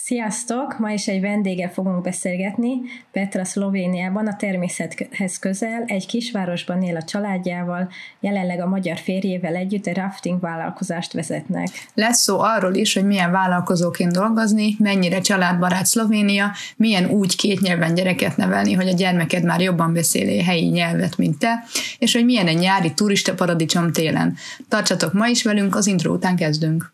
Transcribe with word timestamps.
Sziasztok! 0.00 0.78
Ma 0.78 0.90
is 0.90 1.08
egy 1.08 1.20
vendéggel 1.20 1.70
fogunk 1.70 2.02
beszélgetni. 2.02 2.72
Petra 3.10 3.44
Szlovéniában 3.44 4.26
a 4.26 4.36
természethez 4.36 5.38
közel, 5.38 5.82
egy 5.86 6.06
kisvárosban 6.06 6.82
él 6.82 6.96
a 6.96 7.02
családjával, 7.02 7.90
jelenleg 8.20 8.60
a 8.60 8.66
magyar 8.66 8.98
férjével 8.98 9.54
együtt 9.54 9.86
egy 9.86 9.96
rafting 9.96 10.40
vállalkozást 10.40 11.12
vezetnek. 11.12 11.68
Lesz 11.94 12.20
szó 12.20 12.38
arról 12.38 12.74
is, 12.74 12.94
hogy 12.94 13.06
milyen 13.06 13.30
vállalkozóként 13.30 14.12
dolgozni, 14.12 14.76
mennyire 14.78 15.20
családbarát 15.20 15.86
Szlovénia, 15.86 16.52
milyen 16.76 17.10
úgy 17.10 17.36
két 17.36 17.60
nyelven 17.60 17.94
gyereket 17.94 18.36
nevelni, 18.36 18.72
hogy 18.72 18.88
a 18.88 18.94
gyermeked 18.94 19.44
már 19.44 19.60
jobban 19.60 19.92
beszéli 19.92 20.42
helyi 20.42 20.68
nyelvet, 20.68 21.16
mint 21.16 21.38
te, 21.38 21.64
és 21.98 22.12
hogy 22.12 22.24
milyen 22.24 22.46
egy 22.46 22.58
nyári 22.58 22.94
turista 22.94 23.34
paradicsom 23.34 23.92
télen. 23.92 24.36
Tartsatok 24.68 25.12
ma 25.12 25.26
is 25.26 25.42
velünk, 25.42 25.76
az 25.76 25.86
intro 25.86 26.12
után 26.12 26.36
kezdünk. 26.36 26.92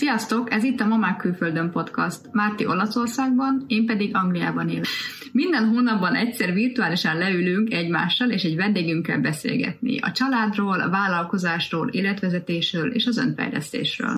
Sziasztok! 0.00 0.52
Ez 0.52 0.64
itt 0.64 0.80
a 0.80 0.86
Mamák 0.86 1.16
Külföldön 1.16 1.70
podcast. 1.70 2.20
Márti 2.32 2.66
Olaszországban, 2.66 3.64
én 3.66 3.86
pedig 3.86 4.14
Angliában 4.14 4.68
élek. 4.68 4.86
Minden 5.32 5.68
hónapban 5.68 6.14
egyszer 6.14 6.52
virtuálisan 6.52 7.16
leülünk 7.16 7.72
egymással 7.72 8.30
és 8.30 8.42
egy 8.42 8.56
vendégünkkel 8.56 9.20
beszélgetni. 9.20 9.98
A 9.98 10.12
családról, 10.12 10.80
a 10.80 10.90
vállalkozásról, 10.90 11.88
életvezetésről 11.88 12.92
és 12.92 13.06
az 13.06 13.16
önfejlesztésről. 13.16 14.14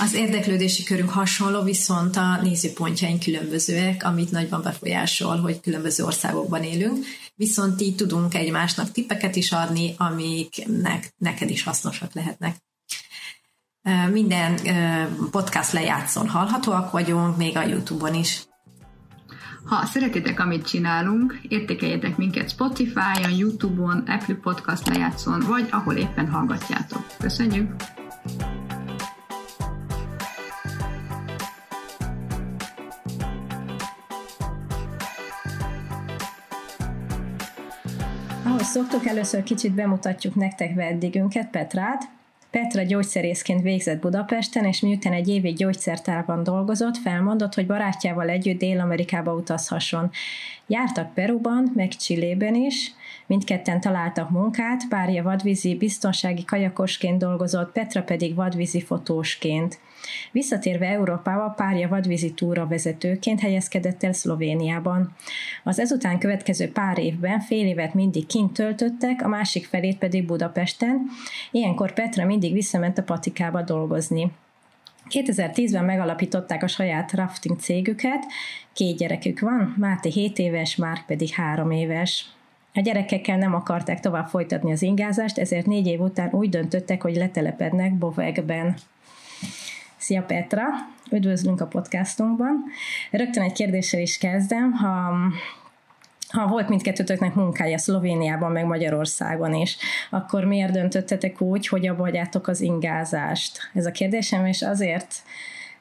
Az 0.00 0.14
érdeklődési 0.14 0.84
körünk 0.84 1.10
hasonló, 1.10 1.62
viszont 1.62 2.16
a 2.16 2.40
nézőpontjaink 2.42 3.22
különbözőek, 3.22 4.04
amit 4.04 4.30
nagyban 4.30 4.62
befolyásol, 4.62 5.36
hogy 5.36 5.60
különböző 5.60 6.04
országokban 6.04 6.62
élünk, 6.62 7.04
viszont 7.34 7.80
így 7.80 7.96
tudunk 7.96 8.34
egymásnak 8.34 8.90
tippeket 8.90 9.36
is 9.36 9.52
adni, 9.52 9.94
amik 9.96 10.66
neked 11.18 11.50
is 11.50 11.62
hasznosak 11.62 12.14
lehetnek. 12.14 12.56
Minden 14.12 14.58
podcast 15.30 15.72
lejátszón 15.72 16.28
hallhatóak 16.28 16.90
vagyunk, 16.90 17.36
még 17.36 17.56
a 17.56 17.62
YouTube-on 17.62 18.14
is. 18.14 18.42
Ha 19.64 19.84
szeretitek, 19.84 20.40
amit 20.40 20.66
csinálunk, 20.66 21.38
értékeljetek 21.48 22.16
minket 22.16 22.50
Spotify-on, 22.50 23.30
YouTube-on, 23.36 23.98
Apple 24.06 24.34
Podcast 24.34 24.88
lejátszón, 24.88 25.40
vagy 25.46 25.68
ahol 25.70 25.94
éppen 25.94 26.28
hallgatjátok. 26.28 27.06
Köszönjük! 27.18 27.74
Ahogy 38.44 38.62
szoktuk, 38.62 39.06
először 39.06 39.42
kicsit 39.42 39.74
bemutatjuk 39.74 40.34
nektek 40.34 40.74
vendégünket, 40.74 41.50
Petrát, 41.50 42.20
Petra 42.52 42.82
gyógyszerészként 42.82 43.62
végzett 43.62 44.00
Budapesten, 44.00 44.64
és 44.64 44.80
miután 44.80 45.12
egy 45.12 45.28
évig 45.28 45.56
gyógyszertárban 45.56 46.42
dolgozott, 46.42 46.96
felmondott, 46.96 47.54
hogy 47.54 47.66
barátjával 47.66 48.28
együtt 48.28 48.58
Dél-Amerikába 48.58 49.34
utazhasson. 49.34 50.10
Jártak 50.66 51.14
Peruban, 51.14 51.72
meg 51.74 51.88
Csillében 51.88 52.54
is, 52.54 52.92
mindketten 53.26 53.80
találtak 53.80 54.30
munkát, 54.30 54.88
párja 54.88 55.22
vadvízi 55.22 55.74
biztonsági 55.74 56.44
kajakosként 56.44 57.18
dolgozott, 57.18 57.72
Petra 57.72 58.02
pedig 58.02 58.34
vadvízi 58.34 58.80
fotósként. 58.80 59.78
Visszatérve 60.30 60.86
Európába 60.86 61.48
párja 61.48 61.88
vadvízi 61.88 62.32
túra 62.32 62.66
vezetőként 62.66 63.40
helyezkedett 63.40 64.02
el 64.02 64.12
Szlovéniában. 64.12 65.14
Az 65.64 65.78
ezután 65.78 66.18
következő 66.18 66.72
pár 66.72 66.98
évben 66.98 67.40
fél 67.40 67.66
évet 67.66 67.94
mindig 67.94 68.26
kint 68.26 68.52
töltöttek, 68.52 69.24
a 69.24 69.28
másik 69.28 69.66
felét 69.66 69.98
pedig 69.98 70.26
Budapesten. 70.26 71.06
Ilyenkor 71.50 71.92
Petra 71.92 72.26
mindig 72.26 72.52
visszament 72.52 72.98
a 72.98 73.02
patikába 73.02 73.62
dolgozni. 73.62 74.30
2010-ben 75.10 75.84
megalapították 75.84 76.62
a 76.62 76.66
saját 76.66 77.12
rafting 77.12 77.58
cégüket, 77.58 78.24
két 78.72 78.96
gyerekük 78.96 79.40
van, 79.40 79.74
Máté 79.78 80.10
7 80.10 80.38
éves, 80.38 80.76
Márk 80.76 81.06
pedig 81.06 81.30
3 81.30 81.70
éves. 81.70 82.26
A 82.74 82.80
gyerekekkel 82.80 83.36
nem 83.36 83.54
akarták 83.54 84.00
tovább 84.00 84.28
folytatni 84.28 84.72
az 84.72 84.82
ingázást, 84.82 85.38
ezért 85.38 85.66
négy 85.66 85.86
év 85.86 86.00
után 86.00 86.28
úgy 86.32 86.48
döntöttek, 86.48 87.02
hogy 87.02 87.16
letelepednek 87.16 87.94
Bovegben. 87.94 88.76
Szia 90.02 90.22
Petra, 90.22 90.64
üdvözlünk 91.10 91.60
a 91.60 91.66
podcastunkban. 91.66 92.64
Rögtön 93.10 93.42
egy 93.42 93.52
kérdéssel 93.52 94.00
is 94.00 94.18
kezdem. 94.18 94.72
Ha 94.72 95.14
ha 96.28 96.46
volt 96.46 96.68
mindkettőtöknek 96.68 97.34
munkája 97.34 97.78
Szlovéniában, 97.78 98.52
meg 98.52 98.64
Magyarországon 98.64 99.54
is, 99.54 99.76
akkor 100.10 100.44
miért 100.44 100.72
döntöttetek 100.72 101.40
úgy, 101.40 101.68
hogy 101.68 101.86
abba 101.86 102.02
hagyjátok 102.02 102.48
az 102.48 102.60
ingázást? 102.60 103.70
Ez 103.74 103.86
a 103.86 103.90
kérdésem, 103.90 104.46
és 104.46 104.62
azért 104.62 105.14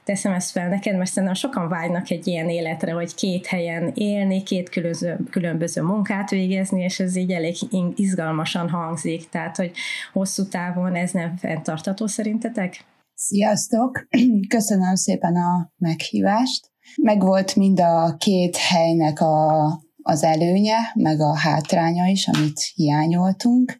teszem 0.03 0.33
ezt 0.33 0.51
fel 0.51 0.67
neked, 0.67 0.97
mert 0.97 1.09
szerintem 1.09 1.33
sokan 1.37 1.69
vágynak 1.69 2.09
egy 2.09 2.27
ilyen 2.27 2.49
életre, 2.49 2.91
hogy 2.91 3.15
két 3.15 3.45
helyen 3.45 3.91
élni, 3.95 4.43
két 4.43 4.69
különböző, 4.69 5.17
különböző 5.29 5.81
munkát 5.81 6.29
végezni, 6.29 6.83
és 6.83 6.99
ez 6.99 7.15
így 7.15 7.31
elég 7.31 7.55
izgalmasan 7.95 8.69
hangzik, 8.69 9.29
tehát 9.29 9.55
hogy 9.55 9.71
hosszú 10.13 10.47
távon 10.47 10.95
ez 10.95 11.11
nem 11.11 11.37
fenntartató 11.37 12.07
szerintetek? 12.07 12.83
Sziasztok! 13.23 14.07
Köszönöm 14.55 14.95
szépen 14.95 15.35
a 15.35 15.71
meghívást. 15.77 16.71
Megvolt 17.01 17.55
mind 17.55 17.79
a 17.79 18.15
két 18.17 18.55
helynek 18.55 19.19
a, 19.19 19.65
az 20.01 20.23
előnye, 20.23 20.77
meg 20.93 21.19
a 21.19 21.37
hátránya 21.37 22.05
is, 22.05 22.27
amit 22.27 22.59
hiányoltunk, 22.75 23.79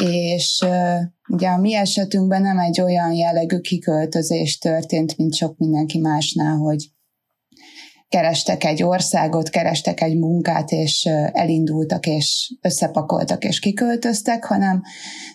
és 0.00 0.64
ugye 1.28 1.48
a 1.48 1.58
mi 1.58 1.74
esetünkben 1.74 2.42
nem 2.42 2.58
egy 2.58 2.80
olyan 2.80 3.12
jellegű 3.12 3.58
kiköltözés 3.58 4.58
történt, 4.58 5.16
mint 5.16 5.34
sok 5.34 5.58
mindenki 5.58 5.98
másnál, 5.98 6.56
hogy 6.56 6.90
kerestek 8.08 8.64
egy 8.64 8.82
országot, 8.82 9.48
kerestek 9.48 10.00
egy 10.00 10.18
munkát, 10.18 10.70
és 10.70 11.04
elindultak, 11.32 12.06
és 12.06 12.56
összepakoltak, 12.60 13.44
és 13.44 13.58
kiköltöztek, 13.58 14.44
hanem 14.44 14.82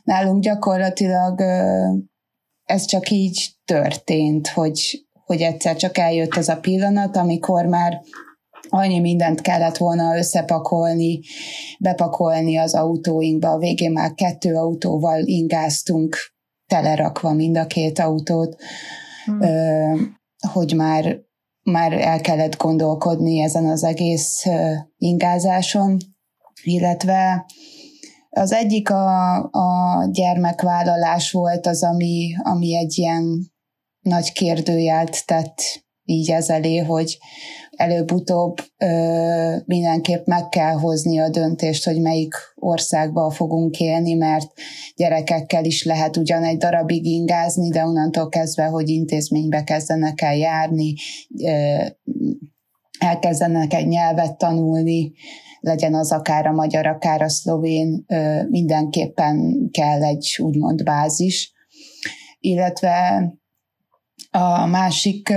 nálunk 0.03 0.43
gyakorlatilag 0.43 1.41
ez 2.71 2.85
csak 2.85 3.09
így 3.09 3.51
történt, 3.65 4.47
hogy, 4.47 5.05
hogy 5.25 5.41
egyszer 5.41 5.75
csak 5.75 5.97
eljött 5.97 6.35
az 6.35 6.49
a 6.49 6.59
pillanat, 6.59 7.15
amikor 7.17 7.65
már 7.65 8.01
annyi 8.69 8.99
mindent 8.99 9.41
kellett 9.41 9.77
volna 9.77 10.17
összepakolni, 10.17 11.19
bepakolni 11.79 12.57
az 12.57 12.73
autóinkba. 12.73 13.49
A 13.49 13.57
végén 13.57 13.91
már 13.91 14.13
kettő 14.13 14.55
autóval 14.55 15.21
ingáztunk, 15.25 16.17
telerakva 16.67 17.33
mind 17.33 17.57
a 17.57 17.67
két 17.67 17.99
autót, 17.99 18.55
hmm. 19.25 20.17
hogy 20.51 20.73
már, 20.75 21.17
már 21.63 21.93
el 21.93 22.21
kellett 22.21 22.57
gondolkodni 22.57 23.39
ezen 23.39 23.65
az 23.65 23.83
egész 23.83 24.45
ingázáson, 24.97 25.97
illetve 26.63 27.45
az 28.31 28.51
egyik 28.51 28.89
a, 28.89 29.37
a 29.37 30.07
gyermekvállalás 30.11 31.31
volt 31.31 31.67
az, 31.67 31.83
ami, 31.83 32.33
ami 32.43 32.75
egy 32.75 32.97
ilyen 32.97 33.51
nagy 33.99 34.31
kérdőjelt 34.31 35.25
tett 35.25 35.89
így 36.11 36.31
ez 36.31 36.49
elé, 36.49 36.77
hogy 36.77 37.17
előbb-utóbb 37.71 38.57
ö, 38.77 39.55
mindenképp 39.65 40.25
meg 40.25 40.49
kell 40.49 40.73
hozni 40.73 41.19
a 41.19 41.29
döntést, 41.29 41.85
hogy 41.85 42.01
melyik 42.01 42.33
országban 42.55 43.31
fogunk 43.31 43.79
élni, 43.79 44.13
mert 44.13 44.47
gyerekekkel 44.95 45.65
is 45.65 45.83
lehet 45.83 46.17
ugyan 46.17 46.43
egy 46.43 46.57
darabig 46.57 47.05
ingázni, 47.05 47.69
de 47.69 47.85
onnantól 47.85 48.29
kezdve, 48.29 48.63
hogy 48.63 48.89
intézménybe 48.89 49.63
kezdenek 49.63 50.21
el 50.21 50.35
járni, 50.35 50.93
ö, 51.43 51.85
elkezdenek 52.99 53.73
egy 53.73 53.87
nyelvet 53.87 54.37
tanulni, 54.37 55.11
legyen 55.61 55.93
az 55.93 56.11
akár 56.11 56.45
a 56.45 56.51
magyar, 56.51 56.87
akár 56.87 57.21
a 57.21 57.29
szlovén, 57.29 58.05
mindenképpen 58.49 59.67
kell 59.71 60.03
egy 60.03 60.37
úgymond 60.41 60.83
bázis. 60.83 61.53
Illetve 62.39 63.31
a 64.31 64.65
másik 64.65 65.33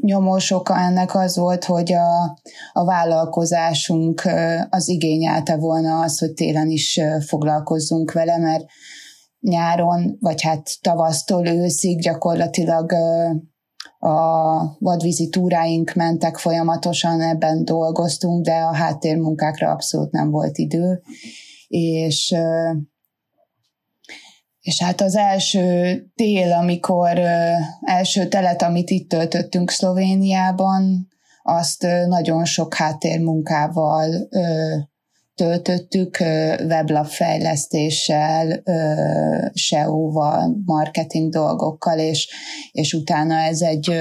nyomós 0.00 0.50
oka 0.50 0.78
ennek 0.78 1.14
az 1.14 1.36
volt, 1.36 1.64
hogy 1.64 1.92
a, 1.92 2.38
a 2.72 2.84
vállalkozásunk 2.84 4.22
az 4.70 4.88
igényelte 4.88 5.56
volna 5.56 6.00
az, 6.00 6.18
hogy 6.18 6.32
télen 6.32 6.68
is 6.68 7.00
foglalkozzunk 7.26 8.12
vele, 8.12 8.38
mert 8.38 8.64
nyáron, 9.40 10.16
vagy 10.20 10.42
hát 10.42 10.70
tavasztól 10.80 11.46
őszig 11.46 12.00
gyakorlatilag 12.00 12.92
a 13.98 14.78
vadvízi 14.78 15.28
túráink 15.28 15.94
mentek 15.94 16.36
folyamatosan, 16.36 17.20
ebben 17.20 17.64
dolgoztunk, 17.64 18.44
de 18.44 18.54
a 18.54 18.74
háttérmunkákra 18.74 19.70
abszolút 19.70 20.10
nem 20.10 20.30
volt 20.30 20.58
idő, 20.58 21.02
és 21.68 22.34
és 24.60 24.82
hát 24.82 25.00
az 25.00 25.16
első 25.16 25.98
tél, 26.14 26.52
amikor 26.52 27.18
első 27.80 28.28
telet, 28.28 28.62
amit 28.62 28.90
itt 28.90 29.08
töltöttünk 29.08 29.70
Szlovéniában, 29.70 31.08
azt 31.42 31.86
nagyon 32.06 32.44
sok 32.44 32.74
háttérmunkával 32.74 34.28
töltöttük 35.34 36.20
weblapfejlesztéssel, 36.60 38.62
SEO-val, 39.52 40.56
marketing 40.64 41.32
dolgokkal, 41.32 41.98
és, 41.98 42.28
és 42.72 42.92
utána 42.92 43.34
ez 43.34 43.60
egy 43.60 43.92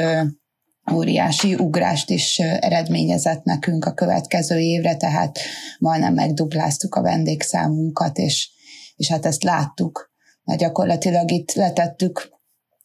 óriási 0.92 1.54
ugrást 1.54 2.10
is 2.10 2.40
eredményezett 2.40 3.44
nekünk 3.44 3.86
a 3.86 3.94
következő 3.94 4.58
évre, 4.58 4.96
tehát 4.96 5.40
majdnem 5.80 6.14
megdupláztuk 6.14 6.96
a 6.96 7.02
vendégszámunkat, 7.02 8.18
és, 8.18 8.50
és 8.96 9.10
hát 9.10 9.26
ezt 9.26 9.44
láttuk. 9.44 10.12
Mert 10.44 10.60
gyakorlatilag 10.60 11.32
itt 11.32 11.52
letettük 11.52 12.32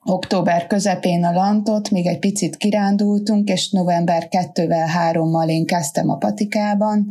október 0.04 0.66
közepén 0.66 1.24
a 1.24 1.32
lantot, 1.32 1.90
még 1.90 2.06
egy 2.06 2.18
picit 2.18 2.56
kirándultunk, 2.56 3.48
és 3.48 3.70
november 3.70 4.28
2-vel, 4.30 5.12
3-mal 5.12 5.48
én 5.48 5.66
kezdtem 5.66 6.10
a 6.10 6.16
patikában, 6.16 7.10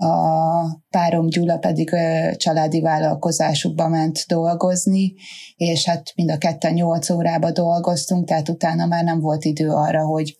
a 0.00 0.82
párom 0.90 1.28
Gyula 1.28 1.58
pedig 1.58 1.90
családi 2.36 2.80
vállalkozásukba 2.80 3.88
ment 3.88 4.24
dolgozni, 4.28 5.14
és 5.56 5.84
hát 5.84 6.12
mind 6.14 6.30
a 6.30 6.38
ketten 6.38 6.72
8 6.72 7.10
órába 7.10 7.50
dolgoztunk, 7.50 8.26
tehát 8.28 8.48
utána 8.48 8.86
már 8.86 9.04
nem 9.04 9.20
volt 9.20 9.44
idő 9.44 9.70
arra, 9.70 10.04
hogy 10.06 10.38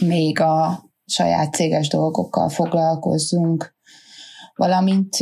még 0.00 0.40
a 0.40 0.84
saját 1.04 1.54
céges 1.54 1.88
dolgokkal 1.88 2.48
foglalkozzunk. 2.48 3.74
Valamint 4.54 5.16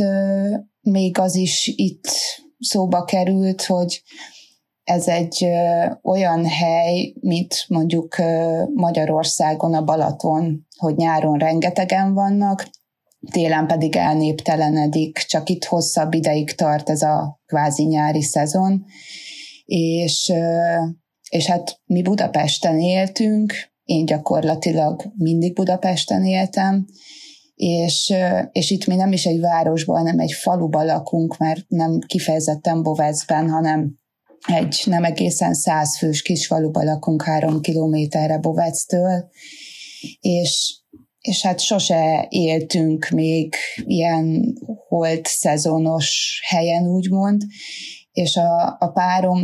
még 0.81 1.19
az 1.19 1.35
is 1.35 1.73
itt 1.75 2.07
szóba 2.59 3.03
került, 3.03 3.63
hogy 3.63 4.03
ez 4.83 5.07
egy 5.07 5.45
olyan 6.01 6.45
hely, 6.45 7.13
mint 7.19 7.65
mondjuk 7.67 8.15
Magyarországon 8.73 9.73
a 9.73 9.83
Balaton, 9.83 10.67
hogy 10.77 10.95
nyáron 10.95 11.37
rengetegen 11.37 12.13
vannak, 12.13 12.67
télen 13.31 13.67
pedig 13.67 13.95
elnéptelenedik, 13.95 15.17
csak 15.17 15.49
itt 15.49 15.63
hosszabb 15.63 16.13
ideig 16.13 16.51
tart 16.51 16.89
ez 16.89 17.01
a 17.01 17.41
kvázi 17.45 17.83
nyári 17.83 18.21
szezon, 18.21 18.85
és, 19.65 20.33
és 21.29 21.45
hát 21.45 21.79
mi 21.85 22.01
Budapesten 22.01 22.79
éltünk, 22.79 23.53
én 23.83 24.05
gyakorlatilag 24.05 25.03
mindig 25.17 25.53
Budapesten 25.53 26.25
éltem, 26.25 26.85
és, 27.55 28.13
és 28.51 28.69
itt 28.69 28.85
mi 28.85 28.95
nem 28.95 29.11
is 29.11 29.25
egy 29.25 29.39
városban, 29.39 29.97
hanem 29.97 30.19
egy 30.19 30.31
faluban 30.31 30.85
lakunk, 30.85 31.37
mert 31.37 31.65
nem 31.67 31.99
kifejezetten 31.99 32.83
Bovecben, 32.83 33.49
hanem 33.49 33.97
egy 34.47 34.81
nem 34.85 35.03
egészen 35.03 35.53
százfős 35.53 36.21
kis 36.21 36.47
faluban 36.47 36.85
lakunk 36.85 37.23
három 37.23 37.61
kilométerre 37.61 38.37
Bovectől, 38.37 39.29
és, 40.19 40.79
és 41.25 41.41
hát 41.41 41.59
sose 41.59 42.25
éltünk 42.29 43.09
még 43.09 43.55
ilyen 43.75 44.53
holt 44.87 45.25
szezonos 45.27 46.41
helyen, 46.47 46.87
úgymond, 46.87 47.41
és 48.11 48.35
a, 48.35 48.77
a 48.79 48.87
párom 48.93 49.39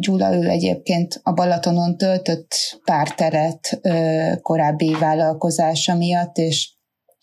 Gyula, 0.00 0.34
ő 0.34 0.48
egyébként 0.48 1.20
a 1.22 1.32
Balatonon 1.32 1.96
töltött 1.96 2.80
pár 2.84 3.14
teret 3.14 3.78
ö, 3.82 4.32
korábbi 4.42 4.96
vállalkozása 5.00 5.94
miatt, 5.94 6.36
és 6.36 6.75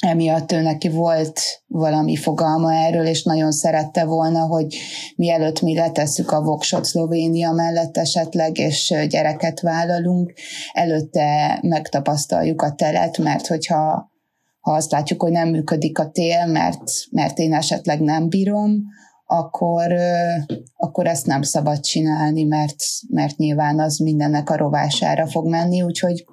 emiatt 0.04 0.52
ő 0.52 0.62
neki 0.62 0.90
volt 0.90 1.40
valami 1.68 2.16
fogalma 2.16 2.74
erről, 2.74 3.06
és 3.06 3.24
nagyon 3.24 3.52
szerette 3.52 4.06
volna, 4.06 4.40
hogy 4.40 4.76
mielőtt 5.16 5.62
mi 5.62 5.76
letesszük 5.76 6.32
a 6.32 6.42
voksot 6.42 6.86
Szlovénia 6.86 7.52
mellett 7.52 7.98
esetleg, 7.98 8.58
és 8.58 8.94
gyereket 9.10 9.60
vállalunk, 9.60 10.34
előtte 10.72 11.60
megtapasztaljuk 11.62 12.62
a 12.62 12.74
telet, 12.74 13.18
mert 13.18 13.48
hogyha 13.48 14.12
ha 14.60 14.72
azt 14.72 14.92
látjuk, 14.92 15.22
hogy 15.22 15.32
nem 15.32 15.50
működik 15.50 16.00
a 16.00 16.10
tél, 16.10 16.46
mert, 16.46 16.84
mert 17.12 17.38
én 17.40 17.54
esetleg 17.54 18.00
nem 18.00 18.30
bírom, 18.30 18.84
akkor, 19.26 19.94
akkor 20.76 21.08
ezt 21.08 21.26
nem 21.26 21.42
szabad 21.42 21.80
csinálni, 21.80 22.44
mert, 22.44 22.84
mert 23.10 23.38
nyilván 23.38 23.80
az 23.80 23.98
mindennek 23.98 24.50
a 24.50 24.58
rovására 24.58 25.28
fog 25.28 25.48
menni, 25.48 25.82
úgyhogy 25.82 26.26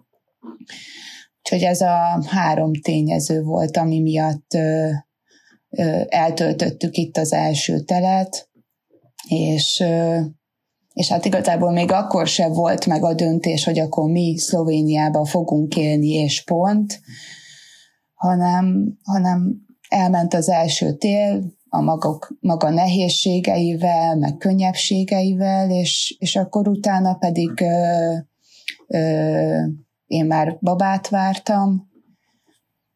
Úgyhogy 1.42 1.62
ez 1.62 1.80
a 1.80 2.24
három 2.26 2.72
tényező 2.74 3.42
volt, 3.42 3.76
ami 3.76 4.00
miatt 4.00 4.54
ö, 4.54 4.90
ö, 5.70 6.00
eltöltöttük 6.08 6.96
itt 6.96 7.16
az 7.16 7.32
első 7.32 7.80
telet, 7.80 8.48
és, 9.28 9.80
ö, 9.84 10.20
és 10.92 11.08
hát 11.08 11.24
igazából 11.24 11.72
még 11.72 11.92
akkor 11.92 12.26
se 12.26 12.48
volt 12.48 12.86
meg 12.86 13.04
a 13.04 13.14
döntés, 13.14 13.64
hogy 13.64 13.78
akkor 13.78 14.10
mi 14.10 14.38
Szlovéniában 14.38 15.24
fogunk 15.24 15.76
élni, 15.76 16.08
és 16.08 16.44
pont, 16.44 17.00
hanem, 18.14 18.96
hanem 19.02 19.56
elment 19.88 20.34
az 20.34 20.48
első 20.48 20.92
tél, 20.92 21.58
a 21.68 21.80
magok, 21.80 22.36
maga 22.40 22.70
nehézségeivel, 22.70 24.16
meg 24.16 24.36
könnyebbségeivel, 24.36 25.70
és, 25.70 26.16
és 26.18 26.36
akkor 26.36 26.68
utána 26.68 27.14
pedig 27.14 27.60
ö, 27.60 28.14
ö, 28.86 29.58
én 30.10 30.26
már 30.26 30.58
babát 30.60 31.08
vártam, 31.08 31.88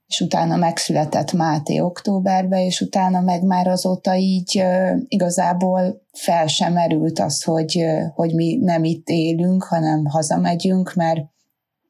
és 0.07 0.21
utána 0.21 0.57
megszületett 0.57 1.33
Máté 1.33 1.81
októberben, 1.81 2.61
és 2.61 2.81
utána 2.81 3.21
meg 3.21 3.43
már 3.43 3.67
azóta 3.67 4.17
így 4.17 4.65
igazából 5.09 6.03
fel 6.13 6.47
sem 6.47 6.73
merült 6.73 7.19
az, 7.19 7.43
hogy, 7.43 7.85
hogy 8.15 8.35
mi 8.35 8.57
nem 8.61 8.85
itt 8.85 9.09
élünk, 9.09 9.63
hanem 9.63 10.05
hazamegyünk, 10.05 10.95
mert 10.95 11.21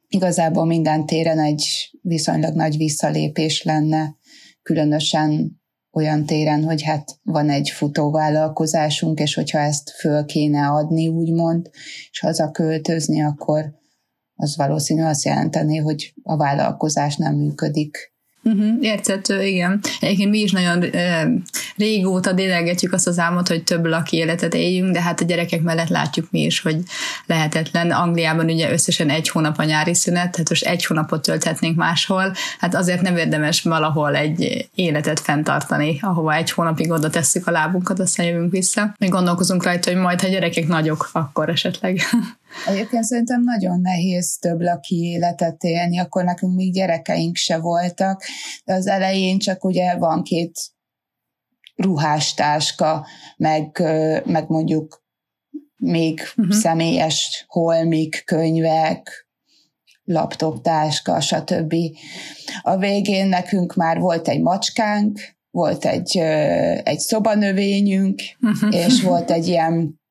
igazából 0.07 0.65
minden 0.65 1.05
téren 1.05 1.39
egy 1.39 1.89
viszonylag 2.01 2.55
nagy 2.55 2.77
visszalépés 2.77 3.63
lenne, 3.63 4.15
különösen 4.63 5.61
olyan 5.91 6.25
téren, 6.25 6.63
hogy 6.63 6.81
hát 6.81 7.19
van 7.23 7.49
egy 7.49 7.69
futóvállalkozásunk, 7.69 9.19
és 9.19 9.33
hogyha 9.33 9.59
ezt 9.59 9.89
föl 9.89 10.25
kéne 10.25 10.67
adni, 10.67 11.07
úgymond, 11.07 11.69
és 12.11 12.19
hazaköltözni, 12.19 13.23
akkor 13.23 13.83
az 14.35 14.57
valószínű 14.57 15.03
azt 15.03 15.25
jelenteni, 15.25 15.77
hogy 15.77 16.13
a 16.23 16.37
vállalkozás 16.37 17.15
nem 17.15 17.35
működik. 17.35 18.13
Uh-huh, 18.47 18.77
érthető, 18.81 19.43
igen. 19.43 19.79
Egyébként 19.99 20.29
mi 20.29 20.39
is 20.39 20.51
nagyon 20.51 20.83
e, 20.83 21.27
régóta 21.77 22.31
dédelgetjük 22.31 22.93
azt 22.93 23.07
az 23.07 23.19
álmot, 23.19 23.47
hogy 23.47 23.63
több 23.63 23.85
laki 23.85 24.17
életet 24.17 24.53
éljünk, 24.53 24.93
de 24.93 25.01
hát 25.01 25.21
a 25.21 25.25
gyerekek 25.25 25.61
mellett 25.61 25.87
látjuk 25.87 26.27
mi 26.31 26.41
is, 26.41 26.61
hogy 26.61 26.77
lehetetlen. 27.25 27.91
Angliában 27.91 28.45
ugye 28.45 28.71
összesen 28.71 29.09
egy 29.09 29.29
hónap 29.29 29.57
a 29.57 29.63
nyári 29.63 29.93
szünet, 29.93 30.31
tehát 30.31 30.49
most 30.49 30.65
egy 30.65 30.85
hónapot 30.85 31.21
tölthetnénk 31.21 31.75
máshol, 31.77 32.33
hát 32.59 32.75
azért 32.75 33.01
nem 33.01 33.17
érdemes 33.17 33.61
valahol 33.61 34.15
egy 34.15 34.69
életet 34.75 35.19
fenntartani, 35.19 35.99
ahova 36.01 36.33
egy 36.33 36.51
hónapig 36.51 36.91
oda 36.91 37.09
tesszük 37.09 37.47
a 37.47 37.51
lábunkat, 37.51 37.99
aztán 37.99 38.25
jövünk 38.25 38.51
vissza. 38.51 38.95
Mi 38.97 39.07
gondolkozunk 39.07 39.63
rajta, 39.63 39.91
hogy 39.91 39.99
majd, 39.99 40.21
ha 40.21 40.27
gyerekek 40.27 40.67
nagyok, 40.67 41.09
akkor 41.13 41.49
esetleg. 41.49 41.99
Egyébként 42.67 43.03
szerintem 43.03 43.41
nagyon 43.43 43.81
nehéz 43.81 44.37
több 44.37 44.61
laki 44.61 44.95
életet 44.95 45.63
élni, 45.63 45.99
akkor 45.99 46.23
nekünk 46.23 46.55
még 46.55 46.73
gyerekeink 46.73 47.35
se 47.35 47.57
voltak, 47.57 48.23
de 48.65 48.73
az 48.73 48.87
elején 48.87 49.39
csak 49.39 49.63
ugye 49.63 49.97
van 49.97 50.23
két 50.23 50.59
ruhástáska, 51.75 53.07
meg, 53.37 53.79
meg 54.25 54.45
mondjuk 54.47 55.03
még 55.75 56.21
uh-huh. 56.35 56.55
személyes 56.55 57.45
holmik, 57.47 58.23
könyvek, 58.25 59.27
laptoptáska, 60.03 61.19
stb. 61.19 61.75
A 62.61 62.77
végén 62.77 63.27
nekünk 63.27 63.73
már 63.73 63.99
volt 63.99 64.27
egy 64.27 64.41
macskánk, 64.41 65.19
volt 65.51 65.85
egy, 65.85 66.17
egy 66.83 66.99
szobanövényünk, 66.99 68.19
uh-huh. 68.41 68.75
és 68.75 69.01
volt 69.01 69.31
egy 69.31 69.47
ilyen 69.47 70.01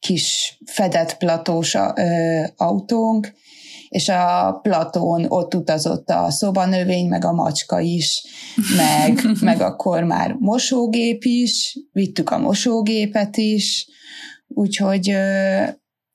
kis 0.00 0.58
fedett 0.64 1.16
platós 1.16 1.74
ö, 1.74 2.42
autónk, 2.56 3.32
és 3.88 4.08
a 4.08 4.58
platón 4.62 5.26
ott 5.28 5.54
utazott 5.54 6.10
a 6.10 6.30
szobanövény, 6.30 7.08
meg 7.08 7.24
a 7.24 7.32
macska 7.32 7.80
is, 7.80 8.24
meg, 8.76 9.22
meg 9.40 9.60
akkor 9.60 10.02
már 10.02 10.36
mosógép 10.38 11.24
is, 11.24 11.78
vittük 11.92 12.30
a 12.30 12.38
mosógépet 12.38 13.36
is, 13.36 13.86
úgyhogy 14.48 15.10
ö, 15.10 15.62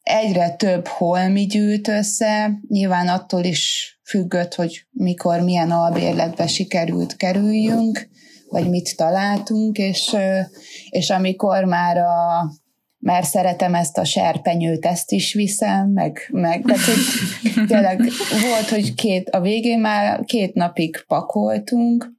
egyre 0.02 0.50
több 0.50 0.88
holmi 0.88 1.46
gyűjt 1.46 1.88
össze, 1.88 2.60
nyilván 2.68 3.08
attól 3.08 3.44
is 3.44 3.96
függött, 4.04 4.54
hogy 4.54 4.86
mikor, 4.92 5.40
milyen 5.40 5.72
albérletbe 5.72 6.48
sikerült 6.48 7.16
kerüljünk, 7.16 8.08
vagy 8.50 8.70
mit 8.70 8.98
találtunk, 8.98 9.78
és, 9.78 10.16
és 10.90 11.10
amikor 11.10 11.64
már 11.64 11.98
a 11.98 12.52
mert 13.06 13.26
szeretem 13.26 13.76
ezt 13.76 13.98
a 13.98 14.04
serpenyőt, 14.04 14.86
ezt 14.86 15.12
is 15.12 15.34
viszem, 15.34 15.90
meg, 15.90 16.28
meg 16.32 16.62
tehát, 16.66 16.82
hogy 16.86 17.66
tényleg 17.68 17.98
volt, 18.42 18.70
hogy 18.70 18.94
két, 18.94 19.30
a 19.30 19.42
végén 19.42 19.80
már 19.80 20.24
két 20.24 20.54
napig 20.54 21.04
pakoltunk, 21.08 22.12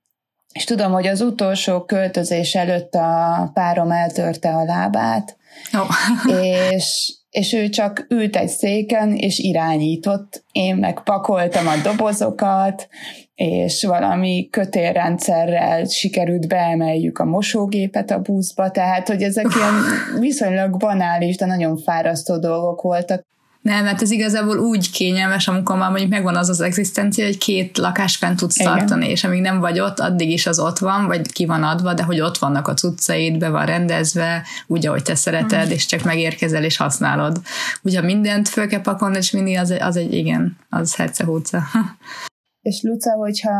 és 0.52 0.64
tudom, 0.64 0.92
hogy 0.92 1.06
az 1.06 1.20
utolsó 1.20 1.84
költözés 1.84 2.54
előtt 2.54 2.94
a 2.94 3.50
párom 3.54 3.90
eltörte 3.90 4.48
a 4.48 4.64
lábát, 4.64 5.36
oh. 5.72 6.42
és, 6.72 7.12
és 7.30 7.52
ő 7.52 7.68
csak 7.68 8.06
ült 8.08 8.36
egy 8.36 8.48
széken, 8.48 9.16
és 9.16 9.38
irányított. 9.38 10.44
Én 10.52 10.76
meg 10.76 11.02
pakoltam 11.02 11.66
a 11.66 11.76
dobozokat, 11.82 12.88
és 13.36 13.84
valami 13.84 14.48
kötélrendszerrel 14.50 15.84
sikerült 15.84 16.48
beemeljük 16.48 17.18
a 17.18 17.24
mosógépet 17.24 18.10
a 18.10 18.18
buszba, 18.18 18.70
tehát 18.70 19.08
hogy 19.08 19.22
ezek 19.22 19.46
ilyen 19.56 19.74
viszonylag 20.20 20.76
banális, 20.76 21.36
de 21.36 21.46
nagyon 21.46 21.76
fárasztó 21.76 22.38
dolgok 22.38 22.82
voltak. 22.82 23.24
Nem, 23.62 23.84
mert 23.84 24.02
ez 24.02 24.10
igazából 24.10 24.58
úgy 24.58 24.90
kényelmes, 24.90 25.48
amikor 25.48 25.76
már 25.76 25.90
mondjuk 25.90 26.10
megvan 26.10 26.36
az 26.36 26.48
az 26.48 26.60
egzisztencia, 26.60 27.24
hogy 27.24 27.38
két 27.38 27.78
lakás 27.78 28.16
fent 28.16 28.38
tudsz 28.38 28.58
Igen. 28.58 28.76
tartani, 28.76 29.08
és 29.08 29.24
amíg 29.24 29.40
nem 29.40 29.60
vagy 29.60 29.80
ott, 29.80 30.00
addig 30.00 30.30
is 30.30 30.46
az 30.46 30.58
ott 30.58 30.78
van, 30.78 31.06
vagy 31.06 31.32
ki 31.32 31.46
van 31.46 31.62
adva, 31.62 31.94
de 31.94 32.02
hogy 32.02 32.20
ott 32.20 32.38
vannak 32.38 32.68
a 32.68 32.74
cuccaid, 32.74 33.38
be 33.38 33.48
van 33.48 33.66
rendezve, 33.66 34.42
úgy, 34.66 34.86
ahogy 34.86 35.02
te 35.02 35.14
szereted, 35.14 35.68
mm. 35.68 35.70
és 35.70 35.86
csak 35.86 36.02
megérkezel 36.02 36.64
és 36.64 36.76
használod. 36.76 37.40
Ugye 37.82 38.02
mindent 38.02 38.48
föl 38.48 38.66
kell 38.66 38.80
pakolni, 38.80 39.16
és 39.16 39.30
mindig 39.30 39.58
az, 39.58 39.74
az 39.80 39.96
egy 39.96 40.14
igen, 40.14 40.56
az 40.70 40.94
herce 40.94 41.24
És 42.66 42.82
Luca, 42.82 43.12
hogyha 43.14 43.52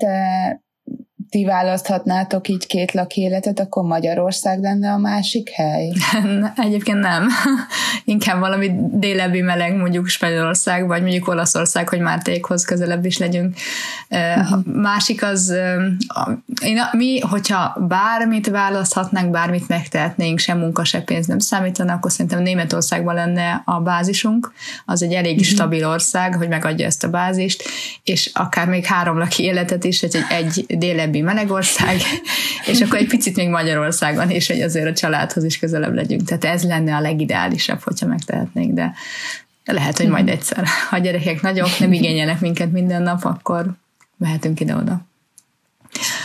te 0.00 0.14
ti 1.36 1.44
választhatnátok 1.44 2.48
így 2.48 2.66
két 2.66 2.92
lakéletet, 2.92 3.60
akkor 3.60 3.84
Magyarország 3.84 4.60
lenne 4.60 4.92
a 4.92 4.98
másik 4.98 5.50
hely? 5.50 5.92
Egyébként 6.66 6.98
nem. 6.98 7.28
Inkább 8.04 8.38
valami 8.38 8.70
délebbi 8.92 9.40
meleg, 9.40 9.76
mondjuk 9.76 10.06
Spanyolország, 10.06 10.86
vagy 10.86 11.02
mondjuk 11.02 11.28
Olaszország, 11.28 11.88
hogy 11.88 12.00
Mártékhoz 12.00 12.64
közelebb 12.64 13.04
is 13.04 13.18
legyünk. 13.18 13.56
Uh-huh. 14.10 14.52
A 14.52 14.60
másik 14.64 15.22
az, 15.22 15.54
én, 16.62 16.78
mi, 16.92 17.20
hogyha 17.20 17.76
bármit 17.88 18.48
választhatnánk, 18.48 19.30
bármit 19.30 19.68
megtehetnénk, 19.68 20.38
sem 20.38 20.58
munka, 20.58 20.84
se 20.84 21.00
pénz 21.00 21.26
nem 21.26 21.38
számítana, 21.38 21.92
akkor 21.92 22.10
szerintem 22.10 22.42
Németországban 22.42 23.14
lenne 23.14 23.62
a 23.64 23.80
bázisunk. 23.80 24.52
Az 24.84 25.02
egy 25.02 25.12
elég 25.12 25.32
uh-huh. 25.32 25.46
stabil 25.46 25.86
ország, 25.86 26.34
hogy 26.34 26.48
megadja 26.48 26.86
ezt 26.86 27.04
a 27.04 27.08
bázist, 27.08 27.62
és 28.04 28.30
akár 28.34 28.68
még 28.68 28.84
három 28.84 29.18
laki 29.18 29.42
életet 29.42 29.84
is, 29.84 30.02
egy, 30.02 30.16
egy 30.28 30.64
délebbi 30.78 31.24
melegország, 31.26 32.00
és 32.72 32.80
akkor 32.80 32.98
egy 32.98 33.06
picit 33.06 33.36
még 33.36 33.48
Magyarországon 33.48 34.30
is, 34.30 34.46
hogy 34.46 34.60
azért 34.60 34.86
a 34.86 34.92
családhoz 34.92 35.44
is 35.44 35.58
közelebb 35.58 35.94
legyünk. 35.94 36.22
Tehát 36.24 36.44
ez 36.44 36.62
lenne 36.62 36.96
a 36.96 37.00
legideálisabb, 37.00 37.80
hogyha 37.80 38.06
megtehetnénk, 38.06 38.74
de 38.74 38.94
lehet, 39.64 39.96
hogy 39.96 40.08
majd 40.08 40.28
egyszer. 40.28 40.64
Ha 40.88 40.96
a 40.96 40.98
gyerekek 40.98 41.42
nagyok, 41.42 41.78
nem 41.78 41.92
igényelnek 41.92 42.40
minket 42.40 42.72
minden 42.72 43.02
nap, 43.02 43.24
akkor 43.24 43.70
mehetünk 44.16 44.60
ide-oda. 44.60 45.00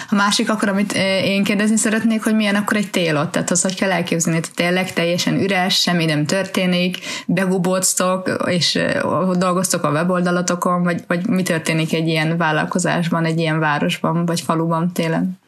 A 0.10 0.16
másik 0.16 0.50
akkor, 0.50 0.70
amit 0.70 0.94
én 1.24 1.44
kérdezni 1.44 1.76
szeretnék, 1.78 2.24
hogy 2.24 2.36
milyen 2.36 2.56
akkor 2.56 2.78
egy 2.78 2.90
tél 2.90 3.18
ott, 3.18 3.32
tehát 3.32 3.50
az, 3.50 3.62
hogy 3.62 3.76
kell 3.76 3.92
elképzelni, 3.92 4.40
hogy 4.40 4.50
tényleg 4.56 4.94
teljesen 4.94 5.40
üres, 5.40 5.82
semmi 5.82 6.06
nem 6.06 6.26
történik, 6.26 6.98
begubóztok, 7.28 8.44
és 8.46 8.80
dolgoztok 9.38 9.84
a 9.84 9.92
weboldalatokon, 9.92 10.84
vagy, 10.84 11.04
vagy 11.08 11.28
mi 11.28 11.44
történik 11.44 11.94
egy 11.94 12.08
ilyen 12.08 12.38
vállalkozásban, 12.38 13.26
egy 13.26 13.40
ilyen 13.40 13.60
városban, 13.60 14.26
vagy 14.26 14.42
faluban 14.42 14.94
télen? 14.94 15.40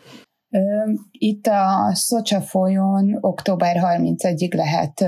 Itt 1.12 1.48
a 1.48 1.92
Szocsa 1.94 2.42
folyón 2.42 3.18
október 3.22 3.76
31-ig 3.82 4.56
lehet 4.56 5.06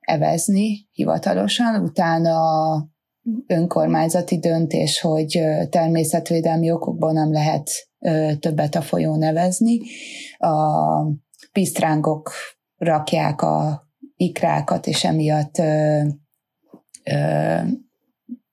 evezni 0.00 0.88
hivatalosan, 0.92 1.82
utána 1.82 2.36
önkormányzati 3.46 4.38
döntés, 4.38 5.00
hogy 5.00 5.40
természetvédelmi 5.70 6.70
okokból 6.70 7.12
nem 7.12 7.32
lehet 7.32 7.70
többet 8.40 8.74
a 8.74 8.82
folyó 8.82 9.16
nevezni. 9.16 9.80
A 10.38 10.56
pisztrángok 11.52 12.32
rakják 12.76 13.42
a 13.42 13.86
ikrákat, 14.16 14.86
és 14.86 15.04
emiatt 15.04 15.58
ö, 15.58 16.00
ö, 17.04 17.56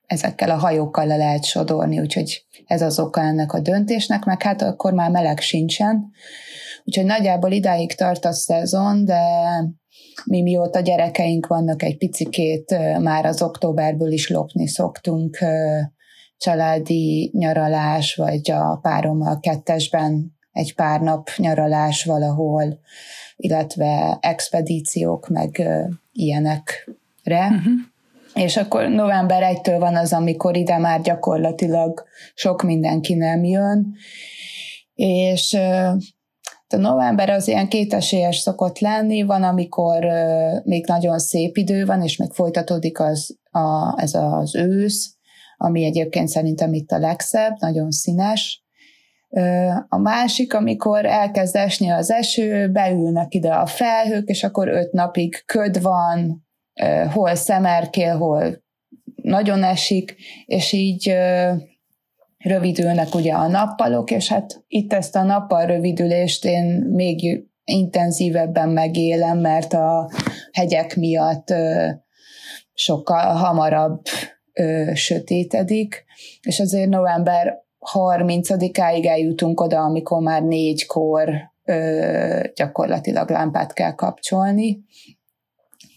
ezekkel 0.05 0.49
a 0.49 0.57
hajókkal 0.57 1.05
le 1.05 1.15
lehet 1.15 1.43
sodorni, 1.43 1.99
úgyhogy 1.99 2.45
ez 2.65 2.81
az 2.81 2.99
oka 2.99 3.21
ennek 3.21 3.53
a 3.53 3.59
döntésnek, 3.59 4.25
meg 4.25 4.41
hát 4.41 4.61
akkor 4.61 4.93
már 4.93 5.11
meleg 5.11 5.39
sincsen. 5.39 6.11
Úgyhogy 6.83 7.05
nagyjából 7.05 7.51
idáig 7.51 7.95
tart 7.95 8.25
a 8.25 8.33
szezon, 8.33 9.05
de 9.05 9.21
mi 10.25 10.41
mióta 10.41 10.79
gyerekeink 10.79 11.47
vannak 11.47 11.83
egy 11.83 11.97
picikét, 11.97 12.77
már 12.99 13.25
az 13.25 13.41
októberből 13.41 14.11
is 14.11 14.29
lopni 14.29 14.67
szoktunk 14.67 15.37
családi 16.39 17.31
nyaralás, 17.33 18.15
vagy 18.15 18.51
a 18.51 18.79
párommal 18.81 19.39
kettesben 19.39 20.37
egy 20.51 20.75
pár 20.75 21.01
nap 21.01 21.29
nyaralás 21.37 22.03
valahol, 22.03 22.79
illetve 23.35 24.17
expedíciók, 24.21 25.27
meg 25.27 25.61
ilyenekre. 26.11 27.47
Uh-huh. 27.47 27.73
És 28.33 28.57
akkor 28.57 28.87
november 28.87 29.43
1-től 29.55 29.75
van 29.79 29.95
az, 29.95 30.13
amikor 30.13 30.57
ide 30.57 30.77
már 30.77 31.01
gyakorlatilag 31.01 32.03
sok 32.33 32.63
mindenki 32.63 33.13
nem 33.13 33.43
jön, 33.43 33.95
és 34.95 35.53
a 36.73 36.77
november 36.77 37.29
az 37.29 37.47
ilyen 37.47 37.67
kétesélyes 37.67 38.37
szokott 38.37 38.79
lenni, 38.79 39.23
van, 39.23 39.43
amikor 39.43 40.05
még 40.63 40.85
nagyon 40.87 41.19
szép 41.19 41.57
idő 41.57 41.85
van, 41.85 42.01
és 42.01 42.17
még 42.17 42.31
folytatódik 42.31 42.99
az, 42.99 43.37
a, 43.51 44.01
ez 44.01 44.13
az 44.13 44.55
ősz, 44.55 45.17
ami 45.61 45.83
egyébként 45.83 46.27
szerintem 46.27 46.73
itt 46.73 46.91
a 46.91 46.99
legszebb, 46.99 47.55
nagyon 47.59 47.91
színes. 47.91 48.63
A 49.87 49.97
másik, 49.97 50.53
amikor 50.53 51.05
elkezd 51.05 51.55
esni 51.55 51.89
az 51.89 52.11
eső, 52.11 52.71
beülnek 52.71 53.33
ide 53.33 53.53
a 53.53 53.65
felhők, 53.65 54.27
és 54.27 54.43
akkor 54.43 54.67
öt 54.67 54.91
napig 54.91 55.43
köd 55.45 55.81
van, 55.81 56.47
hol 57.13 57.35
szemerkél, 57.35 58.17
hol 58.17 58.63
nagyon 59.15 59.63
esik, 59.63 60.15
és 60.45 60.71
így 60.71 61.15
rövidülnek 62.37 63.15
ugye 63.15 63.33
a 63.33 63.47
nappalok, 63.47 64.11
és 64.11 64.27
hát 64.29 64.63
itt 64.67 64.93
ezt 64.93 65.15
a 65.15 65.23
nappal 65.23 65.65
rövidülést 65.65 66.45
én 66.45 66.65
még 66.89 67.47
intenzívebben 67.63 68.69
megélem, 68.69 69.37
mert 69.37 69.73
a 69.73 70.11
hegyek 70.51 70.95
miatt 70.95 71.53
sokkal 72.73 73.33
hamarabb 73.35 74.01
ö, 74.53 74.91
sötétedik, 74.93 76.05
és 76.41 76.59
azért 76.59 76.89
november 76.89 77.63
30-áig 77.93 79.05
eljutunk 79.05 79.61
oda, 79.61 79.79
amikor 79.79 80.21
már 80.21 80.43
négykor 80.43 81.29
ö, 81.65 82.43
gyakorlatilag 82.55 83.29
lámpát 83.29 83.73
kell 83.73 83.95
kapcsolni. 83.95 84.83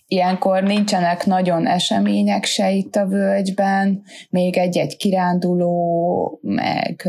Ilyenkor 0.06 0.62
nincsenek 0.62 1.26
nagyon 1.26 1.66
események 1.66 2.44
se 2.44 2.70
itt 2.70 2.96
a 2.96 3.06
völgyben, 3.06 4.02
még 4.30 4.56
egy-egy 4.56 4.96
kiránduló, 4.96 6.38
meg 6.42 7.08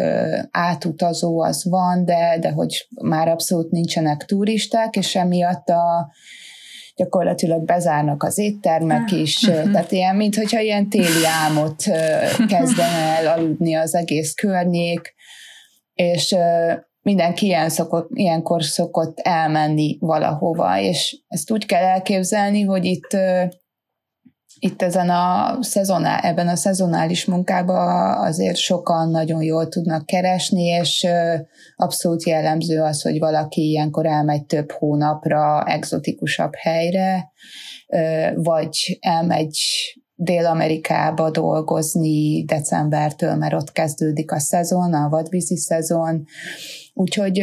átutazó 0.52 1.42
az 1.42 1.70
van, 1.70 2.06
de, 2.06 2.38
de 2.40 2.52
hogy 2.52 2.88
már 3.02 3.28
abszolút 3.28 3.72
nincsenek 3.72 4.26
turisták, 4.26 4.96
és 4.96 5.16
emiatt 5.16 5.70
a 5.70 6.12
gyakorlatilag 6.96 7.66
bezárnak 7.66 8.24
az 8.24 8.38
éttermek 8.38 9.12
ah. 9.12 9.20
is, 9.20 9.42
uh-huh. 9.42 9.72
tehát 9.72 9.92
ilyen, 9.92 10.16
mintha 10.16 10.60
ilyen 10.60 10.90
téli 10.90 11.26
álmot 11.44 11.84
kezdene 12.54 13.18
el 13.18 13.28
aludni 13.28 13.74
az 13.74 13.96
egész 13.96 14.34
környék, 14.34 15.14
és 15.94 16.36
mindenki 17.02 17.46
ilyen 17.46 17.70
szokott, 17.70 18.10
ilyenkor 18.14 18.64
szokott 18.64 19.20
elmenni 19.20 19.98
valahova, 20.00 20.80
és 20.80 21.18
ezt 21.28 21.52
úgy 21.52 21.66
kell 21.66 21.84
elképzelni, 21.84 22.62
hogy 22.62 22.86
itt 22.86 23.18
itt 24.63 24.82
ezen 24.82 25.10
a 25.10 25.58
szezonál, 25.62 26.20
ebben 26.20 26.48
a 26.48 26.55
szezonális 26.55 27.25
munkában 27.25 28.17
azért 28.17 28.55
sokan 28.55 29.10
nagyon 29.10 29.43
jól 29.43 29.67
tudnak 29.67 30.05
keresni, 30.05 30.63
és 30.63 31.08
abszolút 31.75 32.24
jellemző 32.24 32.82
az, 32.82 33.01
hogy 33.01 33.20
valaki 33.20 33.62
ilyenkor 33.62 34.05
elmegy 34.05 34.46
több 34.46 34.72
hónapra 34.72 35.63
exotikusabb 35.65 36.51
helyre, 36.55 37.32
vagy 38.36 38.98
elmegy 39.00 39.58
Dél-Amerikába 40.15 41.29
dolgozni 41.29 42.43
decembertől, 42.43 43.36
mert 43.36 43.53
ott 43.53 43.72
kezdődik 43.72 44.32
a 44.32 44.39
szezon, 44.39 44.93
a 44.93 45.10
vadvízi 45.10 45.58
szezon, 45.58 46.24
úgyhogy 46.93 47.39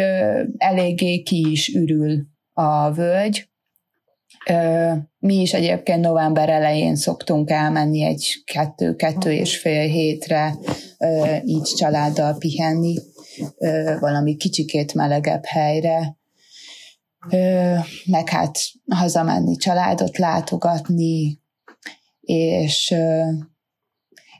eléggé 0.56 1.22
ki 1.22 1.46
is 1.50 1.74
ürül 1.74 2.26
a 2.52 2.92
völgy, 2.92 3.49
mi 5.18 5.34
is 5.40 5.52
egyébként 5.52 6.00
november 6.00 6.48
elején 6.48 6.96
szoktunk 6.96 7.50
elmenni 7.50 8.02
egy 8.02 8.42
kettő-kettő 8.44 9.32
és 9.32 9.58
fél 9.58 9.88
hétre 9.88 10.54
így 11.44 11.62
családdal 11.62 12.36
pihenni, 12.38 12.94
valami 14.00 14.36
kicsikét 14.36 14.94
melegebb 14.94 15.44
helyre, 15.44 16.16
meg 18.04 18.28
hát 18.28 18.58
hazamenni, 18.90 19.56
családot 19.56 20.18
látogatni, 20.18 21.40
és 22.20 22.94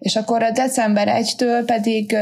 és 0.00 0.16
akkor 0.16 0.42
a 0.42 0.50
december 0.50 1.09
1-től 1.23 1.62
pedig 1.66 2.16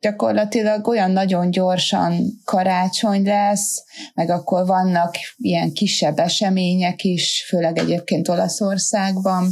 gyakorlatilag 0.00 0.88
olyan 0.88 1.10
nagyon 1.10 1.50
gyorsan 1.50 2.24
karácsony 2.44 3.24
lesz, 3.24 3.84
meg 4.14 4.30
akkor 4.30 4.66
vannak 4.66 5.14
ilyen 5.36 5.72
kisebb 5.72 6.18
események 6.18 7.02
is, 7.02 7.44
főleg 7.48 7.78
egyébként 7.78 8.28
Olaszországban. 8.28 9.50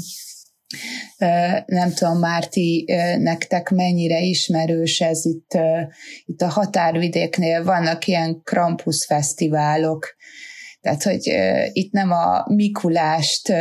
Nem 1.67 1.93
tudom, 1.95 2.19
Márti, 2.19 2.85
nektek 3.19 3.71
mennyire 3.71 4.21
ismerős 4.21 5.01
ez 5.01 5.25
itt, 5.25 5.59
itt 6.25 6.41
a 6.41 6.49
határvidéknél 6.49 7.65
vannak 7.65 8.07
ilyen 8.07 8.41
Krampus 8.43 9.05
fesztiválok, 9.05 10.17
tehát, 10.81 11.03
hogy 11.03 11.33
itt 11.73 11.93
nem 11.93 12.11
a 12.11 12.45
Mikulást 12.47 13.53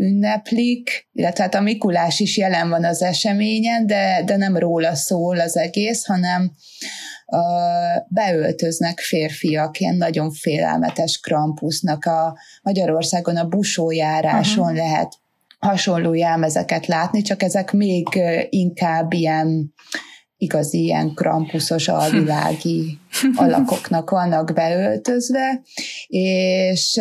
ünneplik, 0.00 1.08
illetve 1.12 1.42
hát 1.42 1.54
a 1.54 1.60
Mikulás 1.60 2.20
is 2.20 2.36
jelen 2.36 2.68
van 2.68 2.84
az 2.84 3.02
eseményen, 3.02 3.86
de, 3.86 4.22
de 4.24 4.36
nem 4.36 4.56
róla 4.56 4.94
szól 4.94 5.40
az 5.40 5.56
egész, 5.56 6.04
hanem 6.04 6.52
uh, 7.26 7.40
beöltöznek 8.08 8.98
férfiak, 8.98 9.80
ilyen 9.80 9.96
nagyon 9.96 10.30
félelmetes 10.32 11.20
krampusznak. 11.20 12.04
A 12.04 12.38
Magyarországon 12.62 13.36
a 13.36 13.48
busójáráson 13.48 14.62
uh-huh. 14.62 14.76
lehet 14.76 15.18
hasonló 15.58 16.14
jelmezeket 16.14 16.86
látni, 16.86 17.22
csak 17.22 17.42
ezek 17.42 17.72
még 17.72 18.06
inkább 18.48 19.12
ilyen 19.12 19.74
igazi 20.40 20.82
ilyen 20.82 21.14
krampuszos 21.14 21.88
alvilági 21.88 22.98
alakoknak 23.34 24.10
vannak 24.10 24.52
beöltözve, 24.54 25.62
és 26.06 27.00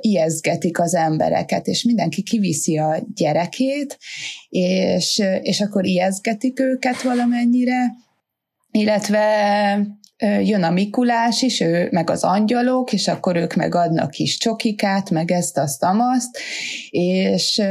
ijeszgetik 0.00 0.80
az 0.80 0.94
embereket, 0.94 1.66
és 1.66 1.82
mindenki 1.82 2.22
kiviszi 2.22 2.78
a 2.78 2.96
gyerekét, 3.14 3.98
és, 4.48 5.22
és 5.42 5.60
akkor 5.60 5.86
ijeszgetik 5.86 6.60
őket 6.60 7.02
valamennyire, 7.02 7.92
illetve 8.70 9.24
jön 10.42 10.62
a 10.62 10.70
Mikulás 10.70 11.42
is, 11.42 11.60
ő 11.60 11.88
meg 11.90 12.10
az 12.10 12.24
angyalok, 12.24 12.92
és 12.92 13.08
akkor 13.08 13.36
ők 13.36 13.54
meg 13.54 13.74
adnak 13.74 14.10
kis 14.10 14.38
csokikát, 14.38 15.10
meg 15.10 15.30
ezt, 15.30 15.58
azt, 15.58 15.82
amazt, 15.82 16.38
és 16.90 17.62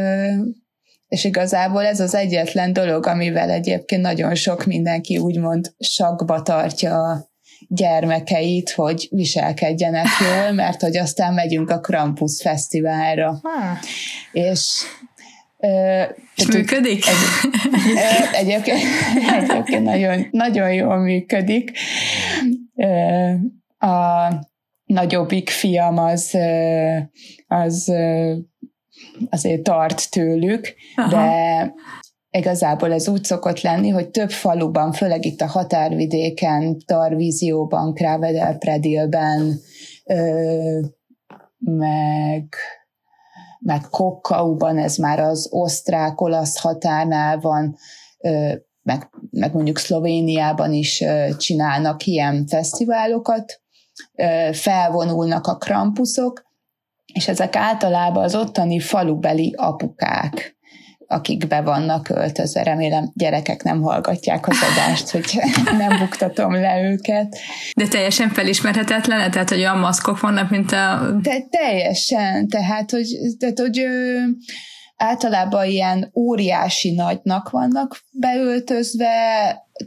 és 1.09 1.23
igazából 1.23 1.85
ez 1.85 1.99
az 1.99 2.15
egyetlen 2.15 2.73
dolog, 2.73 3.05
amivel 3.05 3.49
egyébként 3.49 4.01
nagyon 4.01 4.35
sok 4.35 4.65
mindenki 4.65 5.17
úgymond 5.17 5.73
sakba 5.79 6.41
tartja 6.41 6.97
a 6.97 7.29
gyermekeit, 7.67 8.69
hogy 8.71 9.07
viselkedjenek 9.11 10.07
jól, 10.19 10.51
mert 10.51 10.81
hogy 10.81 10.97
aztán 10.97 11.33
megyünk 11.33 11.69
a 11.69 11.79
Krampus 11.79 12.41
Fesztiválra. 12.41 13.39
Ha. 13.41 13.77
És 14.31 14.83
és 16.35 16.45
működik? 16.45 17.03
Egy, 17.05 17.15
egyébként, 18.41 18.79
egyébként 19.41 19.83
nagyon, 19.83 20.27
nagyon 20.31 20.73
jól 20.73 20.97
működik. 20.97 21.71
A 23.77 24.29
nagyobbik 24.85 25.49
fiam 25.49 25.97
az, 25.97 26.37
az 27.47 27.91
azért 29.29 29.63
tart 29.63 30.11
tőlük, 30.11 30.73
Aha. 30.95 31.09
de 31.09 31.73
igazából 32.29 32.93
ez 32.93 33.07
úgy 33.07 33.23
szokott 33.23 33.61
lenni, 33.61 33.89
hogy 33.89 34.09
több 34.09 34.31
faluban, 34.31 34.91
főleg 34.91 35.25
itt 35.25 35.41
a 35.41 35.47
határvidéken, 35.47 36.77
Tarvízióban, 36.85 37.93
Krávedel 37.93 38.57
Predilben, 38.57 39.59
meg, 41.59 42.55
meg 43.59 43.81
Kokkauban, 43.89 44.77
ez 44.77 44.95
már 44.95 45.19
az 45.19 45.47
osztrák-olasz 45.51 46.59
határnál 46.59 47.39
van, 47.39 47.77
meg, 48.81 49.09
meg 49.29 49.53
mondjuk 49.53 49.77
Szlovéniában 49.77 50.73
is 50.73 51.03
csinálnak 51.37 52.05
ilyen 52.05 52.47
fesztiválokat, 52.47 53.61
felvonulnak 54.51 55.47
a 55.47 55.57
krampuszok, 55.57 56.48
és 57.13 57.27
ezek 57.27 57.55
általában 57.55 58.23
az 58.23 58.35
ottani 58.35 58.79
falubeli 58.79 59.53
apukák, 59.57 60.57
akik 61.07 61.47
be 61.47 61.61
vannak 61.61 62.09
öltözve. 62.09 62.63
Remélem 62.63 63.11
gyerekek 63.13 63.63
nem 63.63 63.81
hallgatják 63.81 64.47
az 64.47 64.57
adást, 64.71 65.09
hogy 65.09 65.39
nem 65.77 65.97
buktatom 65.97 66.53
le 66.53 66.81
őket. 66.81 67.37
De 67.75 67.87
teljesen 67.87 68.29
felismerhetetlen? 68.29 69.31
Tehát, 69.31 69.49
hogy 69.49 69.59
olyan 69.59 69.77
maszkok 69.77 70.19
vannak, 70.19 70.49
mint 70.49 70.71
a... 70.71 71.11
De 71.21 71.41
teljesen, 71.49 72.47
tehát, 72.47 72.91
hogy, 72.91 73.07
tehát, 73.39 73.59
hogy 73.59 73.79
ö, 73.79 74.19
általában 74.95 75.65
ilyen 75.65 76.11
óriási 76.15 76.91
nagynak 76.91 77.49
vannak 77.49 77.99
beöltözve, 78.11 79.07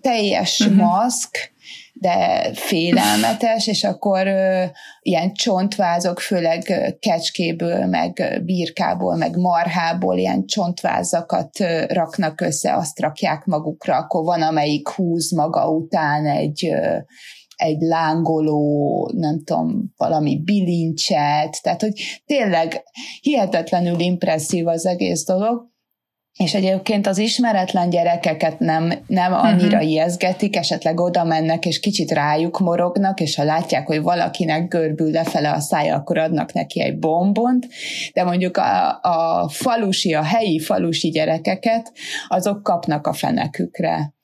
teljes 0.01 0.61
uh-huh. 0.61 0.77
maszk, 0.77 1.53
de 2.03 2.51
félelmetes, 2.55 3.67
és 3.67 3.85
akkor 3.85 4.27
ilyen 5.01 5.33
csontvázok, 5.33 6.21
főleg 6.21 6.97
kecskéből, 7.01 7.87
meg 7.87 8.41
birkából, 8.45 9.17
meg 9.17 9.37
marhából 9.37 10.19
ilyen 10.19 10.47
csontvázakat 10.47 11.59
raknak 11.89 12.41
össze, 12.41 12.75
azt 12.77 13.01
rakják 13.01 13.45
magukra, 13.45 13.97
akkor 13.97 14.25
van, 14.25 14.43
amelyik 14.43 14.89
húz 14.89 15.33
maga 15.33 15.69
után 15.69 16.27
egy 16.27 16.71
egy 17.57 17.81
lángoló, 17.81 19.11
nem 19.15 19.45
tudom, 19.45 19.93
valami 19.97 20.43
bilincset, 20.45 21.63
tehát 21.63 21.81
hogy 21.81 22.23
tényleg 22.27 22.83
hihetetlenül 23.21 24.01
impresszív 24.01 24.67
az 24.67 24.87
egész 24.87 25.25
dolog, 25.25 25.72
és 26.39 26.55
egyébként 26.55 27.07
az 27.07 27.19
ismeretlen 27.19 27.91
gyerekeket 27.91 28.59
nem, 28.59 28.93
nem 29.07 29.33
annyira 29.33 29.77
uh-huh. 29.77 29.91
ijeszgetik, 29.91 30.57
esetleg 30.57 31.01
oda 31.01 31.25
mennek, 31.25 31.67
és 31.67 31.81
kicsit 31.81 32.11
rájuk 32.11 32.59
morognak, 32.59 33.21
és 33.21 33.35
ha 33.35 33.45
látják, 33.45 33.87
hogy 33.87 34.03
valakinek 34.03 34.69
görbül 34.69 35.11
lefele 35.11 35.51
a 35.51 35.61
szája, 35.61 35.97
akkor 35.97 36.19
adnak 36.19 36.53
neki 36.53 36.81
egy 36.81 36.99
bombont, 36.99 37.69
de 38.13 38.25
mondjuk 38.25 38.57
a, 38.57 39.01
a 39.03 39.49
falusi, 39.49 40.15
a 40.15 40.23
helyi 40.23 40.59
falusi 40.59 41.09
gyerekeket, 41.09 41.93
azok 42.29 42.63
kapnak 42.63 43.07
a 43.07 43.13
fenekükre. 43.13 44.15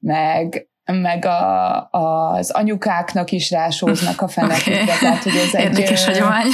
Meg, 0.00 0.68
meg 0.84 1.24
a, 1.24 1.88
az 1.90 2.50
anyukáknak 2.50 3.32
is 3.32 3.50
rásóznak 3.50 4.20
a 4.20 4.28
fenekükre. 4.38 4.82
Okay. 4.82 4.98
Tehát, 4.98 5.22
hogy 5.22 5.36
ez 5.46 5.54
egy, 5.54 5.64
Érdekes 5.64 6.04
hagyomány. 6.04 6.46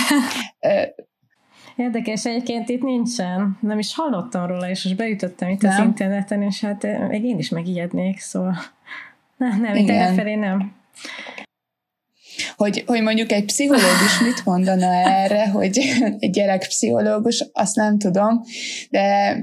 Érdekes, 1.76 2.24
egyébként 2.24 2.68
itt 2.68 2.82
nincsen. 2.82 3.58
Nem 3.60 3.78
is 3.78 3.94
hallottam 3.94 4.46
róla, 4.46 4.68
és 4.68 4.84
most 4.84 4.96
beütöttem 4.96 5.48
itt 5.48 5.60
nem. 5.60 5.72
az 5.72 5.86
interneten, 5.86 6.42
és 6.42 6.60
hát 6.60 6.84
eh, 6.84 7.08
még 7.08 7.24
én 7.24 7.38
is 7.38 7.48
megijednék, 7.48 8.18
szóval 8.18 8.56
nem, 9.36 9.60
nem, 9.60 9.74
itt 9.74 10.14
felé 10.14 10.34
nem. 10.34 10.72
Hogy, 12.56 12.82
hogy 12.86 13.02
mondjuk 13.02 13.32
egy 13.32 13.44
pszichológus 13.44 14.20
mit 14.20 14.44
mondana 14.44 14.86
erre, 14.92 15.48
hogy 15.48 15.78
egy 16.18 16.30
gyerekpszichológus, 16.30 17.44
azt 17.52 17.76
nem 17.76 17.98
tudom, 17.98 18.42
de 18.90 19.36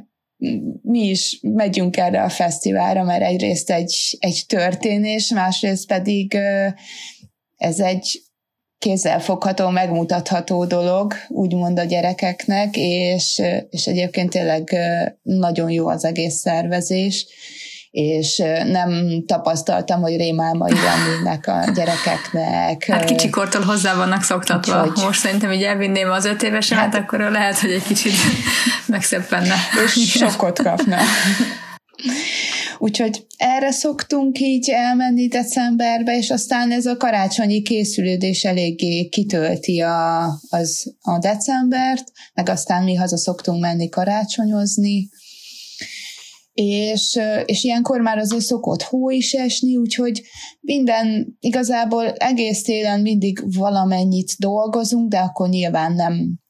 mi 0.81 0.99
is 0.99 1.39
megyünk 1.41 1.97
erre 1.97 2.23
a 2.23 2.29
fesztiválra, 2.29 3.03
mert 3.03 3.23
egyrészt 3.23 3.71
egy, 3.71 4.17
egy 4.19 4.43
történés, 4.47 5.29
másrészt 5.29 5.87
pedig 5.87 6.37
ez 7.57 7.79
egy 7.79 8.21
kézzelfogható, 8.81 9.69
megmutatható 9.69 10.65
dolog, 10.65 11.13
úgymond 11.27 11.79
a 11.79 11.83
gyerekeknek, 11.83 12.69
és, 12.77 13.41
és 13.69 13.85
egyébként 13.85 14.29
tényleg 14.29 14.75
nagyon 15.21 15.69
jó 15.69 15.87
az 15.87 16.05
egész 16.05 16.35
szervezés, 16.35 17.27
és 17.91 18.43
nem 18.65 19.23
tapasztaltam, 19.25 20.01
hogy 20.01 20.15
rémálmai 20.15 20.73
lennének 20.73 21.47
a 21.47 21.71
gyerekeknek. 21.75 22.85
Hát 22.85 23.05
kicsikortól 23.05 23.61
hozzá 23.61 23.95
vannak 23.95 24.23
szoktatva. 24.23 24.81
Úgyhogy... 24.81 25.03
Most 25.03 25.19
szerintem 25.19 25.51
így 25.51 25.63
elvinném 25.63 26.11
az 26.11 26.25
öt 26.25 26.43
évesemet, 26.43 26.83
hát, 26.83 26.95
akkor 26.95 27.19
lehet, 27.19 27.59
hogy 27.59 27.71
egy 27.71 27.83
kicsit 27.83 28.13
megszeppenne. 28.87 29.55
És 29.85 30.11
sokkot 30.11 30.61
kapna. 30.61 30.97
Úgyhogy 32.83 33.25
erre 33.37 33.71
szoktunk 33.71 34.39
így 34.39 34.69
elmenni 34.69 35.27
decemberbe, 35.27 36.17
és 36.17 36.29
aztán 36.29 36.71
ez 36.71 36.85
a 36.85 36.97
karácsonyi 36.97 37.61
készülődés 37.61 38.43
eléggé 38.43 39.07
kitölti 39.07 39.79
a, 39.79 40.25
az, 40.49 40.95
a 41.01 41.17
decembert, 41.19 42.11
meg 42.33 42.49
aztán 42.49 42.83
mi 42.83 42.95
haza 42.95 43.17
szoktunk 43.17 43.61
menni 43.61 43.89
karácsonyozni, 43.89 45.09
és, 46.53 47.19
és 47.45 47.63
ilyenkor 47.63 48.01
már 48.01 48.17
azért 48.17 48.43
szokott 48.43 48.81
hó 48.81 49.09
is 49.09 49.33
esni, 49.33 49.75
úgyhogy 49.75 50.21
minden, 50.59 51.37
igazából 51.39 52.11
egész 52.11 52.63
télen 52.63 53.01
mindig 53.01 53.57
valamennyit 53.57 54.35
dolgozunk, 54.37 55.09
de 55.09 55.19
akkor 55.19 55.49
nyilván 55.49 55.93
nem 55.93 56.40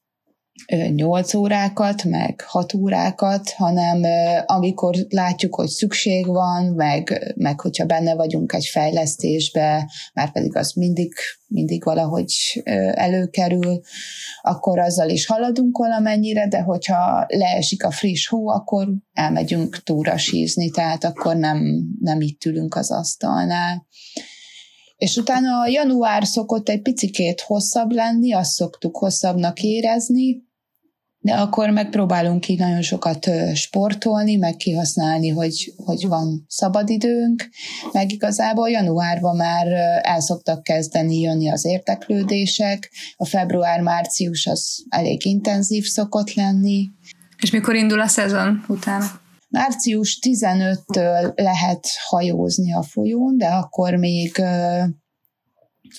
8 0.96 1.34
órákat, 1.34 2.04
meg 2.04 2.42
6 2.48 2.74
órákat, 2.74 3.50
hanem 3.50 4.02
amikor 4.46 4.96
látjuk, 5.10 5.56
hogy 5.56 5.68
szükség 5.68 6.28
van, 6.28 6.66
meg, 6.66 7.34
meg 7.36 7.60
hogyha 7.60 7.86
benne 7.86 8.16
vagyunk 8.16 8.54
egy 8.54 8.66
fejlesztésbe, 8.66 9.90
már 10.14 10.32
pedig 10.32 10.56
az 10.56 10.74
mindig, 10.74 11.14
mindig 11.48 11.84
valahogy 11.84 12.34
előkerül, 12.94 13.82
akkor 14.42 14.80
azzal 14.80 15.10
is 15.10 15.26
haladunk 15.26 15.78
valamennyire, 15.78 16.48
de 16.48 16.62
hogyha 16.62 17.26
leesik 17.28 17.84
a 17.84 17.92
friss 17.92 18.28
hó, 18.28 18.48
akkor 18.48 18.88
elmegyünk 19.14 19.84
túra 19.84 20.18
sízni, 20.18 20.70
tehát 20.70 21.04
akkor 21.04 21.36
nem, 21.36 21.60
nem 22.00 22.22
itt 22.22 22.46
ülünk 22.46 22.76
az 22.76 22.92
asztalnál. 22.92 23.86
És 25.02 25.16
utána 25.16 25.60
a 25.60 25.68
január 25.68 26.26
szokott 26.26 26.70
egy 26.70 26.82
picikét 26.82 27.42
hosszabb 27.42 27.92
lenni, 27.92 28.34
azt 28.34 28.52
szoktuk 28.52 28.98
hosszabbnak 28.98 29.62
érezni, 29.62 30.44
de 31.20 31.34
akkor 31.34 31.70
megpróbálunk 31.70 32.48
így 32.48 32.60
nagyon 32.60 32.82
sokat 32.82 33.30
sportolni, 33.54 34.36
meg 34.36 34.56
kihasználni, 34.56 35.30
hogy, 35.30 35.74
hogy 35.86 36.08
van 36.08 36.46
szabadidőnk, 36.48 37.50
meg 37.92 38.12
igazából 38.12 38.70
januárban 38.70 39.36
már 39.36 39.68
el 40.02 40.20
szoktak 40.20 40.64
kezdeni 40.64 41.20
jönni 41.20 41.52
az 41.52 41.66
érteklődések, 41.66 42.92
a 43.18 43.26
február-március 43.26 44.46
az 44.46 44.84
elég 44.90 45.26
intenzív 45.26 45.84
szokott 45.84 46.34
lenni. 46.34 46.90
És 47.38 47.52
mikor 47.52 47.76
indul 47.76 48.00
a 48.00 48.08
szezon 48.08 48.64
utána? 48.68 49.20
Március 49.52 50.20
15-től 50.22 51.36
lehet 51.36 51.88
hajózni 52.08 52.74
a 52.74 52.84
folyón, 52.84 53.38
de 53.38 53.48
akkor 53.48 53.96
még 53.96 54.42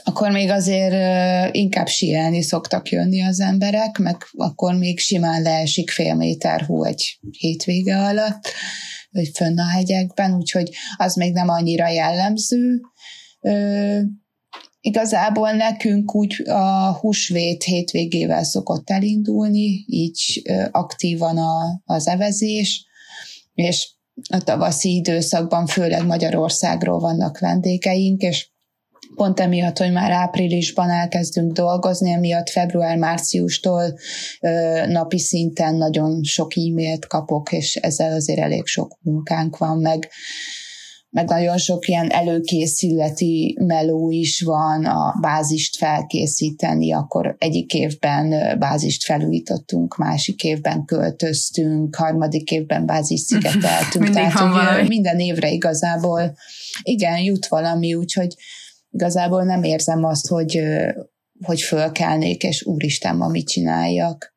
akkor 0.04 0.30
még 0.30 0.50
azért 0.50 1.54
inkább 1.54 1.86
sielni 1.86 2.42
szoktak 2.42 2.88
jönni 2.88 3.22
az 3.22 3.40
emberek, 3.40 3.98
meg 3.98 4.16
akkor 4.36 4.74
még 4.74 4.98
simán 4.98 5.42
leesik 5.42 5.90
fél 5.90 6.14
méter 6.14 6.60
hó 6.60 6.84
egy 6.84 7.18
hétvége 7.30 7.98
alatt, 7.98 8.48
vagy 9.10 9.30
fönn 9.34 9.58
a 9.58 9.68
hegyekben, 9.68 10.34
úgyhogy 10.34 10.70
az 10.96 11.14
még 11.14 11.32
nem 11.32 11.48
annyira 11.48 11.88
jellemző. 11.88 12.80
Ö, 13.40 14.00
igazából 14.80 15.52
nekünk 15.52 16.14
úgy 16.14 16.48
a 16.48 16.92
húsvét 16.92 17.62
hétvégével 17.62 18.44
szokott 18.44 18.90
elindulni, 18.90 19.84
így 19.86 20.42
aktívan 20.70 21.38
a, 21.38 21.82
az 21.84 22.06
evezés, 22.06 22.86
és 23.62 23.90
a 24.30 24.42
tavaszi 24.42 24.94
időszakban 24.94 25.66
főleg 25.66 26.06
Magyarországról 26.06 26.98
vannak 26.98 27.38
vendégeink, 27.38 28.22
és 28.22 28.50
pont 29.14 29.40
emiatt, 29.40 29.78
hogy 29.78 29.92
már 29.92 30.10
áprilisban 30.10 30.90
elkezdünk 30.90 31.52
dolgozni, 31.52 32.10
emiatt 32.10 32.50
február-márciustól 32.50 33.98
napi 34.86 35.18
szinten 35.18 35.74
nagyon 35.74 36.22
sok 36.22 36.52
e-mailt 36.56 37.06
kapok, 37.06 37.52
és 37.52 37.76
ezzel 37.76 38.12
azért 38.12 38.40
elég 38.40 38.66
sok 38.66 38.98
munkánk 39.00 39.58
van, 39.58 39.78
meg 39.78 40.10
meg 41.12 41.28
nagyon 41.28 41.58
sok 41.58 41.88
ilyen 41.88 42.10
előkészületi 42.10 43.56
meló 43.60 44.10
is 44.10 44.40
van, 44.40 44.84
a 44.84 45.18
bázist 45.20 45.76
felkészíteni, 45.76 46.92
akkor 46.92 47.36
egyik 47.38 47.74
évben 47.74 48.58
bázist 48.58 49.04
felújítottunk, 49.04 49.96
másik 49.96 50.44
évben 50.44 50.84
költöztünk, 50.84 51.94
harmadik 51.94 52.50
évben 52.50 52.86
bázist 52.86 53.24
szigeteltünk. 53.24 54.10
tehát, 54.14 54.78
hogy 54.78 54.88
minden 54.88 55.18
évre 55.18 55.50
igazából 55.50 56.36
igen, 56.82 57.18
jut 57.18 57.46
valami, 57.46 57.94
úgyhogy 57.94 58.34
igazából 58.90 59.44
nem 59.44 59.62
érzem 59.62 60.04
azt, 60.04 60.28
hogy, 60.28 60.62
hogy 61.44 61.60
fölkelnék, 61.60 62.42
és 62.42 62.64
úristen, 62.64 63.16
ma 63.16 63.28
mit 63.28 63.48
csináljak. 63.48 64.34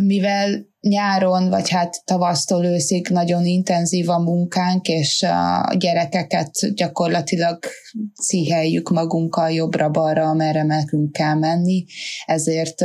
Mivel 0.00 0.66
nyáron, 0.88 1.50
vagy 1.50 1.68
hát 1.68 2.04
tavasztól 2.04 2.64
őszig 2.64 3.08
nagyon 3.08 3.44
intenzív 3.44 4.08
a 4.08 4.18
munkánk, 4.18 4.88
és 4.88 5.22
a 5.22 5.74
gyerekeket 5.78 6.50
gyakorlatilag 6.74 7.58
szíheljük 8.14 8.90
magunkkal 8.90 9.50
jobbra-balra, 9.50 10.28
amerre 10.28 10.62
nekünk 10.62 11.12
kell 11.12 11.34
menni, 11.34 11.84
ezért 12.24 12.82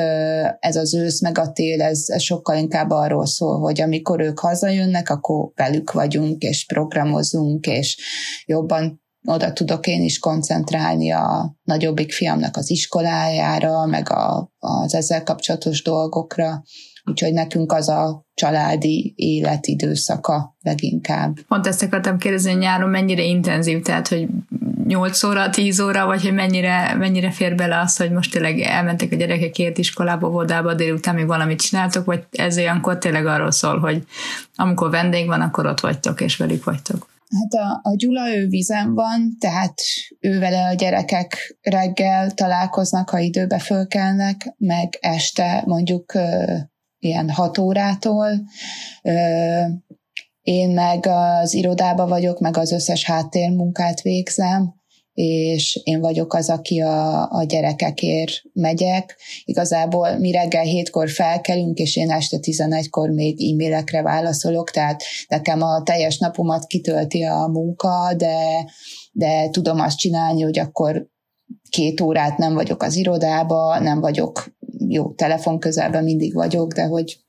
ez 0.59 0.75
az 0.75 0.93
ősz 0.95 1.21
meg 1.21 1.37
a 1.37 1.51
tél, 1.51 1.81
ez 1.81 2.21
sokkal 2.21 2.57
inkább 2.57 2.89
arról 2.89 3.25
szól, 3.25 3.59
hogy 3.59 3.81
amikor 3.81 4.21
ők 4.21 4.39
hazajönnek, 4.39 5.09
akkor 5.09 5.51
velük 5.55 5.91
vagyunk, 5.91 6.41
és 6.41 6.65
programozunk, 6.65 7.65
és 7.65 7.97
jobban 8.45 9.01
oda 9.27 9.53
tudok 9.53 9.87
én 9.87 10.03
is 10.03 10.19
koncentrálni 10.19 11.11
a 11.11 11.55
nagyobbik 11.63 12.11
fiamnak 12.11 12.57
az 12.57 12.69
iskolájára, 12.69 13.85
meg 13.85 14.11
a, 14.11 14.51
az 14.57 14.93
ezzel 14.93 15.23
kapcsolatos 15.23 15.83
dolgokra. 15.83 16.63
Úgyhogy 17.05 17.33
nekünk 17.33 17.71
az 17.71 17.89
a 17.89 18.25
családi 18.33 19.13
életidőszaka 19.15 20.55
leginkább. 20.61 21.37
Pont 21.47 21.67
ezt 21.67 21.83
akartam 21.83 22.17
kérdezni, 22.17 22.51
hogy 22.51 22.59
nyáron 22.59 22.89
mennyire 22.89 23.23
intenzív, 23.23 23.81
tehát 23.81 24.07
hogy 24.07 24.27
8 24.89 25.23
óra, 25.23 25.49
10 25.49 25.79
óra, 25.79 26.05
vagy 26.05 26.21
hogy 26.21 26.33
mennyire, 26.33 26.95
mennyire 26.95 27.31
fér 27.31 27.55
bele 27.55 27.79
az, 27.79 27.97
hogy 27.97 28.11
most 28.11 28.31
tényleg 28.31 28.59
elmentek 28.59 29.11
a 29.11 29.15
gyerekek 29.15 29.51
két 29.51 29.77
iskolába, 29.77 30.29
vodába, 30.29 30.73
délután 30.73 31.15
még 31.15 31.27
valamit 31.27 31.61
csináltok, 31.61 32.05
vagy 32.05 32.23
ez 32.31 32.57
olyankor 32.57 32.97
tényleg 32.97 33.25
arról 33.25 33.51
szól, 33.51 33.79
hogy 33.79 34.03
amikor 34.55 34.89
vendég 34.89 35.27
van, 35.27 35.41
akkor 35.41 35.65
ott 35.65 35.79
vagytok, 35.79 36.21
és 36.21 36.37
velük 36.37 36.63
vagytok. 36.63 37.09
Hát 37.29 37.63
a, 37.63 37.89
a 37.89 37.95
Gyula 37.95 38.35
ő 38.35 38.47
vizen 38.47 38.93
van, 38.93 39.37
tehát 39.39 39.73
ő 40.19 40.39
vele 40.39 40.67
a 40.67 40.73
gyerekek 40.73 41.57
reggel 41.61 42.31
találkoznak, 42.31 43.09
ha 43.09 43.17
időbe 43.17 43.59
fölkelnek, 43.59 44.53
meg 44.57 44.97
este 44.99 45.63
mondjuk 45.65 46.13
ilyen 46.99 47.29
hat 47.29 47.57
órától. 47.57 48.29
Én 50.41 50.69
meg 50.69 51.05
az 51.05 51.53
irodába 51.53 52.07
vagyok, 52.07 52.39
meg 52.39 52.57
az 52.57 52.71
összes 52.71 53.05
háttérmunkát 53.05 54.01
végzem, 54.01 54.77
és 55.21 55.79
én 55.83 55.99
vagyok 55.99 56.33
az, 56.33 56.49
aki 56.49 56.81
a, 56.81 57.31
a 57.31 57.43
gyerekekért 57.43 58.31
megyek. 58.53 59.17
Igazából 59.43 60.17
mi 60.17 60.31
reggel 60.31 60.63
hétkor 60.63 61.09
felkelünk, 61.09 61.77
és 61.77 61.95
én 61.95 62.11
este 62.11 62.37
11-kor 62.41 63.09
még 63.09 63.51
e-mailekre 63.51 64.01
válaszolok, 64.01 64.71
tehát 64.71 65.03
nekem 65.27 65.61
a 65.61 65.83
teljes 65.83 66.17
napomat 66.17 66.65
kitölti 66.65 67.23
a 67.23 67.47
munka, 67.47 68.13
de, 68.17 68.65
de 69.11 69.49
tudom 69.49 69.79
azt 69.79 69.97
csinálni, 69.97 70.41
hogy 70.41 70.59
akkor 70.59 71.07
két 71.69 72.01
órát 72.01 72.37
nem 72.37 72.53
vagyok 72.53 72.83
az 72.83 72.95
irodába, 72.95 73.79
nem 73.79 73.99
vagyok 73.99 74.57
jó 74.87 75.11
telefon 75.11 75.59
közelben 75.59 76.03
mindig 76.03 76.33
vagyok, 76.33 76.73
de 76.73 76.83
hogy 76.83 77.19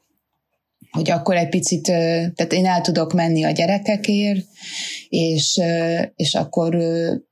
hogy 0.90 1.10
akkor 1.10 1.36
egy 1.36 1.48
picit, 1.48 1.82
tehát 1.82 2.52
én 2.52 2.66
el 2.66 2.80
tudok 2.80 3.12
menni 3.12 3.44
a 3.44 3.50
gyerekekért, 3.50 4.46
és, 5.08 5.60
és 6.16 6.34
akkor 6.34 6.76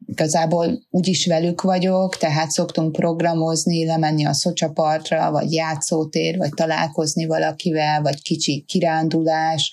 igazából 0.09 0.87
úgyis 0.90 1.27
velük 1.27 1.62
vagyok, 1.62 2.16
tehát 2.16 2.51
szoktunk 2.51 2.92
programozni, 2.92 3.87
lemenni 3.87 4.27
a 4.27 4.33
szocsapartra, 4.33 5.31
vagy 5.31 5.53
játszótér, 5.53 6.37
vagy 6.37 6.55
találkozni 6.55 7.27
valakivel, 7.27 8.03
vagy 8.03 8.23
kicsi 8.23 8.64
kirándulás, 8.66 9.73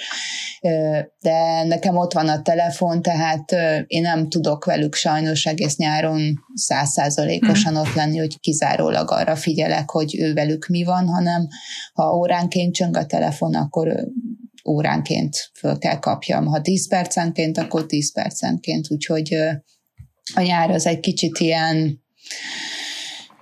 de 1.21 1.63
nekem 1.63 1.97
ott 1.97 2.13
van 2.13 2.27
a 2.27 2.41
telefon, 2.41 3.01
tehát 3.01 3.51
én 3.87 4.01
nem 4.01 4.29
tudok 4.29 4.65
velük 4.65 4.95
sajnos 4.95 5.45
egész 5.45 5.75
nyáron 5.75 6.33
százszázalékosan 6.53 7.75
ott 7.75 7.93
lenni, 7.93 8.17
hogy 8.17 8.39
kizárólag 8.39 9.11
arra 9.11 9.35
figyelek, 9.35 9.89
hogy 9.89 10.19
ő 10.19 10.33
velük 10.33 10.67
mi 10.67 10.83
van, 10.83 11.07
hanem 11.07 11.47
ha 11.93 12.15
óránként 12.15 12.73
csöng 12.73 12.97
a 12.97 13.05
telefon, 13.05 13.55
akkor 13.55 14.07
óránként 14.69 15.51
föl 15.53 15.77
kell 15.77 15.99
kapjam. 15.99 16.45
Ha 16.45 16.61
10 16.61 16.87
percenként, 16.87 17.57
akkor 17.57 17.85
10 17.85 18.13
percenként, 18.13 18.91
úgyhogy 18.91 19.37
a 20.33 20.41
nyár 20.41 20.69
az 20.69 20.85
egy 20.85 20.99
kicsit 20.99 21.39
ilyen 21.39 22.03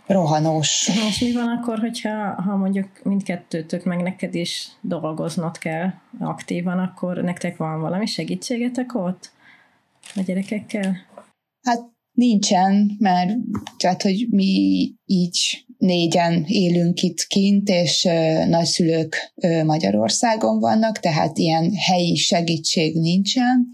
rohanós. 0.06 0.90
És 1.10 1.20
mi 1.20 1.34
van 1.34 1.48
akkor, 1.48 1.80
hogyha 1.80 2.42
ha 2.42 2.56
mondjuk 2.56 3.04
mindkettőtök 3.04 3.84
meg 3.84 4.02
neked 4.02 4.36
is 4.36 4.68
dolgoznod 4.82 5.58
kell 5.58 5.90
aktívan, 6.20 6.80
akkor 6.80 7.18
nektek 7.18 7.58
van 7.58 7.80
valami 7.82 8.06
segítségetek 8.06 8.96
ott 8.96 9.32
a 10.16 10.22
gyerekekkel? 10.22 10.98
Hát 11.62 11.92
nincsen, 12.12 12.96
mert 13.00 13.32
tehát, 13.78 14.02
hogy 14.02 14.28
mi 14.30 14.94
így 15.06 15.66
négyen 15.84 16.44
élünk 16.48 17.02
itt 17.02 17.22
kint, 17.28 17.70
és 17.70 18.08
nagyszülők 18.48 19.34
Magyarországon 19.66 20.60
vannak, 20.60 21.00
tehát 21.00 21.38
ilyen 21.38 21.74
helyi 21.74 22.16
segítség 22.16 22.96
nincsen. 23.00 23.68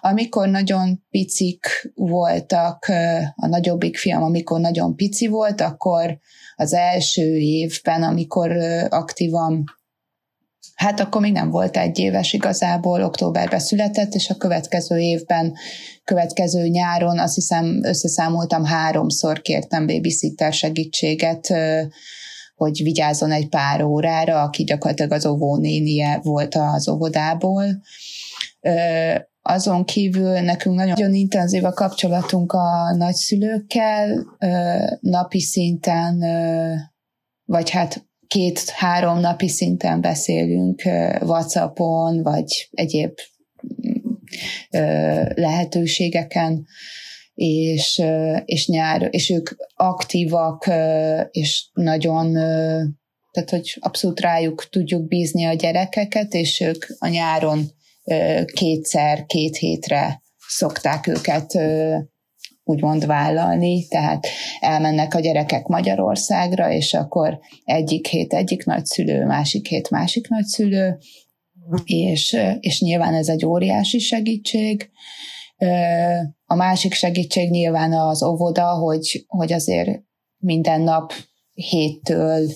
Amikor 0.00 0.48
nagyon 0.48 1.02
picik 1.10 1.66
voltak, 1.94 2.86
a 3.34 3.46
nagyobbik 3.46 3.96
fiam, 3.96 4.22
amikor 4.22 4.60
nagyon 4.60 4.96
pici 4.96 5.26
volt, 5.26 5.60
akkor 5.60 6.18
az 6.56 6.72
első 6.72 7.36
évben, 7.36 8.02
amikor 8.02 8.50
aktívan 8.88 9.64
Hát 10.78 11.00
akkor 11.00 11.20
még 11.20 11.32
nem 11.32 11.50
volt 11.50 11.76
egy 11.76 11.98
éves 11.98 12.32
igazából, 12.32 13.04
októberben 13.04 13.58
született, 13.58 14.14
és 14.14 14.30
a 14.30 14.36
következő 14.36 14.98
évben, 14.98 15.54
következő 16.04 16.66
nyáron 16.66 17.18
azt 17.18 17.34
hiszem 17.34 17.80
összeszámoltam 17.82 18.64
háromszor 18.64 19.40
kértem 19.40 19.86
babysitter 19.86 20.52
segítséget, 20.52 21.54
hogy 22.54 22.82
vigyázzon 22.82 23.30
egy 23.30 23.48
pár 23.48 23.82
órára, 23.82 24.42
aki 24.42 24.64
gyakorlatilag 24.64 25.12
az 25.12 25.26
óvónénie 25.26 26.20
volt 26.22 26.54
az 26.54 26.88
óvodából. 26.88 27.64
Azon 29.42 29.84
kívül 29.84 30.40
nekünk 30.40 30.76
nagyon, 30.76 31.14
intenzív 31.14 31.64
a 31.64 31.72
kapcsolatunk 31.72 32.52
a 32.52 32.94
nagyszülőkkel, 32.96 34.26
napi 35.00 35.40
szinten, 35.40 36.18
vagy 37.44 37.70
hát 37.70 38.07
két-három 38.28 39.20
napi 39.20 39.48
szinten 39.48 40.00
beszélünk 40.00 40.82
WhatsAppon, 41.20 42.22
vagy 42.22 42.68
egyéb 42.70 43.12
lehetőségeken, 45.34 46.66
és, 47.34 48.02
és 48.44 48.66
nyár, 48.66 49.08
és 49.10 49.30
ők 49.30 49.50
aktívak, 49.74 50.70
és 51.30 51.68
nagyon, 51.72 52.32
tehát 53.30 53.50
hogy 53.50 53.76
abszolút 53.80 54.20
rájuk 54.20 54.68
tudjuk 54.70 55.06
bízni 55.06 55.44
a 55.44 55.54
gyerekeket, 55.54 56.34
és 56.34 56.60
ők 56.60 56.86
a 56.98 57.08
nyáron 57.08 57.66
kétszer, 58.52 59.26
két 59.26 59.56
hétre 59.56 60.22
szokták 60.48 61.06
őket 61.06 61.58
úgymond 62.68 63.06
vállalni, 63.06 63.86
tehát 63.86 64.26
elmennek 64.60 65.14
a 65.14 65.20
gyerekek 65.20 65.66
Magyarországra, 65.66 66.70
és 66.72 66.94
akkor 66.94 67.38
egyik 67.64 68.06
hét 68.06 68.32
egyik 68.32 68.64
nagyszülő, 68.64 69.24
másik 69.24 69.66
hét 69.66 69.90
másik 69.90 70.28
nagyszülő, 70.28 70.98
és, 71.84 72.36
és 72.60 72.80
nyilván 72.80 73.14
ez 73.14 73.28
egy 73.28 73.44
óriási 73.44 73.98
segítség. 73.98 74.90
A 76.46 76.54
másik 76.54 76.92
segítség 76.92 77.50
nyilván 77.50 77.92
az 77.92 78.22
óvoda, 78.22 78.66
hogy, 78.66 79.24
hogy 79.26 79.52
azért 79.52 80.02
minden 80.38 80.80
nap 80.80 81.12
héttől 81.54 82.48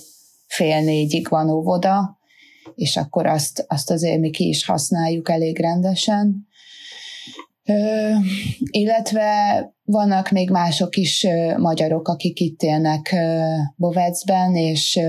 fél 0.47 0.81
négyig 0.81 1.29
van 1.29 1.51
óvoda, 1.51 2.19
és 2.75 2.97
akkor 2.97 3.27
azt, 3.27 3.65
azt 3.69 3.91
azért 3.91 4.21
mi 4.21 4.31
ki 4.31 4.49
is 4.49 4.65
használjuk 4.65 5.31
elég 5.31 5.59
rendesen. 5.59 6.47
Ö, 7.65 8.11
illetve 8.71 9.61
vannak 9.93 10.31
még 10.31 10.51
mások 10.51 10.97
is 10.97 11.27
magyarok, 11.57 12.09
akik 12.09 12.41
itt 12.41 12.63
élnek 12.63 13.15
Bovecben, 13.77 14.55
és 14.55 15.01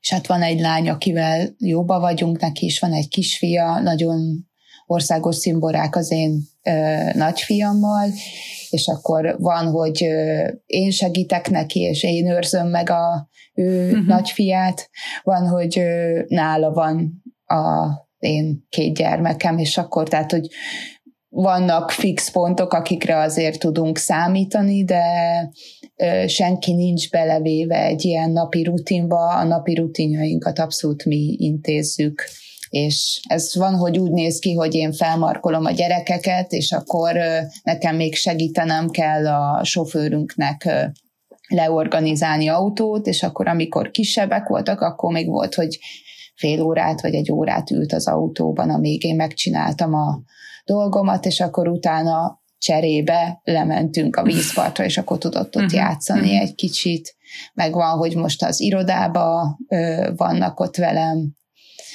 és 0.00 0.12
hát 0.12 0.26
van 0.26 0.42
egy 0.42 0.60
lány, 0.60 0.88
akivel 0.88 1.54
jóba 1.58 2.00
vagyunk, 2.00 2.40
neki 2.40 2.64
is 2.64 2.78
van 2.78 2.92
egy 2.92 3.08
kisfia, 3.08 3.80
nagyon 3.80 4.46
országos 4.86 5.36
szimborák 5.36 5.96
az 5.96 6.10
én 6.10 6.42
ö, 6.62 6.72
nagyfiammal, 7.14 8.08
és 8.70 8.86
akkor 8.86 9.36
van, 9.38 9.70
hogy 9.70 10.04
ö, 10.04 10.48
én 10.66 10.90
segítek 10.90 11.50
neki, 11.50 11.80
és 11.80 12.02
én 12.02 12.30
őrzöm 12.30 12.68
meg 12.68 12.90
a 12.90 13.28
ő 13.54 13.90
uh-huh. 13.90 14.06
nagyfiát, 14.06 14.90
van, 15.22 15.48
hogy 15.48 15.78
ö, 15.78 16.20
nála 16.28 16.72
van 16.72 17.22
a 17.44 17.90
én 18.18 18.66
két 18.68 18.94
gyermekem, 18.94 19.58
és 19.58 19.78
akkor 19.78 20.08
tehát, 20.08 20.30
hogy 20.30 20.48
vannak 21.34 21.90
fix 21.90 22.30
pontok, 22.30 22.72
akikre 22.72 23.18
azért 23.18 23.58
tudunk 23.58 23.98
számítani, 23.98 24.84
de 24.84 25.04
senki 26.26 26.72
nincs 26.72 27.10
belevéve 27.10 27.84
egy 27.84 28.04
ilyen 28.04 28.30
napi 28.30 28.62
rutinba, 28.62 29.28
a 29.28 29.44
napi 29.44 29.74
rutinjainkat 29.74 30.58
abszolút 30.58 31.04
mi 31.04 31.36
intézzük. 31.38 32.24
És 32.68 33.20
ez 33.28 33.56
van, 33.56 33.74
hogy 33.74 33.98
úgy 33.98 34.10
néz 34.10 34.38
ki, 34.38 34.54
hogy 34.54 34.74
én 34.74 34.92
felmarkolom 34.92 35.64
a 35.64 35.70
gyerekeket, 35.70 36.52
és 36.52 36.72
akkor 36.72 37.16
nekem 37.62 37.96
még 37.96 38.14
segítenem 38.14 38.90
kell 38.90 39.26
a 39.26 39.64
sofőrünknek 39.64 40.68
leorganizálni 41.48 42.48
autót, 42.48 43.06
és 43.06 43.22
akkor 43.22 43.48
amikor 43.48 43.90
kisebbek 43.90 44.48
voltak, 44.48 44.80
akkor 44.80 45.12
még 45.12 45.28
volt, 45.28 45.54
hogy 45.54 45.78
fél 46.34 46.62
órát 46.62 47.00
vagy 47.00 47.14
egy 47.14 47.32
órát 47.32 47.70
ült 47.70 47.92
az 47.92 48.08
autóban, 48.08 48.70
amíg 48.70 49.04
én 49.04 49.16
megcsináltam 49.16 49.94
a 49.94 50.20
dolgomat, 50.64 51.26
és 51.26 51.40
akkor 51.40 51.68
utána 51.68 52.40
cserébe 52.58 53.40
lementünk 53.44 54.16
a 54.16 54.22
vízpartra, 54.22 54.84
és 54.84 54.98
akkor 54.98 55.18
tudott 55.18 55.56
ott 55.56 55.62
uh-huh. 55.62 55.72
játszani 55.72 56.20
uh-huh. 56.20 56.40
egy 56.40 56.54
kicsit. 56.54 57.16
Meg 57.54 57.72
van, 57.72 57.96
hogy 57.98 58.16
most 58.16 58.42
az 58.42 58.60
irodába 58.60 59.58
ö, 59.68 60.10
vannak 60.16 60.60
ott 60.60 60.76
velem, 60.76 61.36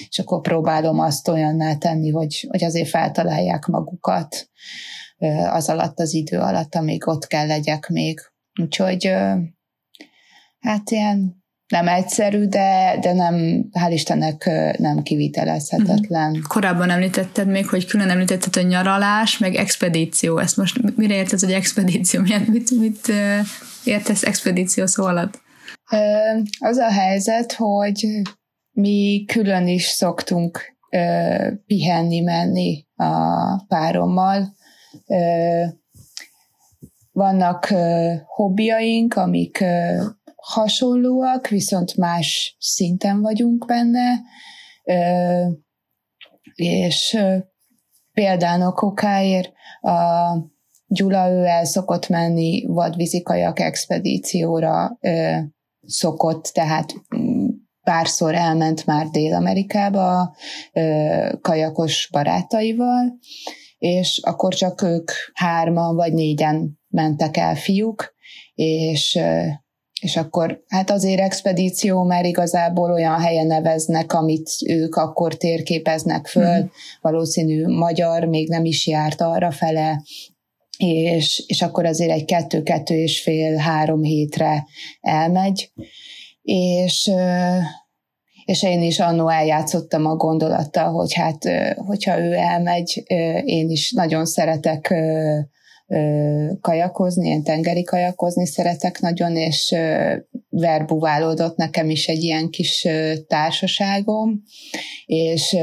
és 0.10 0.20
akkor 0.20 0.42
próbálom 0.42 1.00
azt 1.00 1.28
olyanná 1.28 1.76
tenni, 1.76 2.10
hogy, 2.10 2.48
hogy 2.50 2.64
azért 2.64 2.90
feltalálják 2.90 3.66
magukat 3.66 4.50
ö, 5.18 5.28
az 5.28 5.70
alatt 5.70 6.00
az 6.00 6.14
idő 6.14 6.40
alatt, 6.40 6.76
amíg 6.76 7.08
ott 7.08 7.28
kell 7.28 7.48
legyek 7.48 7.88
még. 7.88 8.20
Úgyhogy 8.62 9.08
ö, 9.08 9.34
hát 10.60 10.92
ilyen 10.92 11.46
nem 11.68 11.88
egyszerű, 11.88 12.46
de, 12.46 12.98
de 13.02 13.14
nem, 13.14 13.66
hál' 13.72 13.92
Istennek 13.92 14.50
nem 14.78 15.02
kivitelezhetetlen. 15.04 16.30
Uh-huh. 16.30 16.48
Korábban 16.48 16.90
említetted 16.90 17.48
még, 17.48 17.68
hogy 17.68 17.86
külön 17.86 18.10
említetted, 18.10 18.54
hogy 18.54 18.68
nyaralás, 18.68 19.38
meg 19.38 19.56
expedíció. 19.56 20.38
Ezt 20.38 20.58
most 20.58 20.96
mire 20.96 21.16
értesz, 21.16 21.44
hogy 21.44 21.54
expedíció? 21.54 22.22
Mit, 22.22 22.48
mit, 22.48 22.80
mit 22.80 23.12
értesz 23.84 24.24
expedíció 24.24 24.86
szó 24.86 25.04
alatt? 25.04 25.42
Az 26.60 26.78
a 26.78 26.92
helyzet, 26.92 27.54
hogy 27.54 28.22
mi 28.72 29.24
külön 29.28 29.68
is 29.68 29.84
szoktunk 29.86 30.76
pihenni, 31.66 32.20
menni 32.20 32.86
a 32.96 33.66
párommal. 33.68 34.56
Vannak 37.12 37.74
hobbiaink, 38.26 39.14
amik 39.14 39.64
hasonlóak, 40.48 41.48
viszont 41.48 41.96
más 41.96 42.56
szinten 42.60 43.22
vagyunk 43.22 43.66
benne, 43.66 44.22
és 46.56 47.18
például 48.14 48.74
okáért 48.76 49.52
a 49.82 49.96
Gyula 50.90 51.30
ő 51.30 51.46
el 51.46 51.66
szokott 51.66 52.08
menni 52.08 52.66
vadvízi 52.68 53.22
kajak 53.22 53.60
expedícióra 53.60 55.00
szokott, 55.86 56.44
tehát 56.44 56.94
mm, 57.18 57.48
párszor 57.84 58.36
elment 58.36 58.86
már 58.86 59.08
Dél-Amerikába 59.08 60.36
kajakos 61.42 62.10
barátaival, 62.12 63.18
és 63.78 64.22
akkor 64.24 64.54
csak 64.54 64.82
ők 64.82 65.12
hárman 65.34 65.96
vagy 65.96 66.14
négyen 66.14 66.80
mentek 66.88 67.38
el 67.38 67.56
fiúk, 67.56 68.16
és 68.54 69.20
és 70.02 70.16
akkor 70.16 70.64
hát 70.68 70.90
azért 70.90 71.20
expedíció, 71.20 72.04
mert 72.04 72.26
igazából 72.26 72.92
olyan 72.92 73.20
helyen 73.20 73.48
neveznek, 73.48 74.14
amit 74.14 74.50
ők 74.68 74.96
akkor 74.96 75.38
térképeznek 75.38 76.28
föl, 76.28 76.64
mm. 76.64 76.68
valószínű 77.02 77.68
magyar 77.68 78.26
még 78.26 78.50
nem 78.50 78.66
is 78.66 78.88
járt 78.88 79.22
arra 79.22 79.52
fele, 79.52 80.02
és, 80.78 81.44
és 81.48 81.62
akkor 81.62 81.86
azért 81.86 82.12
egy 82.12 82.26
kettő-kettő 82.26 82.96
és 82.96 83.22
fél 83.22 83.56
három 83.56 84.04
hétre 84.04 84.66
elmegy, 85.02 85.72
és 86.42 87.12
és 88.46 88.64
én 88.64 88.82
is 88.82 89.00
annó 89.00 89.30
eljátszottam 89.30 90.06
a 90.06 90.16
gondolattal, 90.16 90.92
hogy 90.92 91.14
hát, 91.14 91.38
hogyha 91.76 92.20
ő 92.20 92.34
elmegy, 92.34 93.04
én 93.46 93.70
is 93.70 93.92
nagyon 93.92 94.26
szeretek 94.26 94.94
kajakozni, 96.62 97.30
én 97.30 97.44
tengeri 97.44 97.84
kajakozni 97.84 98.46
szeretek 98.46 99.00
nagyon, 99.00 99.36
és 99.36 99.76
verbuválódott 100.50 101.56
nekem 101.58 101.90
is 101.90 102.08
egy 102.08 102.24
ilyen 102.24 102.50
kis 102.50 102.88
társaságom, 103.28 104.44
és, 105.06 105.56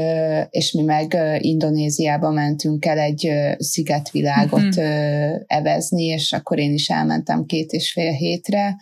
és 0.49 0.71
mi 0.71 0.81
meg 0.81 1.17
Indonéziába 1.39 2.31
mentünk 2.31 2.85
el 2.85 2.99
egy 2.99 3.31
szigetvilágot 3.57 4.79
mm-hmm. 4.79 5.35
evezni, 5.47 6.03
és 6.03 6.33
akkor 6.33 6.59
én 6.59 6.73
is 6.73 6.89
elmentem 6.89 7.45
két 7.45 7.71
és 7.71 7.91
fél 7.91 8.11
hétre, 8.11 8.75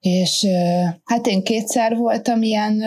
és 0.00 0.46
hát 1.04 1.26
én 1.26 1.42
kétszer 1.42 1.96
voltam 1.96 2.42
ilyen 2.42 2.82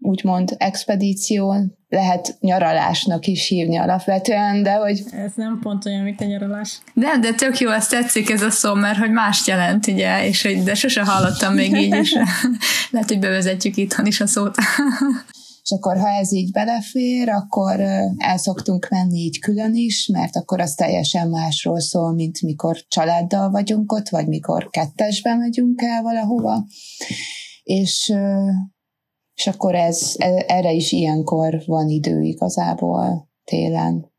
úgymond 0.00 0.54
expedíción, 0.58 1.78
lehet 1.88 2.36
nyaralásnak 2.40 3.26
is 3.26 3.48
hívni 3.48 3.78
alapvetően, 3.78 4.62
de 4.62 4.72
hogy... 4.72 5.02
Ez 5.10 5.32
nem 5.34 5.58
pont 5.62 5.86
olyan, 5.86 6.02
mint 6.02 6.20
a 6.20 6.24
nyaralás. 6.24 6.78
De, 6.94 7.18
de 7.20 7.32
tök 7.34 7.58
jó, 7.58 7.70
ezt 7.70 7.90
tetszik 7.90 8.30
ez 8.30 8.42
a 8.42 8.50
szó, 8.50 8.74
mert 8.74 8.98
hogy 8.98 9.10
mást 9.10 9.46
jelent, 9.46 9.86
ugye, 9.86 10.26
és 10.26 10.42
hogy 10.42 10.62
de 10.62 10.74
sose 10.74 11.02
hallottam 11.04 11.54
még 11.54 11.76
így, 11.76 11.94
és 11.94 12.12
lehet, 12.90 13.08
hogy 13.08 13.18
bevezetjük 13.18 13.76
itthon 13.76 14.06
is 14.06 14.20
a 14.20 14.26
szót. 14.26 14.54
és 15.70 15.76
akkor 15.76 15.96
ha 15.96 16.08
ez 16.08 16.32
így 16.32 16.50
belefér, 16.50 17.28
akkor 17.28 17.80
el 18.16 18.36
szoktunk 18.36 18.88
menni 18.90 19.18
így 19.18 19.38
külön 19.38 19.74
is, 19.74 20.06
mert 20.06 20.36
akkor 20.36 20.60
az 20.60 20.74
teljesen 20.74 21.28
másról 21.28 21.80
szól, 21.80 22.12
mint 22.14 22.42
mikor 22.42 22.84
családdal 22.88 23.50
vagyunk 23.50 23.92
ott, 23.92 24.08
vagy 24.08 24.26
mikor 24.26 24.68
kettesben 24.70 25.38
megyünk 25.38 25.82
el 25.82 26.02
valahova. 26.02 26.66
És 27.62 28.12
és 29.40 29.46
akkor 29.46 29.74
ez, 29.74 30.14
e, 30.18 30.44
erre 30.46 30.72
is 30.72 30.92
ilyenkor 30.92 31.62
van 31.66 31.88
idő 31.88 32.20
igazából 32.22 33.28
télen. 33.44 34.12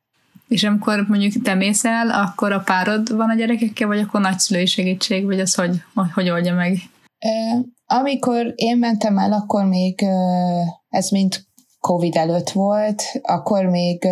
És 0.48 0.64
amikor 0.64 1.06
mondjuk 1.08 1.44
te 1.44 1.54
mész 1.54 1.86
el, 1.86 2.10
akkor 2.10 2.52
a 2.52 2.60
párod 2.60 3.16
van 3.16 3.30
a 3.30 3.36
gyerekekkel, 3.36 3.88
vagy 3.88 4.00
akkor 4.00 4.22
nagyszülői 4.22 4.66
segítség, 4.66 5.26
vagy 5.26 5.40
az 5.40 5.56
hogy, 5.56 5.82
hogy 6.14 6.30
oldja 6.30 6.54
meg? 6.54 6.78
Amikor 7.86 8.54
én 8.56 8.78
mentem 8.78 9.18
el, 9.18 9.34
akkor 9.34 9.66
még 9.66 10.06
ez 10.90 11.10
mind 11.10 11.36
Covid 11.80 12.16
előtt 12.16 12.50
volt, 12.50 13.04
akkor 13.22 13.66
még 13.66 14.08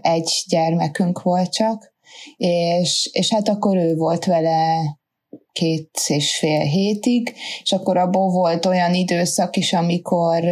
egy 0.00 0.44
gyermekünk 0.48 1.22
volt 1.22 1.52
csak, 1.52 1.94
és, 2.36 3.10
és 3.12 3.32
hát 3.32 3.48
akkor 3.48 3.76
ő 3.76 3.94
volt 3.94 4.24
vele 4.24 4.78
két 5.56 5.90
és 6.06 6.36
fél 6.36 6.60
hétig, 6.60 7.34
és 7.62 7.72
akkor 7.72 7.96
abból 7.96 8.30
volt 8.30 8.66
olyan 8.66 8.94
időszak 8.94 9.56
is, 9.56 9.72
amikor 9.72 10.44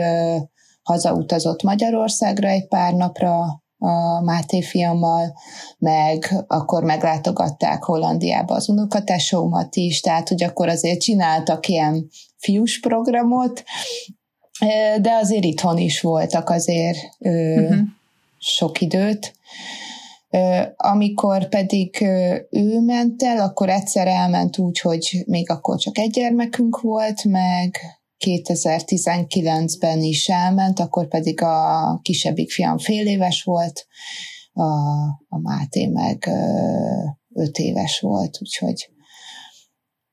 hazautazott 0.83 1.63
Magyarországra 1.63 2.49
egy 2.49 2.69
pár 2.69 2.93
napra 2.93 3.63
a 3.79 4.21
Máté 4.21 4.63
fiammal, 4.63 5.35
meg 5.79 6.45
akkor 6.47 6.85
meglátogatták 6.85 7.83
Hollandiába 7.85 8.55
az 8.55 8.69
unokatesómat 8.69 9.77
is, 9.77 10.01
tehát 10.01 10.29
hogy 10.29 10.43
akkor 10.43 10.69
azért 10.69 11.01
csináltak 11.01 11.69
ilyen 11.69 12.09
fiús 12.37 12.81
programot, 12.81 13.65
de 15.01 15.13
azért 15.21 15.45
itthon 15.45 15.79
is 15.79 16.01
voltak 16.01 16.51
azért 16.51 16.99
uh-huh. 17.19 17.77
sok 18.39 18.81
időt. 18.81 19.35
Amikor 20.77 21.49
pedig 21.49 22.03
ő 22.51 22.81
ment 22.81 23.23
el, 23.23 23.41
akkor 23.41 23.69
egyszer 23.69 24.07
elment 24.07 24.59
úgy, 24.59 24.81
hogy 24.81 25.23
még 25.27 25.51
akkor 25.51 25.79
csak 25.79 25.99
egy 25.99 26.11
gyermekünk 26.11 26.81
volt, 26.81 27.25
meg 27.25 27.79
2019-ben 28.27 30.03
is 30.03 30.29
elment, 30.29 30.81
akkor 30.81 31.09
pedig 31.09 31.43
a 31.43 31.99
kisebbik 32.03 32.51
fiam 32.51 32.79
fél 32.79 33.07
éves 33.07 33.43
volt, 33.43 33.87
a, 34.53 34.71
a 35.29 35.39
Máté 35.43 35.87
meg 35.87 36.29
öt 37.35 37.59
éves 37.59 38.01
volt, 38.01 38.39
úgyhogy 38.41 38.89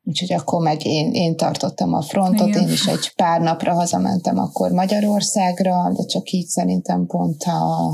Úgyhogy 0.03 0.33
akkor 0.33 0.61
meg 0.61 0.85
én, 0.85 1.11
én 1.11 1.37
tartottam 1.37 1.93
a 1.93 2.01
frontot, 2.01 2.47
Igen. 2.47 2.61
én 2.61 2.69
is 2.69 2.87
egy 2.87 3.13
pár 3.15 3.41
napra 3.41 3.73
hazamentem 3.73 4.37
akkor 4.37 4.71
Magyarországra, 4.71 5.91
de 5.93 6.05
csak 6.05 6.29
így 6.29 6.45
szerintem 6.45 7.05
pont 7.05 7.43
a, 7.43 7.87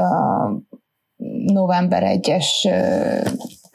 a 0.00 0.69
november 1.52 2.02
1-es 2.06 2.46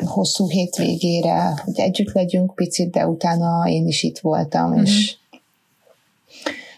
hosszú 0.05 0.49
hétvégére, 0.49 1.61
hogy 1.63 1.79
együtt 1.79 2.11
legyünk 2.11 2.55
picit, 2.55 2.91
de 2.91 3.07
utána 3.07 3.69
én 3.69 3.87
is 3.87 4.03
itt 4.03 4.19
voltam, 4.19 4.69
uh-huh. 4.69 4.81
és 4.81 5.15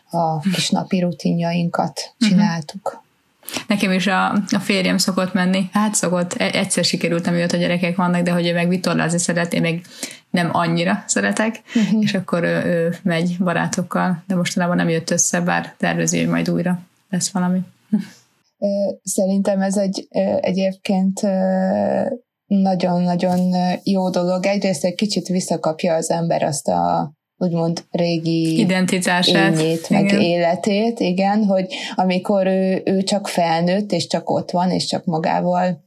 a 0.09 0.39
kis 0.39 0.69
napi 0.69 0.99
rutinjainkat 0.99 2.13
mhm. 2.17 2.29
csináltuk. 2.29 2.85
Uh-huh. 2.85 3.05
Nekem 3.67 3.91
is 3.91 4.07
a, 4.07 4.31
a 4.31 4.59
férjem 4.59 4.97
szokott 4.97 5.33
menni, 5.33 5.69
hát 5.71 5.95
szokott, 5.95 6.33
e, 6.33 6.49
egyszer 6.53 6.83
sikerült, 6.83 7.27
amiatt 7.27 7.51
a 7.51 7.57
gyerekek 7.57 7.95
vannak, 7.95 8.21
de 8.21 8.31
hogy 8.31 8.47
ő 8.47 8.53
meg 8.53 8.67
vitorlázni 8.67 9.19
szeret, 9.19 9.53
én 9.53 9.61
meg 9.61 9.81
nem 10.29 10.49
annyira 10.51 11.03
szeretek, 11.07 11.61
uh-huh. 11.75 12.01
és 12.03 12.13
akkor 12.13 12.43
ő, 12.43 12.63
ő 12.63 12.97
megy 13.03 13.37
barátokkal, 13.39 14.23
de 14.27 14.35
mostanában 14.35 14.75
nem 14.75 14.89
jött 14.89 15.09
össze, 15.09 15.41
bár 15.41 15.73
tervezi, 15.77 16.17
hogy 16.17 16.27
majd 16.27 16.49
újra 16.49 16.79
lesz 17.09 17.29
valami. 17.29 17.59
Szerintem 19.03 19.61
ez 19.61 19.77
egy 19.77 20.07
egyébként 20.39 21.21
nagyon-nagyon 22.45 23.55
jó 23.83 24.09
dolog. 24.09 24.45
Egyrészt 24.45 24.83
egy 24.83 24.95
kicsit 24.95 25.27
visszakapja 25.27 25.93
az 25.95 26.09
ember 26.09 26.43
azt 26.43 26.67
a 26.67 27.11
úgymond 27.37 27.83
régi 27.91 28.59
identitását, 28.59 29.59
ényét, 29.59 29.89
meg 29.89 30.05
igen. 30.05 30.21
életét, 30.21 30.99
igen, 30.99 31.43
hogy 31.43 31.73
amikor 31.95 32.47
ő, 32.47 32.81
ő 32.85 33.03
csak 33.03 33.27
felnőtt, 33.27 33.91
és 33.91 34.07
csak 34.07 34.29
ott 34.29 34.51
van, 34.51 34.71
és 34.71 34.85
csak 34.85 35.05
magával 35.05 35.85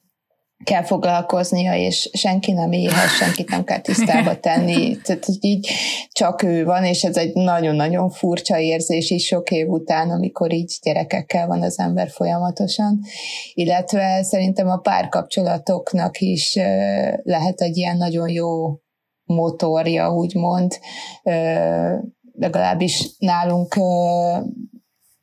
kell 0.65 0.83
foglalkoznia, 0.83 1.75
és 1.75 2.11
senki 2.13 2.53
nem 2.53 2.73
éhes, 2.73 3.17
senkit 3.17 3.51
nem 3.51 3.65
kell 3.65 3.81
tisztába 3.81 4.41
tenni, 4.41 4.97
tehát 4.97 5.27
így 5.41 5.69
csak 6.13 6.43
ő 6.43 6.65
van, 6.65 6.85
és 6.85 7.05
ez 7.05 7.17
egy 7.17 7.35
nagyon-nagyon 7.35 8.11
furcsa 8.11 8.59
érzés 8.59 9.11
is 9.11 9.25
sok 9.25 9.51
év 9.51 9.69
után, 9.69 10.11
amikor 10.11 10.53
így 10.53 10.79
gyerekekkel 10.83 11.47
van 11.47 11.63
az 11.63 11.79
ember 11.79 12.11
folyamatosan, 12.11 13.01
illetve 13.55 14.23
szerintem 14.23 14.69
a 14.69 14.77
párkapcsolatoknak 14.77 16.19
is 16.19 16.55
lehet 17.23 17.61
egy 17.61 17.77
ilyen 17.77 17.97
nagyon 17.97 18.29
jó 18.29 18.79
motorja, 19.25 20.13
úgymond, 20.13 20.79
legalábbis 22.33 23.09
nálunk 23.19 23.77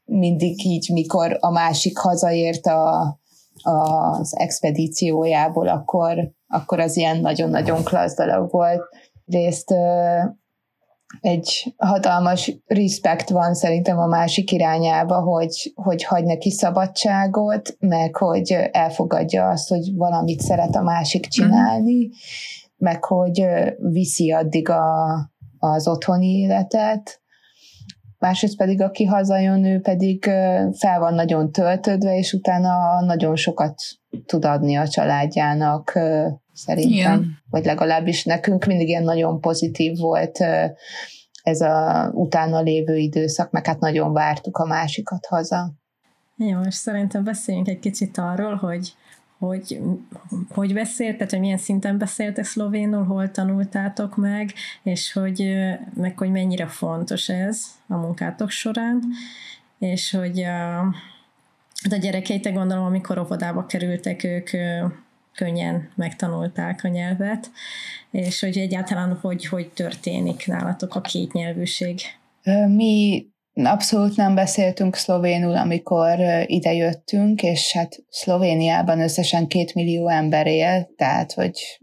mindig 0.06 0.65
így, 0.65 0.89
mikor 0.93 1.38
a 1.39 1.52
másik 1.52 1.97
hazaért 1.97 2.65
a, 2.65 3.19
az 3.67 4.38
expedíciójából, 4.38 5.67
akkor, 5.67 6.32
akkor 6.47 6.80
az 6.80 6.97
ilyen 6.97 7.17
nagyon-nagyon 7.17 7.84
klassz 7.84 8.15
dolog 8.15 8.51
volt. 8.51 8.82
Részt 9.25 9.73
egy 11.21 11.73
hatalmas 11.77 12.62
respekt 12.65 13.30
van 13.30 13.53
szerintem 13.53 13.97
a 13.97 14.06
másik 14.06 14.51
irányába, 14.51 15.21
hogy, 15.21 15.71
hogy 15.75 16.03
hagy 16.03 16.23
neki 16.23 16.51
szabadságot, 16.51 17.75
meg 17.80 18.15
hogy 18.15 18.51
elfogadja 18.71 19.49
azt, 19.49 19.69
hogy 19.69 19.95
valamit 19.95 20.41
szeret 20.41 20.75
a 20.75 20.82
másik 20.82 21.25
csinálni, 21.25 22.06
mm 22.06 22.12
meg 22.77 23.03
hogy 23.03 23.45
viszi 23.77 24.32
addig 24.32 24.69
a, 24.69 25.15
az 25.58 25.88
otthoni 25.88 26.27
életet, 26.27 27.21
másrészt 28.19 28.58
pedig 28.58 28.82
aki 28.82 29.06
hazajön, 29.06 29.65
ő 29.65 29.80
pedig 29.80 30.23
fel 30.80 30.99
van 30.99 31.13
nagyon 31.13 31.51
töltődve, 31.51 32.17
és 32.17 32.34
utána 32.34 33.01
nagyon 33.06 33.36
sokat 33.36 33.73
tud 34.25 34.45
adni 34.45 34.75
a 34.75 34.88
családjának, 34.88 35.99
szerintem. 36.53 36.93
Igen. 36.93 37.38
Vagy 37.49 37.65
legalábbis 37.65 38.23
nekünk 38.23 38.65
mindig 38.65 38.88
ilyen 38.88 39.03
nagyon 39.03 39.41
pozitív 39.41 39.97
volt 39.97 40.39
ez 41.43 41.62
a 41.62 42.10
utána 42.13 42.62
lévő 42.62 42.95
időszak, 42.95 43.51
meg 43.51 43.65
hát 43.65 43.80
nagyon 43.80 44.13
vártuk 44.13 44.58
a 44.58 44.65
másikat 44.65 45.25
haza. 45.25 45.73
Jó, 46.38 46.62
és 46.62 46.75
szerintem 46.75 47.23
beszéljünk 47.23 47.67
egy 47.67 47.80
kicsit 47.80 48.17
arról, 48.17 48.56
hogy 48.56 48.93
hogy 49.39 49.80
hogy 50.50 50.73
beszéltek, 50.73 51.30
hogy 51.30 51.39
milyen 51.39 51.58
szinten 51.58 51.97
beszéltek 51.97 52.45
szlovénul, 52.45 53.04
hol 53.04 53.32
tanultátok 53.32 54.15
meg, 54.15 54.54
és 54.84 55.13
hogy, 55.13 55.56
meg 55.93 56.17
hogy 56.17 56.32
mennyire 56.32 56.67
fontos 56.67 57.30
ez 57.30 57.65
a 57.88 57.95
munkátok 57.95 58.50
során, 58.50 59.04
és 59.80 60.12
hogy 60.12 60.39
a, 60.39 60.80
a 61.89 61.95
gyerekeitek 62.00 62.54
gondolom, 62.54 62.86
amikor 62.86 63.17
óvodába 63.17 63.65
kerültek, 63.65 64.23
ők 64.23 64.50
könnyen 65.36 65.89
megtanulták 65.95 66.84
a 66.84 66.88
nyelvet, 66.88 67.52
és 68.12 68.39
hogy 68.39 68.58
egyáltalán 68.58 69.17
hogy, 69.21 69.45
hogy 69.45 69.69
történik 69.69 70.47
nálatok 70.47 70.95
a 70.95 71.02
kétnyelvűség. 71.02 72.00
Mi 72.67 73.26
Abszolút 73.63 74.15
nem 74.15 74.35
beszéltünk 74.35 74.95
szlovénul, 74.95 75.55
amikor 75.55 76.19
ide 76.45 76.73
jöttünk, 76.73 77.43
és 77.43 77.73
hát 77.73 78.03
Szlovéniában 78.09 79.01
összesen 79.01 79.47
két 79.47 79.73
millió 79.73 80.07
ember 80.07 80.47
él, 80.47 80.89
tehát 80.95 81.33
hogy 81.33 81.79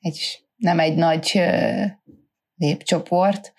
egy, 0.00 0.44
nem 0.56 0.78
egy 0.78 0.96
nagy 0.96 1.40
népcsoport, 2.54 3.52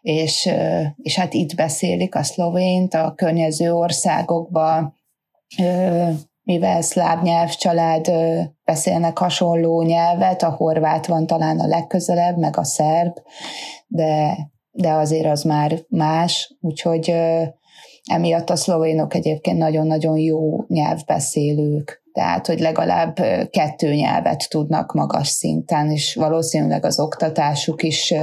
és, 0.00 0.48
és 0.96 1.16
hát 1.16 1.34
itt 1.34 1.54
beszélik 1.54 2.14
a 2.14 2.22
szlovént, 2.22 2.94
a 2.94 3.14
környező 3.16 3.72
országokban, 3.72 4.94
mivel 6.42 6.82
szláv 6.82 7.22
nyelvcsalád 7.22 8.10
beszélnek 8.64 9.18
hasonló 9.18 9.82
nyelvet, 9.82 10.42
a 10.42 10.50
horvát 10.50 11.06
van 11.06 11.26
talán 11.26 11.60
a 11.60 11.66
legközelebb, 11.66 12.38
meg 12.38 12.56
a 12.56 12.64
szerb, 12.64 13.16
de 13.86 14.36
de 14.72 14.92
azért 14.92 15.26
az 15.26 15.42
már 15.42 15.78
más, 15.88 16.56
úgyhogy 16.60 17.14
emiatt 18.10 18.50
a 18.50 18.56
szlovénok 18.56 19.14
egyébként 19.14 19.58
nagyon-nagyon 19.58 20.18
jó 20.18 20.64
nyelvbeszélők, 20.66 22.02
tehát, 22.12 22.46
hogy 22.46 22.60
legalább 22.60 23.14
kettő 23.50 23.94
nyelvet 23.94 24.48
tudnak 24.48 24.92
magas 24.92 25.28
szinten, 25.28 25.90
és 25.90 26.14
valószínűleg 26.14 26.84
az 26.84 27.00
oktatásuk 27.00 27.82
is 27.82 28.14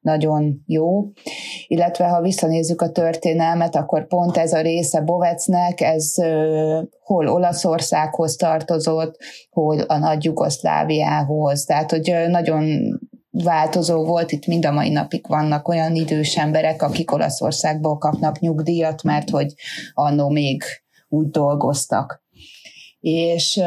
nagyon 0.00 0.62
jó. 0.66 1.04
Illetve 1.66 2.04
ha 2.04 2.20
visszanézzük 2.20 2.82
a 2.82 2.90
történelmet, 2.90 3.76
akkor 3.76 4.06
pont 4.06 4.36
ez 4.36 4.52
a 4.52 4.60
része 4.60 5.00
Bovecnek, 5.00 5.80
ez 5.80 6.14
hol 7.00 7.28
Olaszországhoz 7.28 8.36
tartozott, 8.36 9.16
hol 9.50 9.80
a 9.80 9.98
nagy 9.98 10.24
Jugoszláviához. 10.24 11.64
Tehát, 11.64 11.90
hogy 11.90 12.14
nagyon 12.28 12.64
változó 13.42 14.04
volt, 14.04 14.32
itt 14.32 14.46
mind 14.46 14.66
a 14.66 14.72
mai 14.72 14.90
napig 14.90 15.26
vannak 15.28 15.68
olyan 15.68 15.94
idős 15.94 16.36
emberek, 16.36 16.82
akik 16.82 17.12
Olaszországból 17.12 17.98
kapnak 17.98 18.38
nyugdíjat, 18.38 19.02
mert 19.02 19.30
hogy 19.30 19.54
annó 19.92 20.28
még 20.28 20.62
úgy 21.08 21.30
dolgoztak. 21.30 22.22
És 23.00 23.60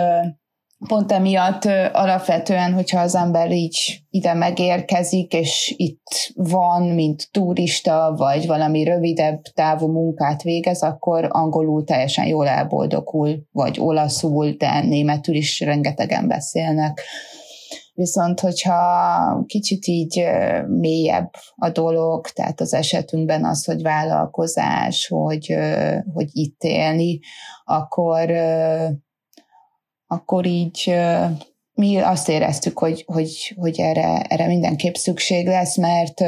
pont 0.87 1.11
emiatt 1.11 1.65
alapvetően, 1.91 2.73
hogyha 2.73 2.99
az 2.99 3.15
ember 3.15 3.51
így 3.51 4.03
ide 4.09 4.33
megérkezik, 4.33 5.33
és 5.33 5.73
itt 5.77 6.31
van, 6.33 6.83
mint 6.83 7.27
turista, 7.31 8.13
vagy 8.17 8.47
valami 8.47 8.83
rövidebb 8.83 9.41
távú 9.41 9.87
munkát 9.87 10.41
végez, 10.41 10.81
akkor 10.81 11.27
angolul 11.29 11.83
teljesen 11.83 12.25
jól 12.25 12.47
elboldogul, 12.47 13.43
vagy 13.51 13.77
olaszul, 13.79 14.51
de 14.51 14.81
németül 14.81 15.35
is 15.35 15.59
rengetegen 15.59 16.27
beszélnek. 16.27 17.01
Viszont, 18.01 18.39
hogyha 18.39 19.43
kicsit 19.45 19.87
így 19.87 20.23
mélyebb 20.67 21.29
a 21.55 21.69
dolog, 21.69 22.27
tehát 22.27 22.61
az 22.61 22.73
esetünkben 22.73 23.45
az, 23.45 23.65
hogy 23.65 23.81
vállalkozás, 23.81 25.07
hogy, 25.07 25.55
hogy 26.13 26.29
itt 26.31 26.63
élni, 26.63 27.19
akkor, 27.63 28.31
akkor 30.07 30.45
így 30.45 30.95
mi 31.73 31.97
azt 31.97 32.29
éreztük, 32.29 32.79
hogy, 32.79 33.03
hogy, 33.07 33.53
hogy 33.55 33.79
erre, 33.79 34.21
erre 34.21 34.47
mindenképp 34.47 34.93
szükség 34.93 35.47
lesz, 35.47 35.77
mert, 35.77 36.19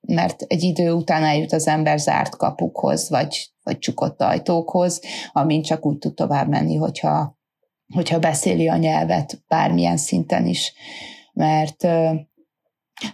mert 0.00 0.42
egy 0.42 0.62
idő 0.62 0.92
után 0.92 1.24
eljut 1.24 1.52
az 1.52 1.66
ember 1.66 1.98
zárt 1.98 2.36
kapukhoz, 2.36 3.10
vagy, 3.10 3.52
vagy 3.62 3.78
csukott 3.78 4.22
ajtókhoz, 4.22 5.00
amin 5.32 5.62
csak 5.62 5.86
úgy 5.86 5.98
tud 5.98 6.14
tovább 6.14 6.48
menni, 6.48 6.76
hogyha, 6.76 7.40
hogyha 7.92 8.18
beszéli 8.18 8.68
a 8.68 8.76
nyelvet 8.76 9.42
bármilyen 9.48 9.96
szinten 9.96 10.46
is, 10.46 10.72
mert 11.32 11.86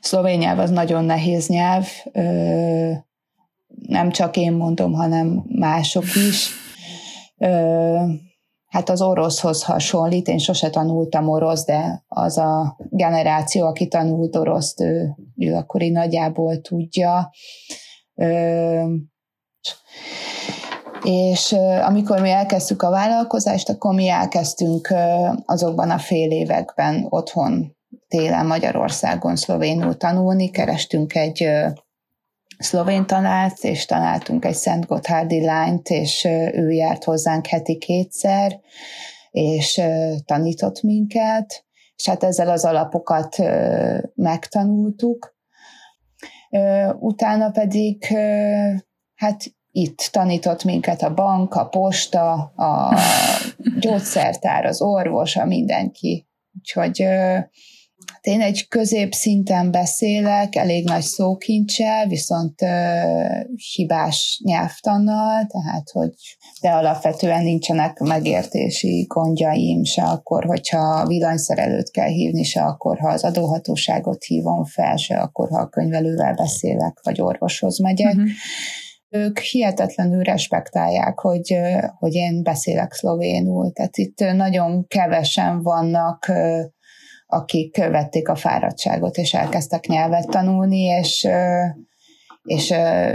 szlovén 0.01 0.39
nyelv 0.39 0.59
az 0.59 0.71
nagyon 0.71 1.05
nehéz 1.05 1.49
nyelv, 1.49 1.87
nem 3.87 4.11
csak 4.11 4.37
én 4.37 4.53
mondom, 4.53 4.93
hanem 4.93 5.45
mások 5.49 6.05
is. 6.29 6.51
Hát 8.67 8.89
az 8.89 9.03
oroszhoz 9.03 9.63
hasonlít, 9.63 10.29
én 10.29 10.39
sose 10.39 10.71
tanultam 10.71 11.29
orosz, 11.29 11.65
de 11.65 12.05
az 12.09 12.39
a 12.39 12.77
generáció, 12.91 13.67
aki 13.67 13.89
tanult 13.89 14.37
oroszt, 14.37 14.81
ő, 14.81 15.15
ő 15.37 15.55
akkor 15.55 15.83
így 15.83 15.93
nagyjából 15.93 16.61
tudja. 16.61 17.31
És 21.05 21.53
amikor 21.83 22.21
mi 22.21 22.31
elkezdtük 22.31 22.83
a 22.83 22.91
vállalkozást, 22.91 23.69
akkor 23.69 23.95
mi 23.95 24.09
elkezdtünk 24.09 24.95
azokban 25.45 25.91
a 25.91 25.99
fél 25.99 26.31
években 26.31 27.07
otthon 27.09 27.77
télen 28.09 28.47
Magyarországon 28.47 29.37
szlovénul 29.37 29.97
tanulni, 29.97 30.51
kerestünk 30.51 31.15
egy 31.15 31.51
szlovén 32.59 33.07
tanárt, 33.07 33.65
és 33.65 33.85
találtunk 33.85 34.45
egy 34.45 34.55
Szent 34.55 34.87
Gotthárdi 34.87 35.45
lányt, 35.45 35.89
és 35.89 36.25
ő 36.53 36.71
járt 36.71 37.05
hozzánk 37.05 37.47
heti 37.47 37.79
kétszer, 37.79 38.61
és 39.31 39.81
tanított 40.25 40.83
minket, 40.83 41.65
és 41.97 42.09
hát 42.09 42.25
ezzel 42.25 42.51
az 42.51 42.65
alapokat 42.65 43.37
megtanultuk. 44.15 45.37
Utána 46.99 47.51
pedig 47.51 48.05
hát 49.15 49.43
itt 49.71 50.09
tanított 50.13 50.65
minket 50.65 51.03
a 51.03 51.15
bank, 51.15 51.55
a 51.55 51.65
posta, 51.65 52.33
a 52.57 52.97
gyógyszertár, 53.81 54.65
az 54.65 54.83
orvos, 54.83 55.37
a 55.37 55.45
mindenki. 55.45 56.27
Úgyhogy 56.59 57.05
Hát 58.13 58.27
én 58.27 58.41
egy 58.41 58.69
középszinten 58.69 59.71
beszélek, 59.71 60.57
elég 60.57 60.85
nagy 60.85 61.03
szókincsel, 61.03 62.07
viszont 62.07 62.61
hibás 63.75 64.41
nyelvtannal, 64.45 65.47
tehát 65.47 65.91
hogy 65.91 66.11
de 66.61 66.71
alapvetően 66.71 67.43
nincsenek 67.43 67.99
megértési 67.99 69.05
gondjaim 69.09 69.85
se 69.85 70.03
akkor, 70.03 70.45
hogyha 70.45 71.07
villanyszerelőt 71.07 71.91
kell 71.91 72.09
hívni, 72.09 72.43
se 72.43 72.63
akkor, 72.63 72.99
ha 72.99 73.09
az 73.09 73.25
adóhatóságot 73.25 74.25
hívom 74.25 74.65
fel, 74.65 74.97
se 74.97 75.17
akkor, 75.17 75.49
ha 75.49 75.61
a 75.61 75.69
könyvelővel 75.69 76.35
beszélek, 76.35 77.01
vagy 77.03 77.21
orvoshoz 77.21 77.79
megyek. 77.79 78.15
Uh-huh 78.15 78.29
ők 79.09 79.39
hihetetlenül 79.39 80.23
respektálják, 80.23 81.19
hogy, 81.19 81.59
hogy 81.99 82.15
én 82.15 82.43
beszélek 82.43 82.93
szlovénul. 82.93 83.73
Tehát 83.73 83.97
itt 83.97 84.19
nagyon 84.19 84.87
kevesen 84.87 85.63
vannak 85.63 86.33
akik 87.31 87.77
vették 87.77 88.29
a 88.29 88.35
fáradtságot, 88.35 89.17
és 89.17 89.35
elkezdtek 89.35 89.87
nyelvet 89.87 90.29
tanulni, 90.29 90.81
és 90.81 91.29
és 92.49 92.75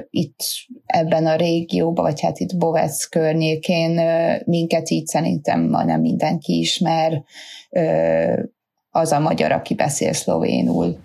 itt 0.09 0.39
ebben 0.85 1.25
a 1.25 1.35
régióban, 1.35 2.05
vagy 2.05 2.21
hát 2.21 2.39
itt 2.39 2.57
Bovec 2.57 3.05
környékén 3.05 4.01
minket 4.45 4.89
így 4.89 5.05
szerintem 5.05 5.61
nem 5.61 6.01
mindenki 6.01 6.59
ismer, 6.59 7.23
az 8.95 9.11
a 9.11 9.19
magyar, 9.19 9.51
aki 9.51 9.73
beszél 9.73 10.13
szlovénul 10.13 10.97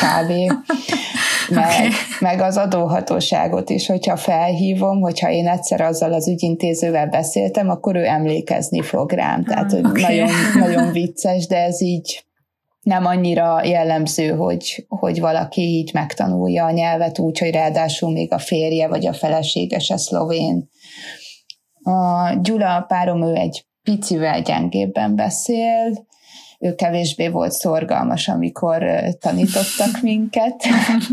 kávé, 0.00 0.46
meg, 1.48 1.64
okay. 1.64 1.88
meg 2.20 2.40
az 2.40 2.56
adóhatóságot 2.56 3.70
is, 3.70 3.86
hogyha 3.86 4.16
felhívom, 4.16 5.00
hogyha 5.00 5.30
én 5.30 5.48
egyszer 5.48 5.80
azzal 5.80 6.12
az 6.12 6.28
ügyintézővel 6.28 7.06
beszéltem, 7.06 7.68
akkor 7.68 7.96
ő 7.96 8.06
emlékezni 8.06 8.82
fog 8.82 9.12
rám. 9.12 9.44
Tehát 9.44 9.72
okay. 9.72 10.02
nagyon, 10.02 10.30
nagyon 10.58 10.92
vicces, 10.92 11.46
de 11.46 11.56
ez 11.56 11.80
így 11.80 12.24
nem 12.80 13.04
annyira 13.04 13.64
jellemző, 13.64 14.30
hogy, 14.30 14.86
hogy 14.88 15.20
valaki 15.20 15.60
így 15.60 15.90
megtanulja 15.92 16.64
a 16.64 16.70
nyelvet 16.70 17.18
úgy, 17.18 17.38
hogy 17.38 17.50
ráadásul 17.50 18.12
még 18.12 18.32
a 18.32 18.38
férje 18.38 18.88
vagy 18.88 19.06
a 19.06 19.12
felesége 19.12 19.78
se 19.78 19.96
szlovén. 19.96 20.68
A 21.82 22.32
Gyula 22.42 22.76
a 22.76 22.80
párom, 22.80 23.22
ő 23.22 23.34
egy 23.34 23.66
picivel 23.82 24.42
gyengébben 24.42 25.16
beszél, 25.16 26.06
kevésbé 26.76 27.28
volt 27.28 27.52
szorgalmas, 27.52 28.28
amikor 28.28 28.84
tanítottak 29.18 30.00
minket, 30.02 30.64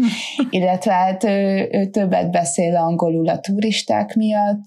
illetve 0.49 0.91
hát 0.91 1.23
ő, 1.23 1.69
ő 1.71 1.85
többet 1.85 2.31
beszél 2.31 2.75
angolul 2.75 3.29
a 3.29 3.39
turisták 3.39 4.15
miatt, 4.15 4.65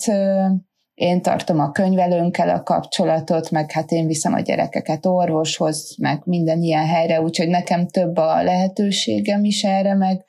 én 0.94 1.22
tartom 1.22 1.60
a 1.60 1.70
könyvelőnkkel 1.70 2.48
a 2.48 2.62
kapcsolatot, 2.62 3.50
meg 3.50 3.70
hát 3.70 3.90
én 3.90 4.06
viszem 4.06 4.32
a 4.32 4.40
gyerekeket 4.40 5.06
orvoshoz, 5.06 5.96
meg 5.98 6.20
minden 6.24 6.62
ilyen 6.62 6.86
helyre, 6.86 7.20
úgyhogy 7.20 7.48
nekem 7.48 7.86
több 7.86 8.16
a 8.16 8.42
lehetőségem 8.42 9.44
is 9.44 9.64
erre, 9.64 9.94
meg 9.94 10.24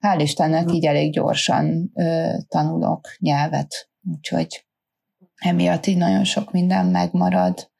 hál' 0.00 0.20
Istennek 0.20 0.72
így 0.72 0.86
elég 0.86 1.12
gyorsan 1.12 1.90
ö, 1.94 2.28
tanulok 2.48 3.08
nyelvet, 3.18 3.90
úgyhogy 4.12 4.66
emiatt 5.42 5.86
így 5.86 5.96
nagyon 5.96 6.24
sok 6.24 6.52
minden 6.52 6.86
megmarad. 6.86 7.71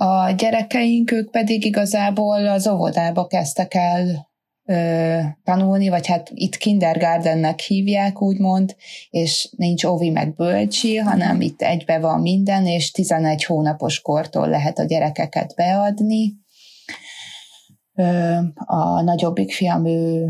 A 0.00 0.30
gyerekeink, 0.30 1.10
ők 1.10 1.30
pedig 1.30 1.64
igazából 1.64 2.46
az 2.46 2.68
óvodába 2.68 3.26
kezdtek 3.26 3.74
el 3.74 4.28
ö, 4.64 5.18
tanulni, 5.44 5.88
vagy 5.88 6.06
hát 6.06 6.30
itt 6.34 6.56
kindergartennek 6.56 7.60
hívják, 7.60 8.22
úgymond, 8.22 8.76
és 9.10 9.48
nincs 9.56 9.84
ovi 9.84 10.10
meg 10.10 10.34
bölcsi, 10.34 10.96
hanem 10.96 11.40
itt 11.40 11.62
egybe 11.62 11.98
van 11.98 12.20
minden, 12.20 12.66
és 12.66 12.90
11 12.90 13.44
hónapos 13.44 14.00
kortól 14.00 14.48
lehet 14.48 14.78
a 14.78 14.84
gyerekeket 14.84 15.54
beadni. 15.56 16.34
Ö, 17.94 18.36
a 18.54 19.02
nagyobbik 19.02 19.52
fiam, 19.52 19.86
ő 19.86 20.26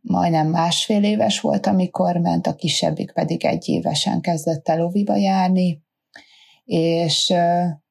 majdnem 0.00 0.46
másfél 0.46 1.04
éves 1.04 1.40
volt, 1.40 1.66
amikor 1.66 2.16
ment, 2.16 2.46
a 2.46 2.54
kisebbik 2.54 3.12
pedig 3.12 3.44
egy 3.44 3.68
évesen 3.68 4.20
kezdett 4.20 4.68
el 4.68 4.84
oviba 4.84 5.16
járni, 5.16 5.82
és, 6.64 7.32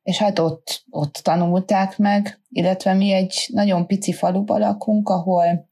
és 0.07 0.17
hát 0.17 0.39
ott, 0.39 0.83
ott 0.89 1.13
tanulták 1.13 1.97
meg, 1.97 2.39
illetve 2.49 2.93
mi 2.93 3.11
egy 3.11 3.47
nagyon 3.53 3.87
pici 3.87 4.13
faluba 4.13 4.57
lakunk, 4.57 5.09
ahol 5.09 5.69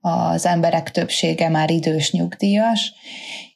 az 0.00 0.46
emberek 0.46 0.90
többsége 0.90 1.48
már 1.48 1.70
idős 1.70 2.12
nyugdíjas, 2.12 2.92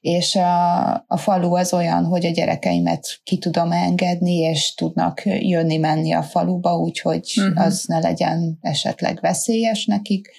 és 0.00 0.34
a, 0.34 0.90
a 0.92 1.16
falu 1.16 1.54
az 1.54 1.72
olyan, 1.72 2.04
hogy 2.04 2.26
a 2.26 2.30
gyerekeimet 2.30 3.20
ki 3.24 3.38
tudom 3.38 3.72
engedni, 3.72 4.34
és 4.34 4.74
tudnak 4.74 5.22
jönni-menni 5.24 6.12
a 6.12 6.22
faluba, 6.22 6.76
úgyhogy 6.76 7.32
uh-huh. 7.36 7.64
az 7.64 7.84
ne 7.86 7.98
legyen 7.98 8.58
esetleg 8.60 9.18
veszélyes 9.20 9.86
nekik. 9.86 10.30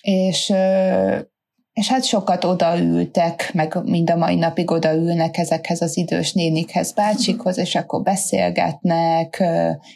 És, 0.00 0.52
és 1.74 1.88
hát 1.88 2.04
sokat 2.04 2.44
odaültek, 2.44 3.50
meg 3.52 3.78
mind 3.84 4.10
a 4.10 4.16
mai 4.16 4.34
napig 4.34 4.70
odaülnek 4.70 5.36
ezekhez 5.36 5.80
az 5.80 5.96
idős 5.96 6.32
nénikhez, 6.32 6.92
bácsikhoz, 6.92 7.58
és 7.58 7.74
akkor 7.74 8.02
beszélgetnek, 8.02 9.42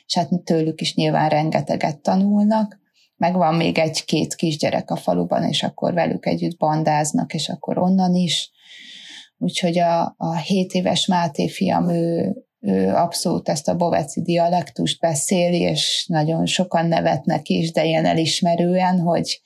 és 0.06 0.14
hát 0.14 0.28
tőlük 0.44 0.80
is 0.80 0.94
nyilván 0.94 1.28
rengeteget 1.28 1.98
tanulnak 1.98 2.78
meg 3.18 3.34
van 3.34 3.54
még 3.54 3.78
egy-két 3.78 4.34
kisgyerek 4.34 4.90
a 4.90 4.96
faluban, 4.96 5.44
és 5.44 5.62
akkor 5.62 5.92
velük 5.92 6.26
együtt 6.26 6.58
bandáznak, 6.58 7.34
és 7.34 7.48
akkor 7.48 7.78
onnan 7.78 8.14
is. 8.14 8.50
Úgyhogy 9.38 9.78
a, 9.78 10.14
a 10.16 10.36
7 10.36 10.72
éves 10.72 11.06
Máté 11.06 11.48
fiam, 11.48 11.88
ő, 11.88 12.34
ő 12.60 12.94
abszolút 12.94 13.48
ezt 13.48 13.68
a 13.68 13.76
boveci 13.76 14.22
dialektust 14.22 15.00
beszéli, 15.00 15.60
és 15.60 16.04
nagyon 16.08 16.46
sokan 16.46 16.86
nevetnek 16.86 17.48
is, 17.48 17.72
de 17.72 17.84
ilyen 17.84 18.04
elismerően, 18.04 19.00
hogy 19.00 19.40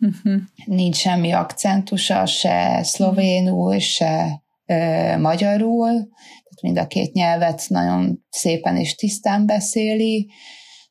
uh-huh. 0.00 0.42
nincs 0.64 0.96
semmi 0.96 1.32
akcentusa, 1.32 2.26
se 2.26 2.80
szlovénul, 2.82 3.78
se 3.78 4.42
ö, 4.66 5.16
magyarul, 5.18 5.90
tehát 5.90 6.62
mind 6.62 6.78
a 6.78 6.86
két 6.86 7.12
nyelvet 7.12 7.64
nagyon 7.68 8.24
szépen 8.30 8.76
és 8.76 8.94
tisztán 8.94 9.46
beszéli, 9.46 10.30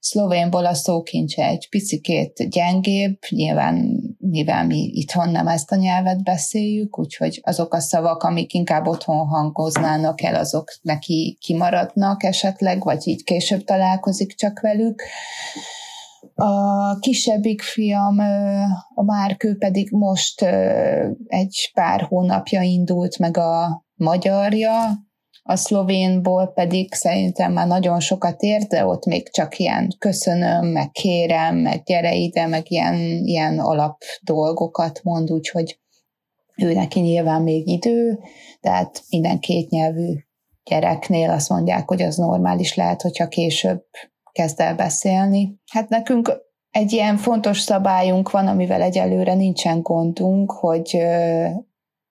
Szlovénból 0.01 0.65
a 0.65 0.73
szókincse 0.73 1.45
egy 1.45 1.69
picikét 1.69 2.49
gyengébb, 2.49 3.17
nyilván 3.29 4.03
mivel 4.17 4.65
mi 4.65 4.91
itthon 4.93 5.29
nem 5.29 5.47
ezt 5.47 5.71
a 5.71 5.75
nyelvet 5.75 6.23
beszéljük, 6.23 6.99
úgyhogy 6.99 7.39
azok 7.43 7.73
a 7.73 7.79
szavak, 7.79 8.23
amik 8.23 8.53
inkább 8.53 8.87
otthon 8.87 9.27
hangoznának 9.27 10.21
el, 10.21 10.35
azok 10.35 10.73
neki 10.81 11.37
kimaradnak 11.41 12.23
esetleg, 12.23 12.83
vagy 12.83 13.07
így 13.07 13.23
később 13.23 13.63
találkozik 13.63 14.35
csak 14.35 14.59
velük. 14.59 15.03
A 16.35 16.99
kisebbik 16.99 17.61
fiam, 17.61 18.19
a 18.95 19.03
Márkő 19.03 19.57
pedig 19.57 19.91
most 19.91 20.41
egy 21.25 21.71
pár 21.73 22.01
hónapja 22.01 22.61
indult 22.61 23.17
meg 23.17 23.37
a 23.37 23.85
magyarja, 23.95 24.73
a 25.43 25.55
szlovénból 25.55 26.47
pedig 26.47 26.93
szerintem 26.93 27.53
már 27.53 27.67
nagyon 27.67 27.99
sokat 27.99 28.41
ér, 28.41 28.61
de 28.61 28.85
ott 28.85 29.05
még 29.05 29.31
csak 29.31 29.57
ilyen 29.57 29.95
köszönöm, 29.99 30.65
meg 30.65 30.91
kérem, 30.91 31.57
meg 31.57 31.83
gyere 31.83 32.15
ide, 32.15 32.47
meg 32.47 32.71
ilyen, 32.71 32.95
ilyen 33.23 33.59
alap 33.59 34.01
dolgokat 34.21 34.99
mond, 35.03 35.31
úgyhogy 35.31 35.79
ő 36.55 36.73
neki 36.73 36.99
nyilván 36.99 37.41
még 37.41 37.67
idő, 37.67 38.19
tehát 38.61 39.03
minden 39.09 39.39
kétnyelvű 39.39 40.13
gyereknél 40.63 41.29
azt 41.29 41.49
mondják, 41.49 41.87
hogy 41.87 42.01
az 42.01 42.15
normális 42.15 42.75
lehet, 42.75 43.01
hogyha 43.01 43.27
később 43.27 43.83
kezd 44.39 44.59
el 44.59 44.75
beszélni. 44.75 45.59
Hát 45.71 45.89
nekünk 45.89 46.31
egy 46.71 46.91
ilyen 46.91 47.17
fontos 47.17 47.59
szabályunk 47.59 48.31
van, 48.31 48.47
amivel 48.47 48.81
egyelőre 48.81 49.33
nincsen 49.33 49.81
gondunk, 49.81 50.51
hogy 50.51 50.97
ö, 50.97 51.45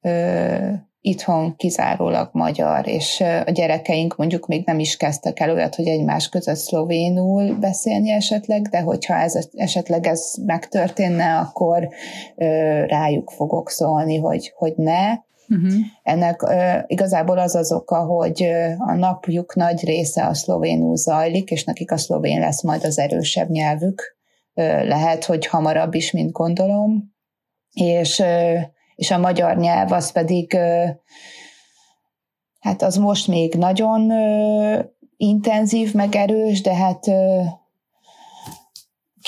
ö, 0.00 0.72
itthon 1.00 1.56
kizárólag 1.56 2.28
magyar, 2.32 2.86
és 2.88 3.20
a 3.20 3.50
gyerekeink 3.50 4.16
mondjuk 4.16 4.46
még 4.46 4.66
nem 4.66 4.78
is 4.78 4.96
kezdtek 4.96 5.40
el 5.40 5.50
olyat, 5.50 5.74
hogy 5.74 5.86
egymás 5.86 6.28
között 6.28 6.56
szlovénul 6.56 7.54
beszélni 7.54 8.10
esetleg, 8.10 8.62
de 8.62 8.80
hogyha 8.80 9.14
ez 9.14 9.48
esetleg 9.52 10.06
ez 10.06 10.34
megtörténne, 10.46 11.36
akkor 11.36 11.88
rájuk 12.86 13.30
fogok 13.30 13.70
szólni, 13.70 14.18
hogy, 14.18 14.52
hogy 14.56 14.72
ne, 14.76 15.14
Uh-huh. 15.48 15.72
Ennek 16.02 16.42
uh, 16.42 16.82
igazából 16.86 17.38
az 17.38 17.54
az 17.54 17.72
oka, 17.72 18.04
hogy 18.04 18.42
uh, 18.42 18.88
a 18.88 18.94
napjuk 18.94 19.54
nagy 19.54 19.84
része 19.84 20.26
a 20.26 20.34
szlovénul 20.34 20.96
zajlik, 20.96 21.50
és 21.50 21.64
nekik 21.64 21.92
a 21.92 21.96
szlovén 21.96 22.40
lesz 22.40 22.62
majd 22.62 22.84
az 22.84 22.98
erősebb 22.98 23.48
nyelvük. 23.48 24.16
Uh, 24.54 24.86
lehet, 24.86 25.24
hogy 25.24 25.46
hamarabb 25.46 25.94
is, 25.94 26.10
mint 26.10 26.32
gondolom. 26.32 27.14
És, 27.72 28.18
uh, 28.18 28.60
és 28.94 29.10
a 29.10 29.18
magyar 29.18 29.56
nyelv 29.56 29.92
az 29.92 30.12
pedig, 30.12 30.52
uh, 30.54 30.88
hát 32.60 32.82
az 32.82 32.96
most 32.96 33.28
még 33.28 33.54
nagyon 33.54 34.00
uh, 34.00 34.84
intenzív, 35.16 35.94
meg 35.94 36.14
erős, 36.14 36.60
de 36.60 36.74
hát 36.74 37.06
uh, 37.06 37.44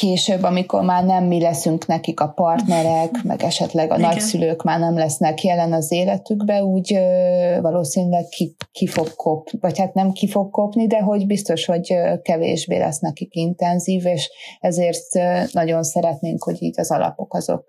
később, 0.01 0.43
amikor 0.43 0.83
már 0.83 1.05
nem 1.05 1.25
mi 1.25 1.41
leszünk 1.41 1.87
nekik 1.87 2.21
a 2.21 2.29
partnerek, 2.29 3.11
meg 3.31 3.43
esetleg 3.43 3.91
a 3.91 3.97
Igen. 3.97 4.09
nagyszülők 4.09 4.63
már 4.63 4.79
nem 4.79 4.95
lesznek 4.95 5.43
jelen 5.43 5.73
az 5.73 5.93
életükbe, 5.93 6.65
úgy 6.65 6.95
ö, 6.95 7.61
valószínűleg 7.61 8.25
ki, 8.29 8.57
ki 8.73 8.87
fog 8.87 9.15
kopni, 9.15 9.59
vagy 9.61 9.79
hát 9.79 9.95
nem 9.95 10.13
ki 10.13 10.29
fog 10.29 10.51
kopni, 10.51 10.87
de 10.87 11.01
hogy 11.01 11.27
biztos, 11.27 11.65
hogy 11.65 11.95
kevésbé 12.23 12.79
lesz 12.79 12.99
nekik 12.99 13.35
intenzív, 13.35 14.07
és 14.07 14.31
ezért 14.61 15.07
nagyon 15.53 15.83
szeretnénk, 15.83 16.43
hogy 16.43 16.63
így 16.63 16.81
az 16.81 16.91
alapok 16.91 17.35
azok 17.35 17.65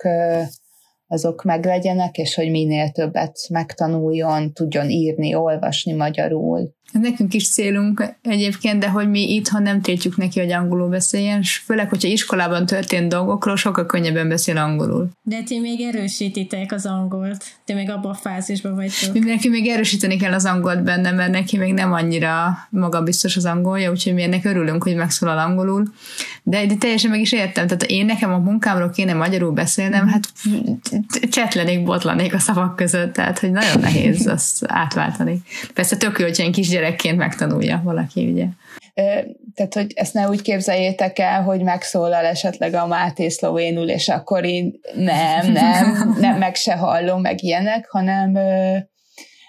azok 1.08 1.44
meglegyenek, 1.44 2.18
és 2.18 2.36
hogy 2.36 2.50
minél 2.50 2.90
többet 2.90 3.38
megtanuljon, 3.50 4.54
tudjon 4.54 4.90
írni, 4.90 5.36
olvasni 5.36 5.94
magyarul. 5.94 6.74
Nekünk 6.92 7.34
is 7.34 7.50
célunk 7.50 8.04
egyébként, 8.22 8.80
de 8.80 8.90
hogy 8.90 9.10
mi 9.10 9.34
itthon 9.34 9.62
nem 9.62 9.82
tétjük 9.82 10.18
neki, 10.18 10.40
hogy 10.40 10.52
angolul 10.52 10.90
beszéljen, 10.90 11.40
és 11.40 11.58
főleg, 11.58 11.90
hogyha 11.90 12.08
iskolában 12.08 12.66
történt 12.66 13.10
dolgokról, 13.10 13.56
sokkal 13.56 13.86
könnyebben 13.86 14.30
beszél 14.30 14.58
angolul. 14.58 15.10
De 15.22 15.44
ti 15.44 15.60
még 15.60 15.82
erősítitek 15.82 16.72
az 16.72 16.86
angolt. 16.86 17.44
Ti 17.66 17.74
még 17.74 17.90
abban 17.90 18.12
a 18.12 18.14
fázisban 18.14 18.76
vagytok. 18.76 19.14
Mi 19.14 19.20
neki 19.20 19.50
még 19.50 19.68
erősíteni 19.68 20.18
kell 20.18 20.34
az 20.34 20.46
angolt 20.46 20.84
benne, 20.84 21.12
mert 21.12 21.32
neki 21.32 21.58
még 21.58 21.74
nem 21.74 21.94
annyira 21.94 22.58
magabiztos 22.70 23.38
az 23.38 23.46
angolja, 23.46 23.92
úgyhogy 23.92 24.14
mi 24.14 24.24
ennek 24.24 24.46
örülünk, 24.46 24.84
hogy 24.84 24.96
megszólal 24.96 25.38
angolul. 25.38 25.94
De, 26.44 26.66
de 26.66 26.76
teljesen 26.76 27.10
meg 27.10 27.20
is 27.20 27.32
értem, 27.32 27.68
tehát 27.68 27.84
én 27.84 28.06
nekem 28.06 28.34
a 28.34 28.38
munkámról 28.38 28.90
kéne 28.90 29.14
magyarul 29.14 29.52
beszélnem, 29.52 30.08
hát 30.08 30.28
csetlenék, 31.30 31.84
botlanék 31.84 32.34
a 32.34 32.40
szavak 32.40 32.76
között, 32.76 33.14
tehát 33.14 33.40
hogy 33.40 33.52
nagyon 33.52 33.80
nehéz 33.80 34.28
azt 34.28 34.66
átváltani. 34.68 35.42
Persze 35.74 35.98
tök 35.98 36.20
jó, 36.20 36.26
hogy 36.26 36.50
kis 36.52 36.68
gyerekként 36.82 37.18
megtanulja 37.18 37.82
valaki, 37.84 38.32
ugye. 38.32 38.46
Tehát, 39.56 39.74
hogy 39.74 39.92
ezt 39.96 40.14
ne 40.14 40.30
úgy 40.30 40.42
képzeljétek 40.42 41.20
el, 41.20 41.44
hogy 41.44 41.62
megszólal 41.62 42.26
esetleg 42.26 42.74
a 42.74 42.88
Máté 42.88 43.30
szlovénul, 43.30 43.90
és 43.90 44.08
akkor 44.10 44.46
én 44.46 44.80
nem, 44.96 45.52
nem, 45.52 46.16
nem, 46.20 46.38
meg 46.38 46.56
se 46.56 46.76
hallom, 46.76 47.22
meg 47.22 47.44
ilyenek, 47.44 47.88
hanem, 47.90 48.38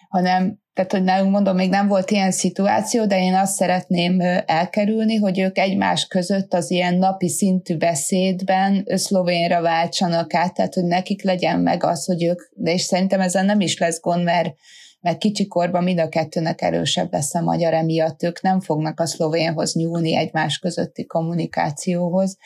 hanem 0.08 0.60
tehát, 0.74 0.92
hogy 0.92 1.02
nálunk 1.02 1.32
mondom, 1.32 1.56
még 1.56 1.70
nem 1.70 1.88
volt 1.88 2.10
ilyen 2.10 2.30
szituáció, 2.30 3.06
de 3.06 3.18
én 3.18 3.34
azt 3.34 3.54
szeretném 3.54 4.20
elkerülni, 4.46 5.16
hogy 5.16 5.38
ők 5.38 5.58
egymás 5.58 6.06
között 6.06 6.54
az 6.54 6.70
ilyen 6.70 6.94
napi 6.94 7.28
szintű 7.28 7.76
beszédben 7.76 8.84
szlovénra 8.86 9.60
váltsanak 9.60 10.34
át, 10.34 10.54
tehát, 10.54 10.74
hogy 10.74 10.84
nekik 10.84 11.22
legyen 11.22 11.60
meg 11.60 11.84
az, 11.84 12.04
hogy 12.04 12.24
ők, 12.24 12.40
de 12.54 12.72
és 12.72 12.82
szerintem 12.82 13.20
ezen 13.20 13.44
nem 13.44 13.60
is 13.60 13.78
lesz 13.78 14.00
gond, 14.00 14.24
mert 14.24 14.54
mert 15.02 15.18
kicsikorban 15.18 15.82
mind 15.82 16.00
a 16.00 16.08
kettőnek 16.08 16.62
erősebb 16.62 17.12
lesz 17.12 17.34
a 17.34 17.40
magyar, 17.40 17.74
emiatt 17.74 18.22
ők 18.22 18.42
nem 18.42 18.60
fognak 18.60 19.00
a 19.00 19.06
szlovénhoz 19.06 19.74
nyúlni 19.74 20.16
egymás 20.16 20.58
közötti 20.58 21.06
kommunikációhoz. 21.06 22.36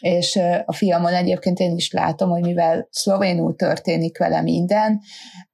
És 0.00 0.38
a 0.64 0.72
fiamon 0.72 1.12
egyébként 1.12 1.58
én 1.58 1.76
is 1.76 1.92
látom, 1.92 2.30
hogy 2.30 2.42
mivel 2.42 2.88
szlovénul 2.90 3.56
történik 3.56 4.18
vele 4.18 4.40
minden, 4.40 5.00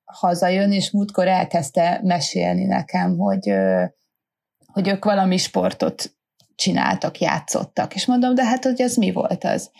hazajön, 0.04 0.72
és 0.72 0.90
múltkor 0.90 1.28
elkezdte 1.28 2.00
mesélni 2.02 2.64
nekem, 2.64 3.16
hogy, 3.16 3.52
hogy 4.72 4.88
ők 4.88 5.04
valami 5.04 5.36
sportot 5.36 6.16
csináltak, 6.54 7.20
játszottak. 7.20 7.94
És 7.94 8.06
mondom, 8.06 8.34
de 8.34 8.44
hát, 8.44 8.64
hogy 8.64 8.80
ez 8.80 8.96
mi 8.96 9.12
volt 9.12 9.44
az? 9.44 9.70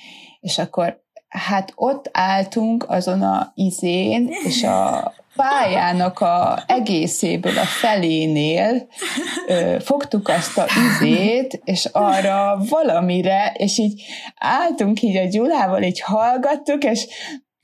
És 0.40 0.58
akkor 0.58 1.02
hát 1.28 1.72
ott 1.74 2.10
álltunk 2.12 2.84
azon 2.88 3.22
a 3.22 3.52
izén, 3.54 4.28
és 4.44 4.62
a 4.62 5.12
pályának 5.38 6.20
a 6.20 6.62
egészéből 6.66 7.58
a 7.58 7.64
felénél 7.64 8.88
ö, 9.46 9.76
fogtuk 9.80 10.28
azt 10.28 10.58
a 10.58 10.66
izét, 10.86 11.60
és 11.64 11.88
arra 11.92 12.58
valamire, 12.68 13.52
és 13.56 13.78
így 13.78 14.02
álltunk 14.36 15.02
így 15.02 15.16
a 15.16 15.24
Gyulával, 15.24 15.82
így 15.82 16.00
hallgattuk, 16.00 16.84
és 16.84 17.06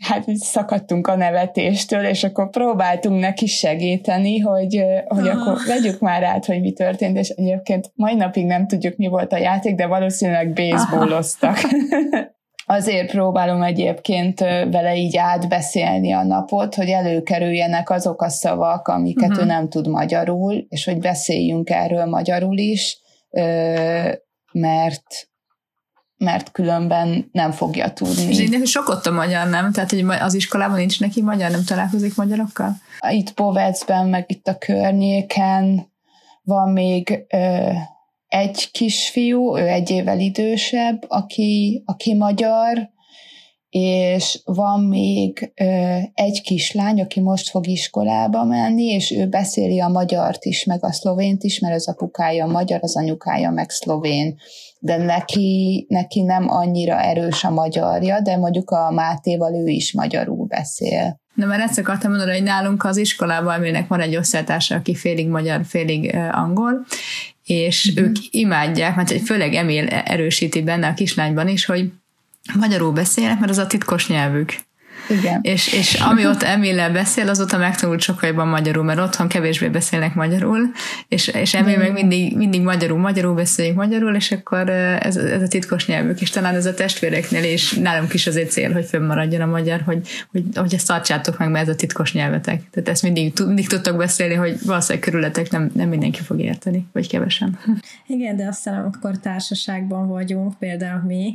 hát 0.05 0.37
szakadtunk 0.37 1.07
a 1.07 1.16
nevetéstől, 1.16 2.05
és 2.05 2.25
akkor 2.25 2.51
próbáltunk 2.51 3.20
neki 3.20 3.47
segíteni, 3.47 4.39
hogy, 4.39 4.85
hogy 5.07 5.29
akkor 5.29 5.59
vegyük 5.66 6.01
már 6.01 6.22
át, 6.22 6.45
hogy 6.45 6.61
mi 6.61 6.72
történt, 6.72 7.18
és 7.18 7.29
egyébként 7.29 7.91
mai 7.95 8.14
napig 8.14 8.47
nem 8.47 8.66
tudjuk, 8.66 8.97
mi 8.97 9.07
volt 9.07 9.33
a 9.33 9.39
játék, 9.39 9.75
de 9.75 9.87
valószínűleg 9.87 10.53
baseballoztak. 10.53 11.59
Azért 12.67 13.11
próbálom 13.11 13.62
egyébként 13.62 14.41
vele 14.71 14.97
így 14.97 15.17
átbeszélni 15.17 16.12
a 16.12 16.23
napot, 16.23 16.75
hogy 16.75 16.89
előkerüljenek 16.89 17.91
azok 17.91 18.23
a 18.23 18.29
szavak, 18.29 18.89
amiket 18.89 19.29
uh-huh. 19.29 19.45
ő 19.45 19.47
nem 19.47 19.69
tud 19.69 19.89
magyarul, 19.89 20.67
és 20.69 20.85
hogy 20.85 20.99
beszéljünk 20.99 21.71
erről 21.71 22.05
magyarul 22.05 22.59
is, 22.59 22.99
mert 24.53 25.29
mert 26.17 26.51
különben 26.51 27.29
nem 27.33 27.51
fogja 27.51 27.93
tudni. 27.93 28.29
És 28.29 28.49
neki 28.49 28.65
sok 28.65 28.89
ott 28.89 29.07
a 29.07 29.11
magyar, 29.11 29.49
nem? 29.49 29.73
Tehát, 29.73 29.91
hogy 29.91 30.05
az 30.21 30.35
iskolában 30.35 30.77
nincs 30.77 31.01
neki 31.01 31.23
magyar, 31.23 31.51
nem 31.51 31.65
találkozik 31.65 32.17
magyarokkal? 32.17 32.77
Itt 33.09 33.33
Povecben, 33.33 34.07
meg 34.07 34.25
itt 34.27 34.47
a 34.47 34.59
környéken 34.59 35.93
van 36.43 36.73
még 36.73 37.27
ö, 37.29 37.71
egy 38.35 38.70
kisfiú, 38.70 39.57
ő 39.57 39.68
egy 39.68 39.91
évvel 39.91 40.20
idősebb, 40.20 41.05
aki, 41.09 41.82
aki 41.87 42.14
magyar, 42.14 42.93
és 43.68 44.41
van 44.45 44.80
még 44.80 45.53
ö, 45.55 45.97
egy 46.14 46.41
kislány, 46.43 47.01
aki 47.01 47.20
most 47.20 47.51
fog 47.51 47.66
iskolába 47.66 48.45
menni, 48.45 48.85
és 48.85 49.11
ő 49.11 49.26
beszéli 49.26 49.80
a 49.80 49.89
magyart 49.89 50.45
is, 50.45 50.64
meg 50.64 50.85
a 50.85 50.93
szlovént 50.93 51.43
is, 51.43 51.59
mert 51.59 51.74
az 51.74 51.89
apukája 51.89 52.47
magyar, 52.47 52.78
az 52.82 52.97
anyukája 52.97 53.51
meg 53.51 53.70
szlovén. 53.70 54.37
De 54.78 54.97
neki, 54.97 55.87
neki 55.89 56.22
nem 56.22 56.49
annyira 56.49 57.01
erős 57.01 57.45
a 57.45 57.51
magyarja, 57.51 58.20
de 58.20 58.37
mondjuk 58.37 58.70
a 58.70 58.91
Mátéval 58.91 59.55
ő 59.55 59.66
is 59.66 59.93
magyarul 59.93 60.47
beszél. 60.47 61.22
Na, 61.35 61.47
mert 61.47 61.62
ezt 61.62 61.78
akartam 61.78 62.11
mondani, 62.11 62.32
hogy 62.32 62.43
nálunk 62.43 62.85
az 62.85 62.97
iskolában 62.97 63.55
aminek 63.55 63.89
van 63.89 64.01
egy 64.01 64.16
osztálytársa, 64.16 64.74
aki 64.74 64.95
félig 64.95 65.28
magyar, 65.28 65.64
félig 65.64 66.16
angol, 66.32 66.85
és 67.45 67.86
uh-huh. 67.86 68.05
ők 68.05 68.16
imádják, 68.30 68.97
mert 68.97 69.20
főleg 69.26 69.55
Emil 69.55 69.86
erősíti 69.86 70.62
benne 70.62 70.88
a 70.88 70.95
kislányban 70.95 71.49
is, 71.49 71.64
hogy 71.64 71.90
magyarul 72.55 72.92
beszélnek, 72.92 73.38
mert 73.38 73.51
az 73.51 73.59
a 73.59 73.66
titkos 73.66 74.09
nyelvük. 74.09 74.55
Igen. 75.09 75.40
És, 75.42 75.72
és 75.72 75.94
ami 75.94 76.26
ott 76.26 76.42
Emillel 76.42 76.92
beszél, 76.92 77.28
azóta 77.28 77.59
megtanult 77.59 78.00
sokkal 78.00 78.28
jobban 78.28 78.48
magyarul, 78.48 78.84
mert 78.84 78.98
otthon 78.98 79.28
kevésbé 79.28 79.68
beszélnek 79.68 80.14
magyarul, 80.14 80.70
és, 81.09 81.28
és 81.28 81.55
Emil 81.55 81.78
meg 81.78 81.92
mindig, 81.92 82.36
mindig 82.36 82.62
magyarul, 82.62 82.98
magyarul 82.98 83.34
beszéljük 83.34 83.76
magyarul, 83.76 84.14
és 84.14 84.32
akkor 84.32 84.68
ez, 84.70 85.16
ez 85.16 85.42
a 85.42 85.48
titkos 85.48 85.86
nyelvük, 85.86 86.20
és 86.20 86.30
talán 86.30 86.55
ez 86.55 86.66
a 86.66 86.74
testvéreknél 86.74 87.52
is 87.52 87.72
nálunk 87.72 88.14
is 88.14 88.26
azért 88.26 88.50
cél, 88.50 88.72
hogy 88.72 88.84
fönnmaradjon 88.84 89.40
a 89.40 89.46
magyar, 89.46 89.80
hogy, 89.80 90.09
hogy, 90.32 90.44
hogy 90.55 90.74
ezt 90.74 90.86
tartsátok 90.86 91.38
meg, 91.38 91.50
mert 91.50 91.68
ez 91.68 91.74
a 91.74 91.76
titkos 91.76 92.12
nyelvetek. 92.12 92.70
Tehát 92.70 92.88
ezt 92.88 93.02
mindig, 93.02 93.32
mindig 93.46 93.68
tudtok 93.68 93.96
beszélni, 93.96 94.34
hogy 94.34 94.59
valószínűleg 94.64 95.09
körületek 95.09 95.50
nem, 95.50 95.70
nem 95.74 95.88
mindenki 95.88 96.20
fog 96.20 96.40
érteni, 96.40 96.86
vagy 96.92 97.09
kevesen. 97.09 97.59
Igen, 98.07 98.36
de 98.36 98.46
aztán 98.46 98.82
amikor 98.82 99.18
társaságban 99.18 100.09
vagyunk, 100.09 100.59
például 100.59 101.02
mi, 101.07 101.34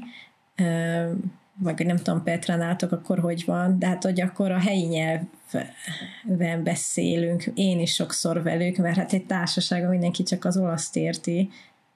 vagy 1.59 1.85
nem 1.85 1.97
tudom, 1.97 2.23
Petra 2.23 2.55
nálatok 2.55 2.91
akkor 2.91 3.19
hogy 3.19 3.43
van, 3.45 3.79
de 3.79 3.87
hát 3.87 4.03
hogy 4.03 4.21
akkor 4.21 4.51
a 4.51 4.59
helyi 4.59 4.85
nyelven 4.85 6.63
beszélünk, 6.63 7.51
én 7.53 7.79
is 7.79 7.93
sokszor 7.93 8.43
velük, 8.43 8.77
mert 8.77 8.95
hát 8.95 9.13
egy 9.13 9.25
társaságban 9.25 9.89
mindenki 9.89 10.23
csak 10.23 10.45
az 10.45 10.57
olaszt 10.57 10.95
érti, 10.95 11.49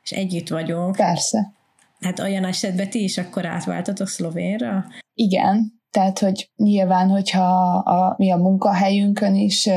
és 0.04 0.12
együtt 0.12 0.48
vagyunk. 0.50 0.96
Persze. 0.96 1.52
Hát 2.02 2.20
olyan 2.20 2.46
esetben 2.46 2.90
ti 2.90 3.04
is 3.04 3.18
akkor 3.18 3.46
átváltatok 3.46 4.08
szlovénra? 4.08 4.86
Igen, 5.14 5.82
tehát, 5.94 6.20
hogy 6.20 6.52
nyilván, 6.56 7.10
hogyha 7.10 7.76
a, 7.78 8.16
mi 8.18 8.32
a 8.32 8.38
munkahelyünkön 8.38 9.36
is 9.36 9.70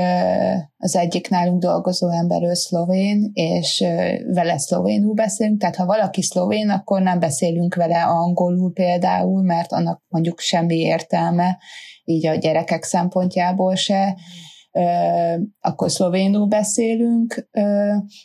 az 0.77 0.97
egyik 0.97 1.29
nálunk 1.29 1.61
dolgozó 1.63 2.11
ember 2.11 2.43
ő 2.43 2.55
szlovén, 2.55 3.31
és 3.33 3.85
vele 4.33 4.59
szlovénul 4.59 5.15
beszélünk, 5.15 5.61
tehát 5.61 5.77
ha 5.77 5.87
valaki 5.87 6.23
szlovén, 6.23 6.71
akkor 6.71 7.03
nem 7.03 7.19
beszélünk 7.19 7.75
vele 7.75 8.05
angolul 8.05 8.73
például, 8.73 9.43
mert 9.43 9.73
annak 9.73 10.03
mondjuk 10.09 10.41
semmi 10.41 10.77
értelme, 10.77 11.59
így 12.05 12.27
a 12.27 12.35
gyerekek 12.35 12.83
szempontjából 12.83 13.75
se. 13.75 14.17
Akkor 15.61 15.91
szlovénul 15.91 16.47
beszélünk, 16.47 17.49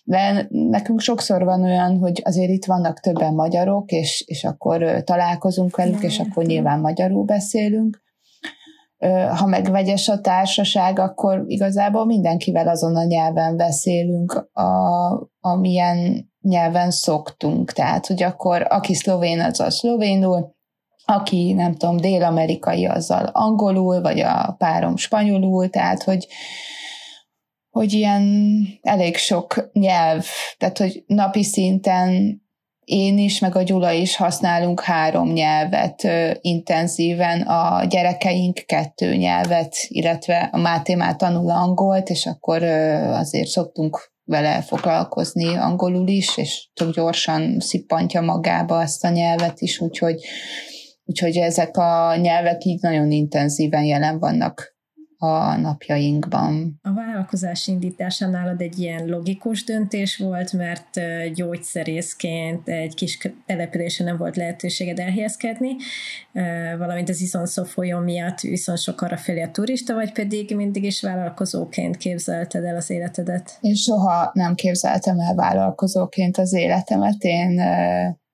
de 0.03 0.47
nekünk 0.49 0.99
sokszor 0.99 1.43
van 1.43 1.63
olyan, 1.63 1.97
hogy 1.97 2.21
azért 2.23 2.49
itt 2.49 2.65
vannak 2.65 2.99
többen 2.99 3.33
magyarok, 3.33 3.91
és, 3.91 4.23
és 4.27 4.43
akkor 4.43 5.03
találkozunk 5.03 5.75
velük, 5.75 6.03
és 6.03 6.19
akkor 6.19 6.45
nyilván 6.45 6.79
magyarul 6.79 7.23
beszélünk. 7.23 8.01
Ha 9.37 9.45
meg 9.45 9.71
vegyes 9.71 10.09
a 10.09 10.21
társaság, 10.21 10.99
akkor 10.99 11.43
igazából 11.45 12.05
mindenkivel 12.05 12.67
azon 12.67 12.95
a 12.95 13.03
nyelven 13.03 13.57
beszélünk, 13.57 14.49
a, 14.53 15.29
amilyen 15.39 16.29
nyelven 16.41 16.91
szoktunk. 16.91 17.71
Tehát, 17.71 18.07
hogy 18.07 18.23
akkor 18.23 18.65
aki 18.69 18.93
szlovén, 18.93 19.39
az 19.39 19.59
a 19.59 19.69
szlovénul, 19.69 20.55
aki 21.11 21.53
nem 21.53 21.75
tudom, 21.75 21.97
dél-amerikai, 21.97 22.85
azzal 22.85 23.25
angolul, 23.25 24.01
vagy 24.01 24.19
a 24.19 24.55
párom 24.57 24.97
spanyolul, 24.97 25.69
tehát 25.69 26.03
hogy, 26.03 26.27
hogy 27.69 27.93
ilyen 27.93 28.53
elég 28.81 29.15
sok 29.15 29.69
nyelv, 29.73 30.25
tehát 30.57 30.77
hogy 30.77 31.03
napi 31.07 31.43
szinten 31.43 32.41
én 32.85 33.17
is, 33.17 33.39
meg 33.39 33.55
a 33.55 33.61
Gyula 33.61 33.91
is 33.91 34.15
használunk 34.15 34.81
három 34.81 35.31
nyelvet 35.31 36.03
ö, 36.03 36.31
intenzíven, 36.41 37.41
a 37.41 37.85
gyerekeink 37.85 38.63
kettő 38.65 39.15
nyelvet, 39.15 39.75
illetve 39.87 40.49
a 40.51 40.57
Máté 40.57 40.95
már 40.95 41.15
tanul 41.15 41.49
angolt, 41.49 42.09
és 42.09 42.25
akkor 42.25 42.61
ö, 42.61 42.93
azért 43.13 43.47
szoktunk 43.47 44.11
vele 44.23 44.61
foglalkozni 44.61 45.55
angolul 45.55 46.07
is, 46.07 46.37
és 46.37 46.69
tök 46.73 46.93
gyorsan 46.93 47.59
szippantja 47.59 48.21
magába 48.21 48.77
azt 48.77 49.03
a 49.03 49.09
nyelvet 49.09 49.61
is, 49.61 49.79
úgyhogy 49.79 50.21
Úgyhogy 51.11 51.37
ezek 51.37 51.77
a 51.77 52.15
nyelvek 52.15 52.63
így 52.65 52.81
nagyon 52.81 53.11
intenzíven 53.11 53.83
jelen 53.83 54.19
vannak 54.19 54.75
a 55.17 55.55
napjainkban. 55.55 56.79
A 56.81 56.93
vállalkozás 56.93 57.67
indítása 57.67 58.27
nálad 58.27 58.61
egy 58.61 58.79
ilyen 58.79 59.05
logikus 59.05 59.63
döntés 59.63 60.17
volt, 60.17 60.53
mert 60.53 60.99
gyógyszerészként 61.33 62.67
egy 62.67 62.93
kis 62.93 63.17
településen 63.45 64.05
nem 64.05 64.17
volt 64.17 64.35
lehetőséged 64.35 64.99
elhelyezkedni, 64.99 65.69
valamint 66.77 67.09
az 67.09 67.21
Iszonszó 67.21 67.63
folyó 67.63 67.99
miatt 67.99 68.39
viszont 68.39 68.79
sok 68.79 69.01
arra 69.01 69.17
felé 69.17 69.41
a 69.41 69.51
turista, 69.51 69.93
vagy 69.93 70.11
pedig 70.11 70.55
mindig 70.55 70.83
is 70.83 71.01
vállalkozóként 71.01 71.97
képzelted 71.97 72.63
el 72.63 72.75
az 72.75 72.89
életedet? 72.89 73.57
Én 73.61 73.75
soha 73.75 74.31
nem 74.33 74.55
képzeltem 74.55 75.19
el 75.19 75.35
vállalkozóként 75.35 76.37
az 76.37 76.53
életemet. 76.53 77.23
Én 77.23 77.61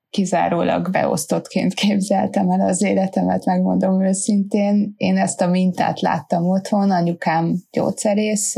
kizárólag 0.09 0.91
beosztottként 0.91 1.73
képzeltem 1.73 2.49
el 2.49 2.67
az 2.67 2.83
életemet, 2.83 3.45
megmondom 3.45 4.03
őszintén. 4.03 4.93
Én 4.97 5.17
ezt 5.17 5.41
a 5.41 5.47
mintát 5.47 6.01
láttam 6.01 6.49
otthon, 6.49 6.91
anyukám 6.91 7.55
gyógyszerész 7.71 8.55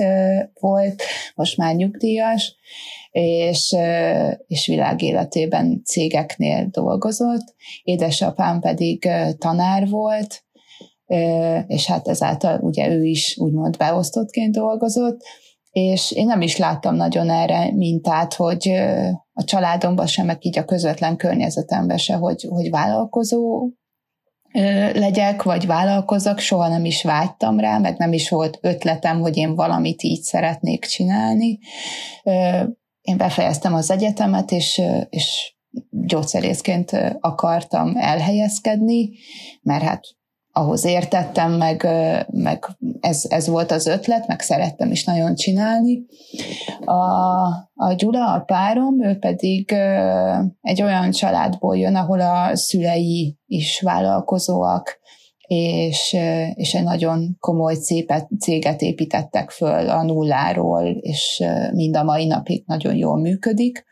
volt, 0.59 1.03
most 1.35 1.57
már 1.57 1.75
nyugdíjas, 1.75 2.55
és, 3.11 3.75
és 4.47 4.67
világéletében 4.67 5.81
cégeknél 5.85 6.67
dolgozott, 6.71 7.55
édesapám 7.83 8.59
pedig 8.59 9.09
tanár 9.37 9.89
volt, 9.89 10.43
és 11.67 11.85
hát 11.85 12.07
ezáltal 12.07 12.59
ugye 12.59 12.89
ő 12.89 13.03
is 13.03 13.37
úgymond 13.37 13.77
beosztottként 13.77 14.55
dolgozott, 14.55 15.21
és 15.71 16.11
én 16.11 16.25
nem 16.25 16.41
is 16.41 16.57
láttam 16.57 16.95
nagyon 16.95 17.29
erre 17.29 17.71
mintát, 17.71 18.33
hogy 18.33 18.69
a 19.33 19.43
családomban 19.43 20.07
sem, 20.07 20.25
meg 20.25 20.45
így 20.45 20.57
a 20.57 20.65
közvetlen 20.65 21.17
környezetemben 21.17 21.97
se, 21.97 22.15
hogy, 22.15 22.47
hogy 22.49 22.69
vállalkozó 22.69 23.69
legyek, 24.93 25.43
vagy 25.43 25.65
vállalkozok, 25.65 26.39
soha 26.39 26.67
nem 26.67 26.85
is 26.85 27.03
vágytam 27.03 27.59
rá, 27.59 27.77
meg 27.77 27.97
nem 27.97 28.13
is 28.13 28.29
volt 28.29 28.57
ötletem, 28.61 29.19
hogy 29.19 29.37
én 29.37 29.55
valamit 29.55 30.03
így 30.03 30.21
szeretnék 30.21 30.85
csinálni. 30.85 31.59
Én 33.01 33.17
befejeztem 33.17 33.73
az 33.73 33.91
egyetemet, 33.91 34.51
és, 34.51 34.81
és 35.09 35.55
gyógyszerészként 35.89 36.91
akartam 37.19 37.97
elhelyezkedni, 37.97 39.09
mert 39.61 39.83
hát 39.83 40.03
ahhoz 40.59 40.85
értettem, 40.85 41.51
meg, 41.51 41.87
meg 42.27 42.65
ez, 42.99 43.25
ez 43.29 43.47
volt 43.47 43.71
az 43.71 43.87
ötlet, 43.87 44.27
meg 44.27 44.39
szerettem 44.39 44.91
is 44.91 45.03
nagyon 45.03 45.35
csinálni. 45.35 46.05
A, 46.85 46.93
a 47.73 47.93
Gyula, 47.97 48.33
a 48.33 48.39
párom, 48.39 49.03
ő 49.03 49.17
pedig 49.17 49.71
egy 50.61 50.81
olyan 50.81 51.11
családból 51.11 51.77
jön, 51.77 51.95
ahol 51.95 52.21
a 52.21 52.55
szülei 52.55 53.37
is 53.45 53.81
vállalkozóak, 53.81 54.99
és, 55.47 56.17
és 56.53 56.73
egy 56.73 56.83
nagyon 56.83 57.35
komoly 57.39 57.75
céget 58.39 58.81
építettek 58.81 59.49
föl 59.49 59.89
a 59.89 60.03
nulláról, 60.03 60.83
és 60.85 61.43
mind 61.71 61.95
a 61.95 62.03
mai 62.03 62.25
napig 62.25 62.63
nagyon 62.65 62.95
jól 62.95 63.19
működik 63.19 63.85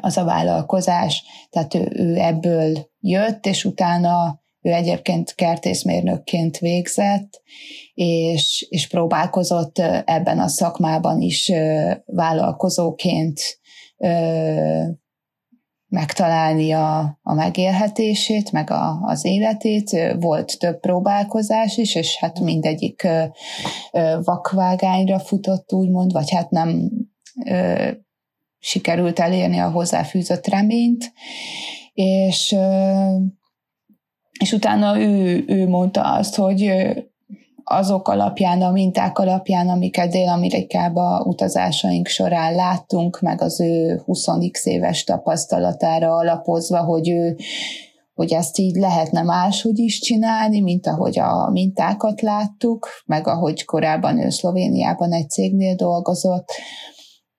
az 0.00 0.16
a 0.16 0.24
vállalkozás. 0.24 1.24
Tehát 1.50 1.74
ő, 1.74 1.90
ő 1.92 2.14
ebből 2.14 2.88
jött, 3.00 3.46
és 3.46 3.64
utána 3.64 4.40
ő 4.60 4.72
egyébként 4.72 5.34
kertészmérnökként 5.34 6.58
végzett, 6.58 7.42
és, 7.94 8.66
és 8.68 8.88
próbálkozott 8.88 9.78
ebben 10.04 10.38
a 10.38 10.48
szakmában 10.48 11.20
is 11.20 11.52
vállalkozóként 12.06 13.40
megtalálni 15.88 16.72
a, 16.72 17.18
a 17.22 17.34
megélhetését, 17.34 18.52
meg 18.52 18.70
a, 18.70 19.00
az 19.02 19.24
életét. 19.24 20.14
Volt 20.20 20.58
több 20.58 20.80
próbálkozás 20.80 21.76
is, 21.76 21.94
és 21.94 22.16
hát 22.18 22.40
mindegyik 22.40 23.08
vakvágányra 24.22 25.18
futott, 25.18 25.72
úgymond, 25.72 26.12
vagy 26.12 26.30
hát 26.30 26.50
nem 26.50 26.90
sikerült 28.58 29.18
elérni 29.18 29.58
a 29.58 29.70
hozzáfűzött 29.70 30.46
reményt, 30.46 31.12
és 31.92 32.56
és 34.38 34.52
utána 34.52 35.00
ő, 35.00 35.44
ő 35.46 35.68
mondta 35.68 36.02
azt, 36.02 36.34
hogy 36.34 36.72
azok 37.64 38.08
alapján, 38.08 38.62
a 38.62 38.70
minták 38.70 39.18
alapján, 39.18 39.68
amiket 39.68 40.10
Dél-Amerikába 40.10 41.22
utazásaink 41.26 42.06
során 42.06 42.54
láttunk, 42.54 43.20
meg 43.20 43.42
az 43.42 43.60
ő 43.60 44.02
20x 44.06 44.64
éves 44.64 45.04
tapasztalatára 45.04 46.16
alapozva, 46.16 46.78
hogy 46.84 47.08
ő 47.08 47.36
hogy 48.14 48.32
ezt 48.32 48.58
így 48.58 48.76
lehetne 48.76 49.22
máshogy 49.22 49.78
is 49.78 50.00
csinálni, 50.00 50.60
mint 50.60 50.86
ahogy 50.86 51.18
a 51.18 51.50
mintákat 51.50 52.20
láttuk, 52.20 52.88
meg 53.06 53.26
ahogy 53.26 53.64
korábban 53.64 54.22
ő 54.22 54.28
Szlovéniában 54.28 55.12
egy 55.12 55.30
cégnél 55.30 55.74
dolgozott, 55.74 56.48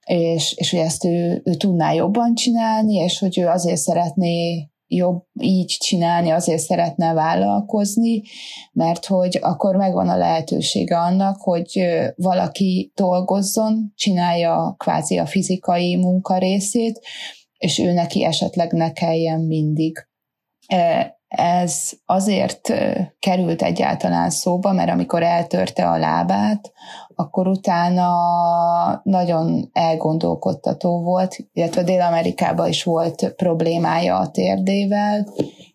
és, 0.06 0.54
és 0.58 0.72
hogy 0.72 0.80
ezt 0.80 1.06
ő, 1.06 1.42
ő 1.46 1.54
tudná 1.54 1.92
jobban 1.92 2.36
csinálni, 2.36 2.96
és 2.96 3.20
hogy 3.20 3.40
ő 3.40 3.48
azért 3.48 3.78
szeretné 3.78 4.69
jobb 4.90 5.24
így 5.40 5.78
csinálni, 5.80 6.30
azért 6.30 6.62
szeretne 6.62 7.14
vállalkozni, 7.14 8.22
mert 8.72 9.06
hogy 9.06 9.38
akkor 9.42 9.76
megvan 9.76 10.10
a 10.10 10.18
lehetősége 10.18 10.98
annak, 10.98 11.42
hogy 11.42 11.86
valaki 12.16 12.92
dolgozzon, 12.96 13.94
csinálja 13.96 14.76
kvázi 14.78 15.18
a 15.18 15.26
fizikai 15.26 15.96
munka 15.96 16.38
részét, 16.38 17.00
és 17.58 17.80
ő 17.80 17.92
neki 17.92 18.24
esetleg 18.24 18.72
ne 18.72 18.92
kelljen 18.92 19.40
mindig. 19.40 20.08
Ez 21.30 21.92
azért 22.06 22.74
került 23.20 23.62
egyáltalán 23.62 24.30
szóba, 24.30 24.72
mert 24.72 24.90
amikor 24.90 25.24
eltörte 25.24 25.90
a 25.90 25.98
lábát, 25.98 26.72
akkor 27.16 27.48
utána 27.48 28.12
nagyon 29.04 29.70
elgondolkodtató 29.74 31.02
volt, 31.04 31.38
illetve 31.54 31.84
Dél-Amerikában 31.84 32.68
is 32.68 32.84
volt 32.84 33.34
problémája 33.36 34.18
a 34.18 34.32
térdével, 34.32 35.28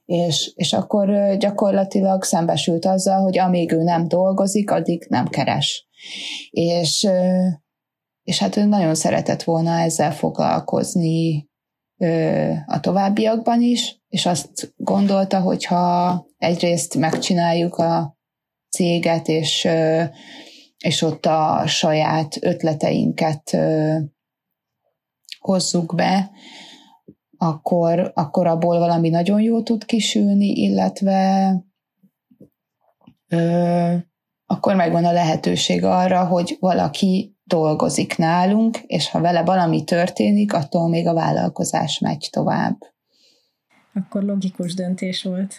és, 0.05 0.53
és 0.55 0.73
akkor 0.73 1.37
gyakorlatilag 1.37 2.23
szembesült 2.23 2.85
azzal, 2.85 3.23
hogy 3.23 3.39
amíg 3.39 3.73
ő 3.73 3.83
nem 3.83 4.09
dolgozik, 4.09 4.71
addig 4.71 5.07
nem 5.09 5.27
keres. 5.27 5.89
És, 6.51 7.09
és 8.23 8.39
hát 8.39 8.57
ő 8.57 8.65
nagyon 8.65 8.95
szeretett 8.95 9.43
volna 9.43 9.79
ezzel 9.79 10.13
foglalkozni 10.13 11.49
a 12.67 12.81
továbbiakban 12.81 13.63
is, 13.63 14.03
és 14.15 14.27
azt 14.27 14.73
gondolta, 14.77 15.41
hogy 15.41 15.65
ha 15.65 16.27
egyrészt 16.37 16.95
megcsináljuk 16.95 17.77
a 17.77 18.17
céget, 18.71 19.29
és 19.29 19.69
és 20.79 21.03
ott 21.03 21.27
a 21.27 21.63
saját 21.67 22.37
ötleteinket 22.41 23.57
hozzuk 25.39 25.95
be, 25.95 26.31
akkor, 27.37 28.13
akkor 28.15 28.47
abból 28.47 28.79
valami 28.79 29.09
nagyon 29.09 29.41
jó 29.41 29.63
tud 29.63 29.85
kisülni, 29.85 30.47
illetve 30.47 31.55
ö, 33.29 33.97
akkor 34.47 34.75
megvan 34.75 35.05
a 35.05 35.13
lehetőség 35.13 35.85
arra, 35.85 36.27
hogy 36.27 36.57
valaki 36.61 37.37
dolgozik 37.45 38.17
nálunk, 38.17 38.79
és 38.87 39.11
ha 39.11 39.21
vele 39.21 39.43
valami 39.43 39.85
történik, 39.85 40.53
attól 40.53 40.89
még 40.89 41.07
a 41.07 41.15
vállalkozás 41.15 41.99
megy 41.99 42.29
tovább. 42.31 42.94
Akkor 43.95 44.23
logikus 44.23 44.75
döntés 44.75 45.23
volt, 45.23 45.55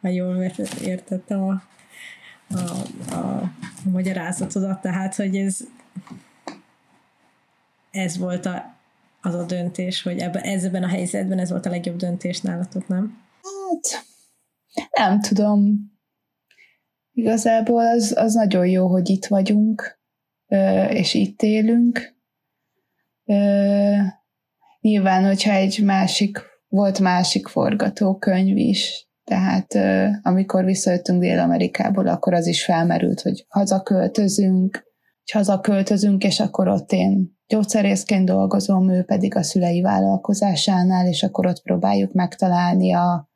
ha 0.00 0.08
jól 0.08 0.36
értettem 0.82 1.42
a 1.42 1.62
a, 2.50 2.58
a, 3.14 3.52
magyarázatodat, 3.90 4.80
tehát, 4.80 5.14
hogy 5.14 5.36
ez 5.36 5.60
ez 7.90 8.18
volt 8.18 8.46
a, 8.46 8.76
az 9.20 9.34
a 9.34 9.44
döntés, 9.44 10.02
hogy 10.02 10.18
ebben, 10.18 10.42
ezben 10.42 10.82
a 10.82 10.88
helyzetben 10.88 11.38
ez 11.38 11.50
volt 11.50 11.66
a 11.66 11.70
legjobb 11.70 11.96
döntés 11.96 12.40
nálatok, 12.40 12.88
nem? 12.88 13.22
Hát, 13.42 14.04
nem 14.90 15.20
tudom. 15.20 15.92
Igazából 17.12 17.86
az, 17.86 18.16
az 18.16 18.34
nagyon 18.34 18.66
jó, 18.66 18.86
hogy 18.86 19.10
itt 19.10 19.26
vagyunk, 19.26 19.98
és 20.88 21.14
itt 21.14 21.42
élünk. 21.42 22.14
Nyilván, 24.80 25.24
hogyha 25.24 25.52
egy 25.52 25.82
másik, 25.84 26.40
volt 26.74 27.00
másik 27.00 27.48
forgatókönyv 27.48 28.56
is, 28.56 29.08
tehát 29.24 29.74
amikor 30.22 30.64
visszajöttünk 30.64 31.20
Dél-Amerikából, 31.20 32.06
akkor 32.06 32.34
az 32.34 32.46
is 32.46 32.64
felmerült, 32.64 33.20
hogy 33.20 33.46
hazaköltözünk, 33.48 34.84
hogy 35.18 35.30
hazaköltözünk, 35.30 36.24
és 36.24 36.40
akkor 36.40 36.68
ott 36.68 36.92
én 36.92 37.36
gyógyszerészként 37.46 38.26
dolgozom, 38.26 38.90
ő 38.90 39.02
pedig 39.02 39.36
a 39.36 39.42
szülei 39.42 39.80
vállalkozásánál, 39.80 41.06
és 41.06 41.22
akkor 41.22 41.46
ott 41.46 41.62
próbáljuk 41.62 42.12
megtalálni 42.12 42.92
a 42.92 43.28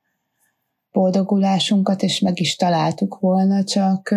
boldogulásunkat, 0.93 2.03
és 2.03 2.20
meg 2.20 2.41
is 2.41 2.57
találtuk 2.57 3.18
volna, 3.20 3.64
csak 3.64 4.11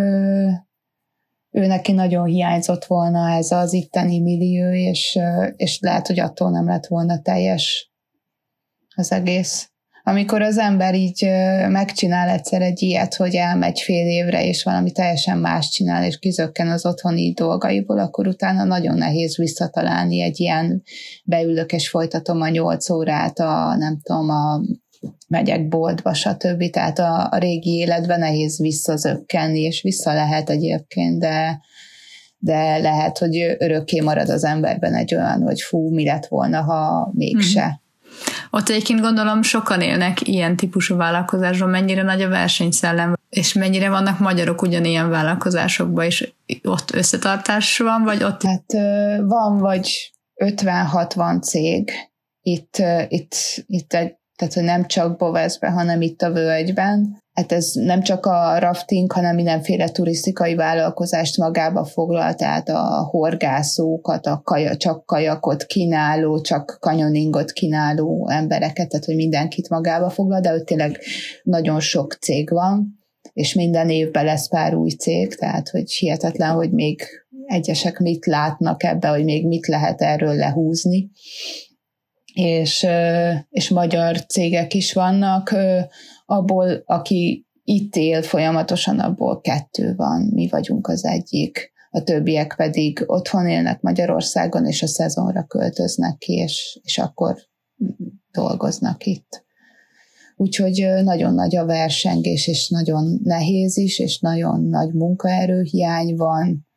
ő 1.50 1.66
neki 1.68 1.92
nagyon 1.92 2.26
hiányzott 2.26 2.86
volna 2.86 3.30
ez 3.30 3.52
az 3.52 3.74
itteni 3.74 4.20
millió, 4.20 4.72
és, 4.72 5.20
és 5.56 5.80
lehet, 5.80 6.08
hogy 6.08 6.20
attól 6.20 6.50
nem 6.50 6.66
lett 6.68 6.88
volna 6.88 7.22
teljes 7.22 7.91
az 8.96 9.12
egész. 9.12 9.72
Amikor 10.04 10.42
az 10.42 10.58
ember 10.58 10.96
így 10.96 11.26
megcsinál 11.70 12.30
egyszer 12.30 12.62
egy 12.62 12.82
ilyet, 12.82 13.16
hogy 13.16 13.36
elmegy 13.36 13.80
fél 13.80 14.08
évre, 14.08 14.46
és 14.46 14.64
valami 14.64 14.92
teljesen 14.92 15.38
más 15.38 15.70
csinál, 15.70 16.06
és 16.06 16.20
kizökken 16.20 16.68
az 16.68 16.86
otthoni 16.86 17.34
dolgaiból, 17.34 18.00
akkor 18.00 18.28
utána 18.28 18.64
nagyon 18.64 18.98
nehéz 18.98 19.38
visszatalálni 19.38 20.22
egy 20.22 20.39
ilyen 20.39 20.84
beülök 21.26 21.72
és 21.72 21.89
folytatom 21.89 22.42
a 22.42 22.50
nyolc 22.50 22.89
órát, 22.89 23.39
a 23.39 23.76
nem 23.78 24.00
tudom, 24.04 24.30
a 24.30 24.62
megyek 25.28 25.68
boltba, 25.68 26.14
stb. 26.14 26.70
Tehát 26.70 27.00
a, 27.00 27.28
a 27.32 27.38
régi 27.38 27.72
életben 27.72 28.20
nehéz 28.20 28.60
visszazökkenni, 28.60 29.60
és 29.60 29.82
vissza 29.82 30.14
lehet 30.14 30.50
egyébként, 30.50 31.20
de, 31.20 31.62
de 32.38 32.78
lehet, 32.78 33.18
hogy 33.18 33.56
örökké 33.58 34.00
marad 34.00 34.30
az 34.30 34.44
emberben 34.44 34.94
egy 34.94 35.16
olyan, 35.16 35.42
hogy 35.42 35.62
fú, 35.62 35.94
mi 35.94 36.06
lett 36.06 36.26
volna, 36.26 36.62
ha 36.62 37.12
mégse. 37.14 37.62
Mm-hmm. 37.62 37.81
Ott 38.49 38.70
egyébként 38.70 39.01
gondolom 39.01 39.41
sokan 39.41 39.82
élnek 39.82 40.28
ilyen 40.28 40.55
típusú 40.55 40.95
vállalkozásban, 40.95 41.70
mennyire 41.70 42.03
nagy 42.03 42.22
a 42.22 42.30
versenyszellem, 42.30 43.14
és 43.30 43.53
mennyire 43.53 43.89
vannak 43.89 44.20
magyarok 44.20 44.62
ugyanilyen 44.62 45.09
vállalkozásokban, 45.09 46.05
és 46.05 46.32
ott 46.64 46.93
összetartás 46.93 47.78
van, 47.78 48.03
vagy 48.03 48.24
ott? 48.24 48.43
Hát 48.43 48.72
van 49.22 49.57
vagy 49.57 50.12
50-60 50.36 51.41
cég 51.41 51.91
itt, 52.41 52.78
itt, 53.07 53.36
itt 53.68 53.93
egy 53.93 54.16
tehát 54.42 54.56
hogy 54.56 54.64
nem 54.64 54.86
csak 54.86 55.18
Boveszbe, 55.18 55.70
hanem 55.70 56.02
itt 56.02 56.22
a 56.22 56.32
völgyben. 56.32 57.18
Hát 57.34 57.52
ez 57.52 57.72
nem 57.74 58.02
csak 58.02 58.26
a 58.26 58.60
rafting, 58.60 59.12
hanem 59.12 59.36
mindenféle 59.36 59.89
turisztikai 59.89 60.56
vállalkozást 60.56 61.38
magába 61.38 61.86
foglal, 61.86 62.34
tehát 62.34 62.70
a 62.70 63.08
horgászókat, 63.10 64.26
a 64.26 64.42
kaja, 64.44 64.78
csak 64.78 65.06
kajakot 65.06 65.64
kínáló, 65.66 66.42
csak 66.42 66.78
kanyoningot 66.80 67.52
kínáló 67.52 68.30
embereket, 68.30 68.89
tehát 68.89 69.06
hogy 69.06 69.16
mindenkit 69.16 69.70
magába 69.70 70.10
foglal, 70.10 70.39
de 70.39 70.54
ott 70.54 70.66
tényleg 70.66 71.00
nagyon 71.44 71.80
sok 71.80 72.14
cég 72.14 72.50
van, 72.50 73.00
és 73.34 73.54
minden 73.54 73.89
évben 73.89 74.26
lesz 74.26 74.48
pár 74.48 74.76
új 74.76 74.89
cég, 74.89 75.36
tehát 75.36 75.70
hogy 75.70 75.92
hihetetlen, 75.92 76.52
hogy 76.52 76.72
még 76.72 77.02
egyesek 77.46 78.00
mit 78.00 78.26
látnak 78.26 78.84
ebbe, 78.84 79.08
hogy 79.08 79.24
még 79.24 79.48
mit 79.48 79.68
lehet 79.68 80.02
erről 80.02 80.36
lehúzni 80.36 81.12
és, 82.34 82.88
és 83.50 83.70
magyar 83.70 84.26
cégek 84.26 84.74
is 84.74 84.94
vannak, 84.94 85.56
abból, 86.26 86.84
aki 86.86 87.46
itt 87.64 87.96
él 87.96 88.22
folyamatosan, 88.22 89.00
abból 89.00 89.42
kettő 89.42 89.96
van, 89.96 90.22
mi 90.34 90.48
vagyunk 90.48 90.88
az 90.88 91.06
egyik, 91.06 91.72
a 91.90 92.04
többiek 92.04 92.54
pedig 92.58 93.04
otthon 93.06 93.48
élnek 93.48 93.82
Magyarországon, 93.82 94.66
és 94.66 94.84
a 94.84 94.88
szezonra 94.88 95.44
költöznek 95.44 96.18
ki, 96.18 96.34
és, 96.34 96.80
és 96.84 96.98
akkor 96.98 97.36
dolgoznak 98.32 99.06
itt. 99.06 99.46
Úgyhogy 100.36 100.90
nagyon 101.04 101.34
nagy 101.34 101.56
a 101.56 101.66
versengés, 101.66 102.48
és 102.48 102.70
nagyon 102.70 103.20
nehéz 103.24 103.78
is, 103.78 104.00
és 104.00 104.20
nagyon 104.20 104.64
nagy 104.64 104.94
munkaerőhiány 104.94 106.16
van, 106.16 106.68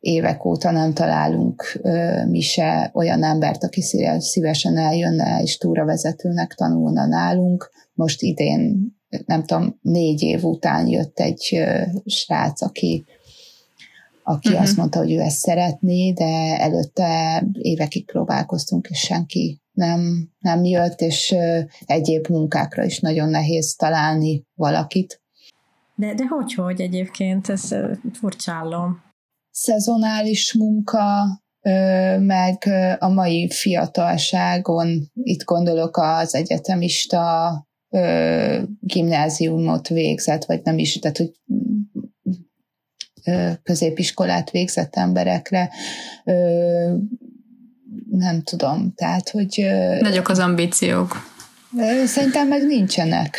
évek 0.00 0.44
óta 0.44 0.70
nem 0.70 0.94
találunk 0.94 1.78
ö, 1.82 2.24
mi 2.26 2.40
se 2.40 2.90
olyan 2.94 3.22
embert, 3.22 3.64
aki 3.64 3.82
szívesen 4.18 4.76
eljönne 4.76 5.42
és 5.42 5.56
túravezetőnek 5.56 6.54
tanulna 6.54 7.06
nálunk. 7.06 7.70
Most 7.94 8.22
idén, 8.22 8.92
nem 9.26 9.44
tudom, 9.44 9.78
négy 9.82 10.22
év 10.22 10.44
után 10.44 10.86
jött 10.86 11.18
egy 11.18 11.48
ö, 11.52 11.82
srác, 12.04 12.62
aki 12.62 13.04
aki 14.22 14.48
uh-huh. 14.48 14.62
azt 14.62 14.76
mondta, 14.76 14.98
hogy 14.98 15.12
ő 15.12 15.20
ezt 15.20 15.38
szeretné, 15.38 16.12
de 16.12 16.58
előtte 16.58 17.42
évekig 17.52 18.06
próbálkoztunk, 18.06 18.88
és 18.90 18.98
senki 18.98 19.60
nem, 19.72 20.28
nem 20.38 20.64
jött, 20.64 21.00
és 21.00 21.30
ö, 21.32 21.60
egyéb 21.86 22.26
munkákra 22.28 22.84
is 22.84 23.00
nagyon 23.00 23.28
nehéz 23.28 23.74
találni 23.74 24.44
valakit. 24.54 25.22
De, 25.94 26.14
de 26.14 26.24
hogy, 26.26 26.54
hogy 26.54 26.80
egyébként, 26.80 27.48
ez 27.48 27.74
furcsálom 28.12 29.06
szezonális 29.60 30.54
munka, 30.54 31.02
meg 32.18 32.68
a 32.98 33.08
mai 33.08 33.50
fiatalságon, 33.50 35.10
itt 35.14 35.44
gondolok 35.44 35.96
az 35.96 36.34
egyetemista 36.34 37.52
gimnáziumot 38.80 39.88
végzett, 39.88 40.44
vagy 40.44 40.60
nem 40.62 40.78
is, 40.78 40.98
tehát 40.98 41.16
hogy 41.16 41.30
középiskolát 43.62 44.50
végzett 44.50 44.96
emberekre, 44.96 45.70
nem 48.10 48.42
tudom, 48.42 48.92
tehát, 48.94 49.28
hogy... 49.28 49.66
Nagyok 50.00 50.28
az 50.28 50.38
ambíciók. 50.38 51.36
Szerintem 52.06 52.48
meg 52.48 52.66
nincsenek. 52.66 53.36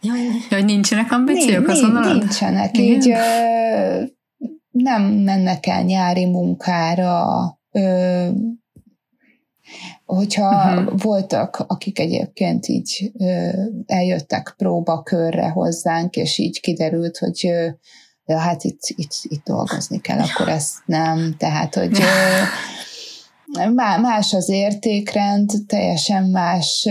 Jaj, 0.00 0.18
hogy 0.48 0.64
nincsenek 0.64 1.12
ambíciók, 1.12 1.66
Nincs, 1.66 2.12
Nincsenek, 2.18 2.78
Igen. 2.78 2.96
így 2.96 3.12
nem 4.76 5.02
mennek 5.02 5.66
el 5.66 5.82
nyári 5.82 6.24
munkára, 6.24 7.18
ö, 7.70 8.28
hogyha 10.04 10.80
uh-huh. 10.80 11.00
voltak, 11.02 11.64
akik 11.66 11.98
egyébként 11.98 12.66
így 12.66 13.12
ö, 13.18 13.48
eljöttek 13.86 14.54
próbakörre 14.56 15.48
hozzánk, 15.48 16.16
és 16.16 16.38
így 16.38 16.60
kiderült, 16.60 17.18
hogy 17.18 17.46
ö, 17.46 17.68
ja, 18.24 18.38
hát 18.38 18.64
itt, 18.64 18.80
itt, 18.86 19.12
itt 19.22 19.44
dolgozni 19.44 20.00
kell, 20.00 20.18
akkor 20.18 20.48
ezt 20.48 20.76
nem, 20.86 21.34
tehát, 21.38 21.74
hogy 21.74 21.98
ö, 22.00 22.44
más 24.00 24.32
az 24.32 24.48
értékrend, 24.48 25.50
teljesen 25.66 26.24
más 26.24 26.88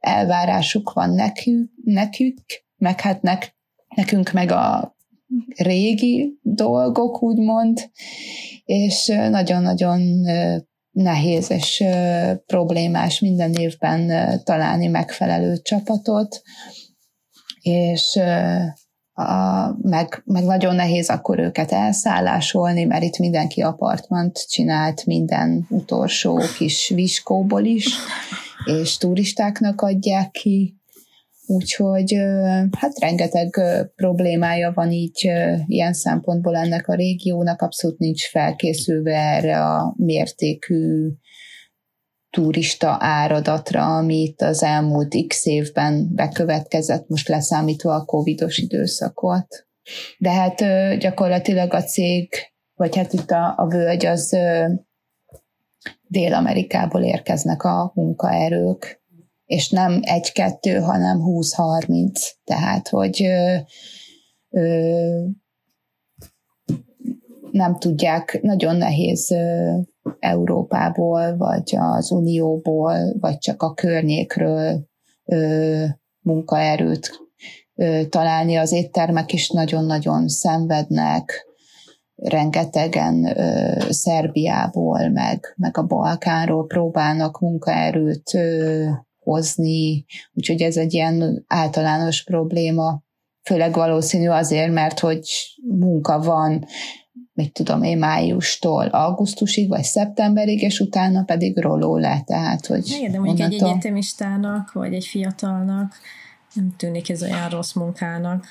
elvárásuk 0.00 0.92
van 0.92 1.10
nekünk, 1.10 1.70
nekük, 1.84 2.38
meg 2.76 3.00
hát 3.00 3.22
nek, 3.22 3.56
nekünk 3.94 4.32
meg 4.32 4.50
a 4.50 4.96
régi 5.56 6.38
dolgok, 6.42 7.22
úgymond, 7.22 7.90
és 8.64 9.06
nagyon-nagyon 9.30 10.00
nehéz 10.90 11.50
és 11.50 11.84
problémás 12.46 13.20
minden 13.20 13.52
évben 13.52 14.10
találni 14.44 14.86
megfelelő 14.86 15.56
csapatot, 15.62 16.42
és 17.60 18.20
a, 19.14 19.68
meg, 19.82 20.22
meg 20.24 20.44
nagyon 20.44 20.74
nehéz 20.74 21.08
akkor 21.08 21.38
őket 21.38 21.72
elszállásolni, 21.72 22.84
mert 22.84 23.02
itt 23.02 23.18
mindenki 23.18 23.62
apartmant 23.62 24.48
csinált 24.48 25.06
minden 25.06 25.66
utolsó 25.68 26.40
kis 26.58 26.88
viskóból 26.88 27.64
is, 27.64 27.86
és 28.64 28.96
turistáknak 28.96 29.80
adják 29.80 30.30
ki, 30.30 30.81
Úgyhogy 31.52 32.14
hát 32.78 32.98
rengeteg 32.98 33.60
problémája 33.96 34.72
van 34.74 34.90
így 34.90 35.30
ilyen 35.66 35.92
szempontból 35.92 36.56
ennek 36.56 36.88
a 36.88 36.94
régiónak, 36.94 37.62
abszolút 37.62 37.98
nincs 37.98 38.28
felkészülve 38.28 39.16
erre 39.16 39.64
a 39.64 39.94
mértékű 39.96 41.08
turista 42.30 42.96
áradatra, 43.00 43.96
ami 43.96 44.22
itt 44.22 44.40
az 44.40 44.62
elmúlt 44.62 45.14
x 45.26 45.46
évben 45.46 46.14
bekövetkezett, 46.14 47.08
most 47.08 47.28
leszámítva 47.28 47.94
a 47.94 48.04
covidos 48.04 48.58
időszakot. 48.58 49.66
De 50.18 50.30
hát 50.30 50.64
gyakorlatilag 50.98 51.74
a 51.74 51.82
cég, 51.82 52.28
vagy 52.74 52.96
hát 52.96 53.12
itt 53.12 53.30
a, 53.30 53.54
a 53.56 53.66
völgy, 53.66 54.06
az 54.06 54.36
Dél-Amerikából 56.08 57.02
érkeznek 57.02 57.62
a 57.62 57.92
munkaerők, 57.94 59.01
és 59.52 59.70
nem 59.70 60.00
egy-kettő, 60.02 60.78
hanem 60.78 61.20
20-30. 61.24 62.12
Tehát, 62.44 62.88
hogy 62.88 63.26
nem 67.50 67.78
tudják, 67.78 68.38
nagyon 68.42 68.76
nehéz 68.76 69.34
Európából, 70.18 71.36
vagy 71.36 71.76
az 71.78 72.10
Unióból, 72.10 73.18
vagy 73.20 73.38
csak 73.38 73.62
a 73.62 73.74
környékről 73.74 74.86
munkaerőt 76.20 77.10
találni. 78.08 78.56
Az 78.56 78.72
éttermek 78.72 79.32
is 79.32 79.50
nagyon-nagyon 79.50 80.28
szenvednek, 80.28 81.46
rengetegen 82.14 83.38
ö, 83.38 83.72
Szerbiából, 83.90 85.08
meg, 85.08 85.54
meg 85.56 85.78
a 85.78 85.86
Balkánról 85.86 86.66
próbálnak 86.66 87.40
munkaerőt 87.40 88.34
ö, 88.34 88.90
hozni, 89.22 90.04
úgyhogy 90.32 90.62
ez 90.62 90.76
egy 90.76 90.92
ilyen 90.94 91.44
általános 91.46 92.24
probléma, 92.24 93.02
főleg 93.42 93.74
valószínű 93.74 94.28
azért, 94.28 94.72
mert 94.72 94.98
hogy 94.98 95.28
munka 95.62 96.20
van, 96.20 96.66
mit 97.32 97.52
tudom 97.52 97.82
én, 97.82 97.98
májustól 97.98 98.86
augusztusig, 98.86 99.68
vagy 99.68 99.82
szeptemberig, 99.82 100.62
és 100.62 100.80
utána 100.80 101.22
pedig 101.22 101.58
roló 101.58 101.96
le, 101.96 102.22
tehát, 102.26 102.66
hogy... 102.66 102.88
Igen, 102.88 103.12
de 103.12 103.18
mondjuk 103.18 103.46
onnantól... 103.46 103.68
egy 103.68 103.74
egyetemistának, 103.74 104.72
vagy 104.72 104.94
egy 104.94 105.06
fiatalnak 105.06 105.94
nem 106.54 106.74
tűnik 106.76 107.10
ez 107.10 107.22
olyan 107.22 107.48
rossz 107.48 107.72
munkának. 107.72 108.46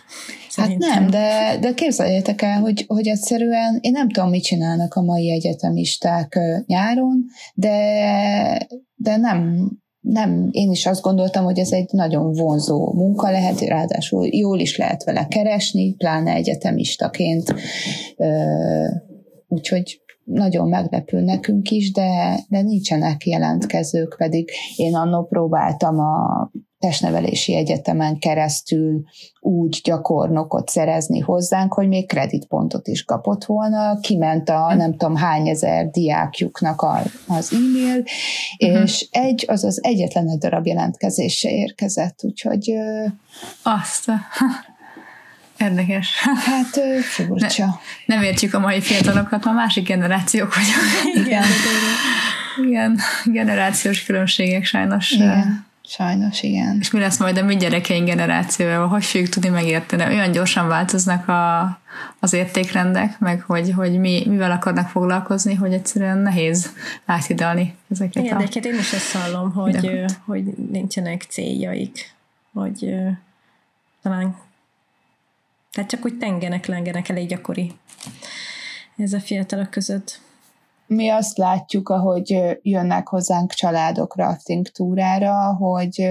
Szerintem. 0.49 0.89
Hát 0.89 0.99
nem, 0.99 1.09
de, 1.09 1.57
de 1.59 1.73
képzeljétek 1.73 2.41
el, 2.41 2.59
hogy, 2.59 2.85
hogy 2.87 3.07
egyszerűen 3.07 3.77
én 3.81 3.91
nem 3.91 4.09
tudom, 4.09 4.29
mit 4.29 4.43
csinálnak 4.43 4.93
a 4.93 5.01
mai 5.01 5.31
egyetemisták 5.31 6.39
nyáron, 6.65 7.25
de, 7.53 8.67
de 8.95 9.17
nem, 9.17 9.69
nem, 10.01 10.47
én 10.51 10.71
is 10.71 10.85
azt 10.85 11.01
gondoltam, 11.01 11.43
hogy 11.43 11.59
ez 11.59 11.71
egy 11.71 11.89
nagyon 11.91 12.31
vonzó 12.33 12.93
munka 12.93 13.31
lehet, 13.31 13.59
ráadásul 13.59 14.27
jól 14.27 14.59
is 14.59 14.77
lehet 14.77 15.03
vele 15.03 15.27
keresni, 15.27 15.93
pláne 15.93 16.33
egyetemistaként, 16.33 17.53
úgyhogy 19.47 20.01
nagyon 20.23 20.67
meglepő 20.67 21.19
nekünk 21.21 21.71
is, 21.71 21.91
de, 21.91 22.39
de 22.49 22.61
nincsenek 22.61 23.25
jelentkezők, 23.25 24.15
pedig 24.17 24.49
én 24.75 24.95
annó 24.95 25.23
próbáltam 25.23 25.99
a 25.99 26.51
testnevelési 26.81 27.55
egyetemen 27.55 28.19
keresztül 28.19 29.03
úgy 29.39 29.81
gyakornokot 29.83 30.69
szerezni 30.69 31.19
hozzánk, 31.19 31.73
hogy 31.73 31.87
még 31.87 32.07
kreditpontot 32.07 32.87
is 32.87 33.03
kapott 33.03 33.45
volna, 33.45 33.99
kiment 33.99 34.49
a 34.49 34.73
nem 34.73 34.91
tudom 34.91 35.15
hány 35.15 35.47
ezer 35.47 35.89
diákjuknak 35.89 36.81
a, 36.81 37.01
az 37.27 37.53
e-mail, 37.53 38.03
uh-huh. 38.59 38.81
és 38.81 39.07
egy, 39.11 39.45
az 39.47 39.63
az 39.63 39.83
egyetlen 39.83 40.29
egy 40.29 40.37
darab 40.37 40.65
jelentkezése 40.65 41.49
érkezett, 41.49 42.19
úgyhogy... 42.23 42.73
Azt 43.63 44.11
Érdekes. 45.57 46.19
Hát 46.45 46.81
furcsa. 47.01 47.65
Ne, 48.05 48.15
nem 48.15 48.23
értjük 48.23 48.53
a 48.53 48.59
mai 48.59 48.81
fiatalokat, 48.81 49.45
a 49.45 49.51
másik 49.51 49.87
generációk 49.87 50.55
vagyunk. 50.55 51.25
Igen. 51.27 51.43
Igen, 52.65 52.99
generációs 53.25 54.03
különbségek 54.03 54.65
sajnos. 54.65 55.11
Igen. 55.11 55.69
Sajnos, 55.91 56.43
igen. 56.43 56.77
És 56.79 56.91
mi 56.91 56.99
lesz 56.99 57.19
majd 57.19 57.37
a 57.37 57.43
mi 57.43 57.55
gyerekeink 57.55 58.05
generációjával? 58.05 58.87
Hogy 58.87 59.05
fogjuk 59.05 59.29
tudni 59.29 59.49
megérteni? 59.49 60.03
Olyan 60.03 60.31
gyorsan 60.31 60.67
változnak 60.67 61.27
a, 61.27 61.61
az 62.19 62.33
értékrendek, 62.33 63.19
meg 63.19 63.41
hogy, 63.41 63.71
hogy 63.71 63.99
mi, 63.99 64.23
mivel 64.27 64.51
akarnak 64.51 64.89
foglalkozni, 64.89 65.53
hogy 65.53 65.73
egyszerűen 65.73 66.17
nehéz 66.17 66.73
áthidalni 67.05 67.75
ezeket 67.89 68.23
igen, 68.23 68.37
a... 68.37 68.43
de 68.43 68.69
én 68.69 68.79
is 68.79 68.93
ezt 68.93 69.11
hallom, 69.11 69.51
hogy, 69.51 70.05
hogy 70.25 70.43
nincsenek 70.71 71.25
céljaik, 71.29 72.13
hogy 72.53 72.95
talán 74.01 74.35
tehát 75.71 75.89
csak 75.89 76.05
úgy 76.05 76.17
tengenek, 76.17 76.65
lengenek 76.65 77.09
elég 77.09 77.27
gyakori 77.27 77.71
ez 78.97 79.13
a 79.13 79.19
fiatalok 79.19 79.69
között 79.69 80.19
mi 80.91 81.09
azt 81.09 81.37
látjuk, 81.37 81.89
ahogy 81.89 82.59
jönnek 82.61 83.07
hozzánk 83.07 83.51
családok 83.51 84.15
rafting 84.15 84.67
túrára, 84.67 85.55
hogy, 85.55 86.09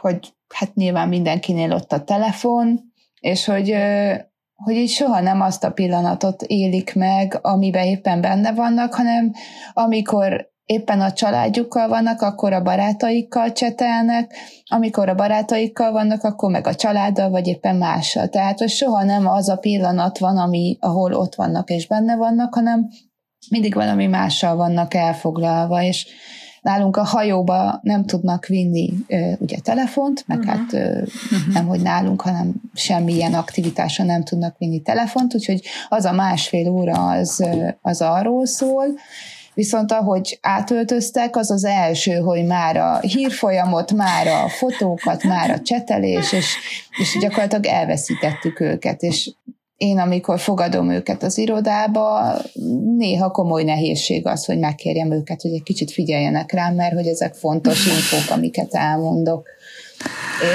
hogy 0.00 0.34
hát 0.54 0.74
nyilván 0.74 1.08
mindenkinél 1.08 1.72
ott 1.72 1.92
a 1.92 2.04
telefon, 2.04 2.80
és 3.20 3.44
hogy, 3.44 3.76
hogy 4.54 4.74
így 4.74 4.88
soha 4.88 5.20
nem 5.20 5.40
azt 5.40 5.64
a 5.64 5.72
pillanatot 5.72 6.42
élik 6.42 6.94
meg, 6.94 7.38
amiben 7.42 7.84
éppen 7.84 8.20
benne 8.20 8.52
vannak, 8.52 8.94
hanem 8.94 9.32
amikor 9.72 10.50
éppen 10.70 11.00
a 11.00 11.12
családjukkal 11.12 11.88
vannak, 11.88 12.22
akkor 12.22 12.52
a 12.52 12.62
barátaikkal 12.62 13.52
csetelnek, 13.52 14.34
amikor 14.64 15.08
a 15.08 15.14
barátaikkal 15.14 15.92
vannak, 15.92 16.24
akkor 16.24 16.50
meg 16.50 16.66
a 16.66 16.74
családdal, 16.74 17.30
vagy 17.30 17.46
éppen 17.46 17.76
mással. 17.76 18.28
Tehát, 18.28 18.58
hogy 18.58 18.68
soha 18.68 19.04
nem 19.04 19.26
az 19.26 19.48
a 19.48 19.56
pillanat 19.56 20.18
van, 20.18 20.36
ami, 20.36 20.76
ahol 20.80 21.12
ott 21.12 21.34
vannak 21.34 21.70
és 21.70 21.86
benne 21.86 22.16
vannak, 22.16 22.54
hanem 22.54 22.88
mindig 23.50 23.74
valami 23.74 24.06
mással 24.06 24.56
vannak 24.56 24.94
elfoglalva, 24.94 25.82
és 25.82 26.06
nálunk 26.62 26.96
a 26.96 27.04
hajóba 27.04 27.80
nem 27.82 28.04
tudnak 28.04 28.46
vinni 28.46 28.92
ugye 29.38 29.58
telefont, 29.62 30.24
meg 30.26 30.38
uh-huh. 30.38 30.54
hát 30.54 30.72
uh-huh. 30.72 31.52
nem, 31.52 31.66
hogy 31.66 31.80
nálunk, 31.80 32.20
hanem 32.20 32.54
semmilyen 32.74 33.34
aktivitásra 33.34 34.04
nem 34.04 34.24
tudnak 34.24 34.58
vinni 34.58 34.80
telefont, 34.80 35.34
úgyhogy 35.34 35.62
az 35.88 36.04
a 36.04 36.12
másfél 36.12 36.68
óra 36.68 37.08
az, 37.08 37.44
az 37.80 38.00
arról 38.00 38.46
szól, 38.46 38.86
Viszont 39.60 39.92
ahogy 39.92 40.38
átöltöztek, 40.40 41.36
az 41.36 41.50
az 41.50 41.64
első, 41.64 42.12
hogy 42.12 42.44
már 42.44 42.76
a 42.76 42.98
hírfolyamot, 42.98 43.92
már 43.92 44.26
a 44.26 44.48
fotókat, 44.48 45.22
már 45.22 45.50
a 45.50 45.60
csetelés, 45.60 46.32
és, 46.32 46.54
és 46.98 47.18
gyakorlatilag 47.20 47.66
elveszítettük 47.66 48.60
őket, 48.60 49.02
és 49.02 49.30
én, 49.76 49.98
amikor 49.98 50.40
fogadom 50.40 50.90
őket 50.90 51.22
az 51.22 51.38
irodába, 51.38 52.36
néha 52.96 53.30
komoly 53.30 53.62
nehézség 53.62 54.26
az, 54.26 54.44
hogy 54.44 54.58
megkérjem 54.58 55.12
őket, 55.12 55.42
hogy 55.42 55.52
egy 55.52 55.62
kicsit 55.62 55.90
figyeljenek 55.90 56.52
rám, 56.52 56.74
mert 56.74 56.94
hogy 56.94 57.06
ezek 57.06 57.34
fontos 57.34 57.86
infók, 57.86 58.36
amiket 58.36 58.74
elmondok. 58.74 59.48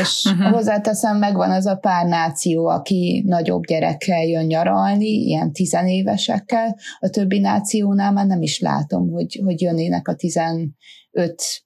És 0.02 0.26
uh-huh. 0.26 0.52
hozzáteszem, 0.52 1.18
megvan 1.18 1.52
az 1.52 1.66
a 1.66 1.76
pár 1.76 2.06
náció, 2.06 2.68
aki 2.68 3.24
nagyobb 3.28 3.66
gyerekkel 3.66 4.24
jön 4.24 4.46
nyaralni, 4.46 5.08
ilyen 5.08 5.52
tizenévesekkel, 5.52 6.76
a 7.00 7.10
többi 7.10 7.40
nációnál 7.40 8.12
már 8.12 8.26
nem 8.26 8.42
is 8.42 8.60
látom, 8.60 9.10
hogy, 9.10 9.42
hogy 9.44 9.62
jönnének 9.62 10.08
a 10.08 10.16
15 10.16 10.72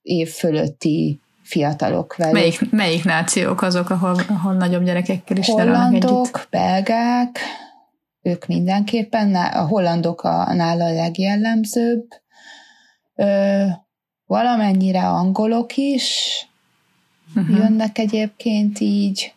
év 0.01 0.29
fölötti 0.29 1.19
fiatalok 1.43 2.15
velük. 2.15 2.33
Melyik, 2.33 2.71
melyik 2.71 3.03
nációk 3.03 3.61
azok, 3.61 3.89
ahol, 3.89 4.15
ahol 4.27 4.53
nagyobb 4.53 4.83
gyerekekkel 4.83 5.37
is 5.37 5.45
Hollandok, 5.45 6.47
belgák, 6.49 7.39
ők 8.21 8.45
mindenképpen, 8.45 9.35
a 9.35 9.65
hollandok 9.65 10.21
a, 10.21 10.53
nála 10.53 10.85
a 10.85 10.93
legjellemzőbb, 10.93 12.05
ö, 13.15 13.65
valamennyire 14.25 15.07
angolok 15.07 15.77
is, 15.77 16.47
uh-huh. 17.35 17.57
jönnek 17.57 17.97
egyébként 17.97 18.79
így, 18.79 19.33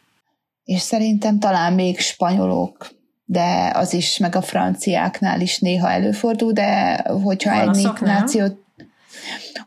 és 0.65 0.81
szerintem 0.81 1.39
talán 1.39 1.73
még 1.73 1.99
spanyolok, 1.99 2.91
de 3.25 3.71
az 3.75 3.93
is, 3.95 4.19
meg 4.19 4.37
a 4.37 4.43
franciáknál 4.43 5.41
is 5.41 5.59
néha 5.59 5.91
előfordul, 5.91 6.53
de 6.53 6.97
hogyha 7.25 7.61
egy 7.61 7.89
nációt 8.01 8.61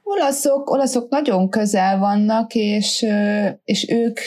Olaszok, 0.04 0.70
olaszok 0.70 1.10
nagyon 1.10 1.50
közel 1.50 1.98
vannak, 1.98 2.54
és, 2.54 3.06
és 3.64 3.90
ők, 3.90 4.20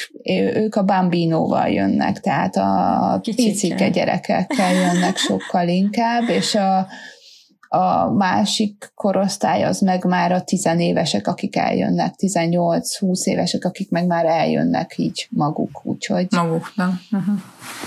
ők 0.54 0.74
a 0.74 0.84
bambinóval 0.84 1.68
jönnek, 1.68 2.20
tehát 2.20 2.56
a 2.56 3.20
picike 3.22 3.88
gyerekekkel 3.88 4.72
jönnek 4.72 5.16
sokkal 5.16 5.68
inkább, 5.68 6.28
és 6.28 6.54
a, 6.54 6.86
a 7.68 8.10
másik 8.10 8.92
korosztály 8.94 9.64
az 9.64 9.80
meg 9.80 10.04
már 10.04 10.32
a 10.32 10.42
tizenévesek, 10.42 11.26
akik 11.26 11.56
eljönnek, 11.56 12.14
18-20 12.16 13.22
évesek, 13.22 13.64
akik 13.64 13.90
meg 13.90 14.06
már 14.06 14.24
eljönnek 14.24 14.94
így 14.96 15.28
maguk, 15.30 15.80
úgyhogy... 15.84 16.26
Maguknak. 16.30 16.92
Uh-huh. 17.10 17.40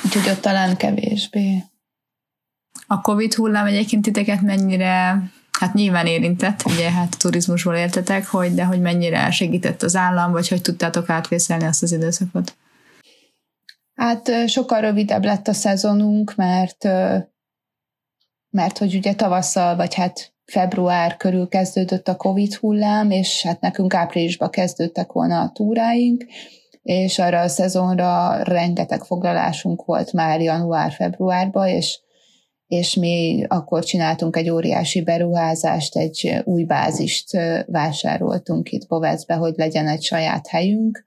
Úgyhogy 0.06 0.30
ott 0.30 0.42
talán 0.42 0.78
kevésbé. 0.78 1.64
A 2.88 3.02
Covid 3.02 3.34
hullám 3.34 3.66
egyébként 3.66 4.02
titeket 4.04 4.42
mennyire 4.42 5.24
hát 5.60 5.74
nyilván 5.74 6.06
érintett, 6.06 6.64
ugye 6.66 6.92
hát 6.92 7.18
turizmusból 7.18 7.76
éltetek, 7.76 8.28
hogy, 8.28 8.54
de 8.54 8.64
hogy 8.66 8.82
mennyire 8.82 9.32
segített 9.32 9.82
az 9.82 9.96
állam, 9.96 10.32
vagy 10.32 10.48
hogy 10.48 10.62
tudtátok 10.62 11.10
átvészelni 11.10 11.66
azt 11.66 11.84
az 11.84 11.92
időszakot? 11.92 12.56
Hát 13.96 14.32
sokkal 14.48 14.82
rövidebb 14.82 15.24
lett 15.24 15.48
a 15.48 15.54
szezonunk, 15.54 16.36
mert 16.36 16.88
mert 18.52 18.78
hogy 18.78 18.96
ugye 18.96 19.14
tavasszal, 19.14 19.76
vagy 19.76 19.94
hát 19.94 20.34
február 20.46 21.18
körül 21.18 21.48
kezdődött 21.48 22.08
a 22.08 22.16
Covid 22.16 22.54
hullám, 22.54 23.12
és 23.12 23.42
hát 23.44 23.62
nekünk 23.62 23.94
áprilisban 23.94 24.50
kezdődtek 24.50 25.12
volna 25.12 25.42
a 25.42 25.52
túráink, 25.54 26.26
és 26.82 27.20
arra 27.20 27.40
a 27.40 27.48
szezonra 27.48 28.44
rengeteg 28.44 29.04
foglalásunk 29.04 29.86
volt 29.86 30.14
már 30.14 30.42
január-februárban, 30.42 31.68
és, 31.68 32.00
és 32.68 32.96
mi 32.96 33.46
akkor 33.48 33.84
csináltunk 33.84 34.36
egy 34.36 34.50
óriási 34.50 35.02
beruházást, 35.02 35.98
egy 35.98 36.42
új 36.44 36.64
bázist 36.64 37.38
vásároltunk 37.66 38.72
itt 38.72 38.88
Bovecbe, 38.88 39.34
hogy 39.34 39.54
legyen 39.58 39.88
egy 39.88 40.04
saját 40.04 40.48
helyünk, 40.48 41.06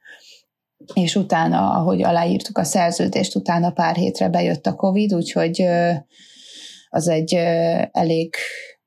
és 0.94 1.16
utána, 1.16 1.70
ahogy 1.70 2.02
aláírtuk 2.02 2.58
a 2.58 2.64
szerződést, 2.64 3.34
utána 3.34 3.70
pár 3.70 3.96
hétre 3.96 4.28
bejött 4.28 4.66
a 4.66 4.74
Covid, 4.74 5.14
úgyhogy 5.14 5.66
az 6.94 7.08
egy 7.08 7.34
elég 7.92 8.34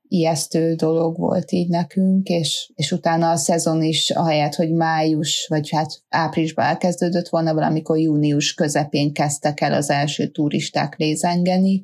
ijesztő 0.08 0.74
dolog 0.74 1.18
volt 1.18 1.52
így 1.52 1.68
nekünk, 1.68 2.28
és, 2.28 2.70
és 2.74 2.92
utána 2.92 3.30
a 3.30 3.36
szezon 3.36 3.82
is, 3.82 4.10
ahelyett, 4.10 4.54
hogy 4.54 4.72
május, 4.72 5.46
vagy 5.48 5.70
hát 5.70 6.02
áprilisban 6.08 6.64
elkezdődött 6.64 7.28
volna, 7.28 7.54
valamikor 7.54 7.98
június 7.98 8.54
közepén 8.54 9.12
kezdtek 9.12 9.60
el 9.60 9.72
az 9.72 9.90
első 9.90 10.26
turisták 10.26 10.96
lézengeni, 10.96 11.82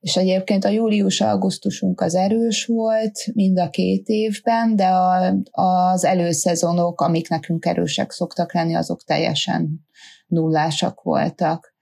és 0.00 0.16
egyébként 0.16 0.64
a 0.64 0.68
július-augusztusunk 0.68 2.00
az 2.00 2.14
erős 2.14 2.66
volt 2.66 3.26
mind 3.32 3.58
a 3.58 3.70
két 3.70 4.08
évben, 4.08 4.76
de 4.76 4.86
a, 4.86 5.34
az 5.50 6.04
előszezonok, 6.04 7.00
amik 7.00 7.28
nekünk 7.28 7.66
erősek 7.66 8.10
szoktak 8.10 8.54
lenni, 8.54 8.74
azok 8.74 9.04
teljesen 9.04 9.86
nullásak 10.26 11.02
voltak. 11.02 11.73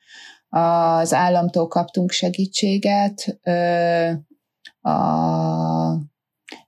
Az 0.55 1.15
államtól 1.15 1.69
kaptunk 1.69 2.11
segítséget, 2.11 3.39
a, 4.81 4.93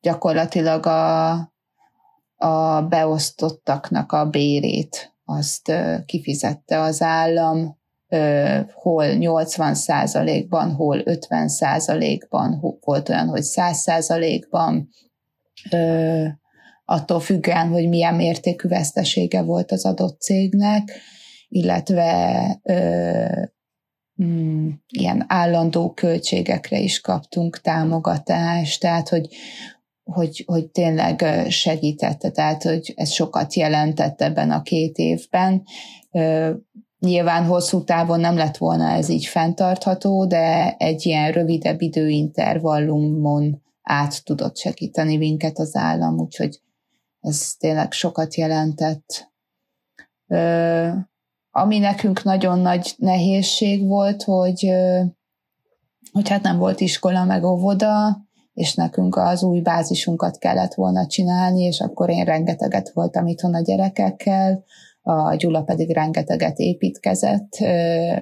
gyakorlatilag 0.00 0.86
a, 0.86 1.30
a 2.36 2.82
beosztottaknak 2.88 4.12
a 4.12 4.24
bérét 4.24 5.14
azt 5.24 5.72
kifizette 6.06 6.80
az 6.80 7.02
állam, 7.02 7.78
hol 8.72 9.06
80 9.06 9.74
százalékban, 9.74 10.72
hol 10.72 11.00
50 11.04 11.48
százalékban, 11.48 12.78
volt 12.80 13.08
olyan, 13.08 13.28
hogy 13.28 13.42
100 13.42 13.78
százalékban, 13.78 14.88
attól 16.84 17.20
függően, 17.20 17.68
hogy 17.68 17.88
milyen 17.88 18.14
mértékű 18.14 18.68
vesztesége 18.68 19.42
volt 19.42 19.72
az 19.72 19.84
adott 19.84 20.20
cégnek, 20.20 20.92
illetve 21.48 22.60
mm, 24.22 24.68
ilyen 24.88 25.24
állandó 25.28 25.92
költségekre 25.92 26.78
is 26.78 27.00
kaptunk 27.00 27.60
támogatást, 27.60 28.80
tehát 28.80 29.08
hogy, 29.08 29.28
hogy, 30.04 30.44
hogy 30.46 30.66
tényleg 30.66 31.24
segítette, 31.48 32.30
tehát 32.30 32.62
hogy 32.62 32.92
ez 32.96 33.10
sokat 33.10 33.54
jelentett 33.54 34.20
ebben 34.20 34.50
a 34.50 34.62
két 34.62 34.96
évben. 34.96 35.62
Nyilván 36.98 37.44
hosszú 37.44 37.84
távon 37.84 38.20
nem 38.20 38.36
lett 38.36 38.56
volna 38.56 38.90
ez 38.90 39.08
így 39.08 39.26
fenntartható, 39.26 40.26
de 40.26 40.76
egy 40.78 41.06
ilyen 41.06 41.32
rövidebb 41.32 41.80
időintervallumon 41.80 43.62
át 43.82 44.24
tudott 44.24 44.56
segíteni 44.56 45.16
minket 45.16 45.58
az 45.58 45.76
állam, 45.76 46.18
úgyhogy 46.18 46.60
ez 47.20 47.54
tényleg 47.58 47.92
sokat 47.92 48.34
jelentett. 48.34 49.32
Ami 51.56 51.78
nekünk 51.78 52.22
nagyon 52.22 52.58
nagy 52.58 52.94
nehézség 52.96 53.86
volt, 53.86 54.22
hogy, 54.22 54.70
hogy 56.12 56.28
hát 56.28 56.42
nem 56.42 56.58
volt 56.58 56.80
iskola 56.80 57.24
meg 57.24 57.44
óvoda, 57.44 58.20
és 58.54 58.74
nekünk 58.74 59.16
az 59.16 59.42
új 59.42 59.60
bázisunkat 59.60 60.38
kellett 60.38 60.74
volna 60.74 61.06
csinálni, 61.06 61.62
és 61.62 61.80
akkor 61.80 62.10
én 62.10 62.24
rengeteget 62.24 62.90
voltam 62.92 63.26
itthon 63.26 63.54
a 63.54 63.60
gyerekekkel, 63.62 64.64
a 65.02 65.34
Gyula 65.34 65.62
pedig 65.62 65.92
rengeteget 65.92 66.58
építkezett 66.58 67.56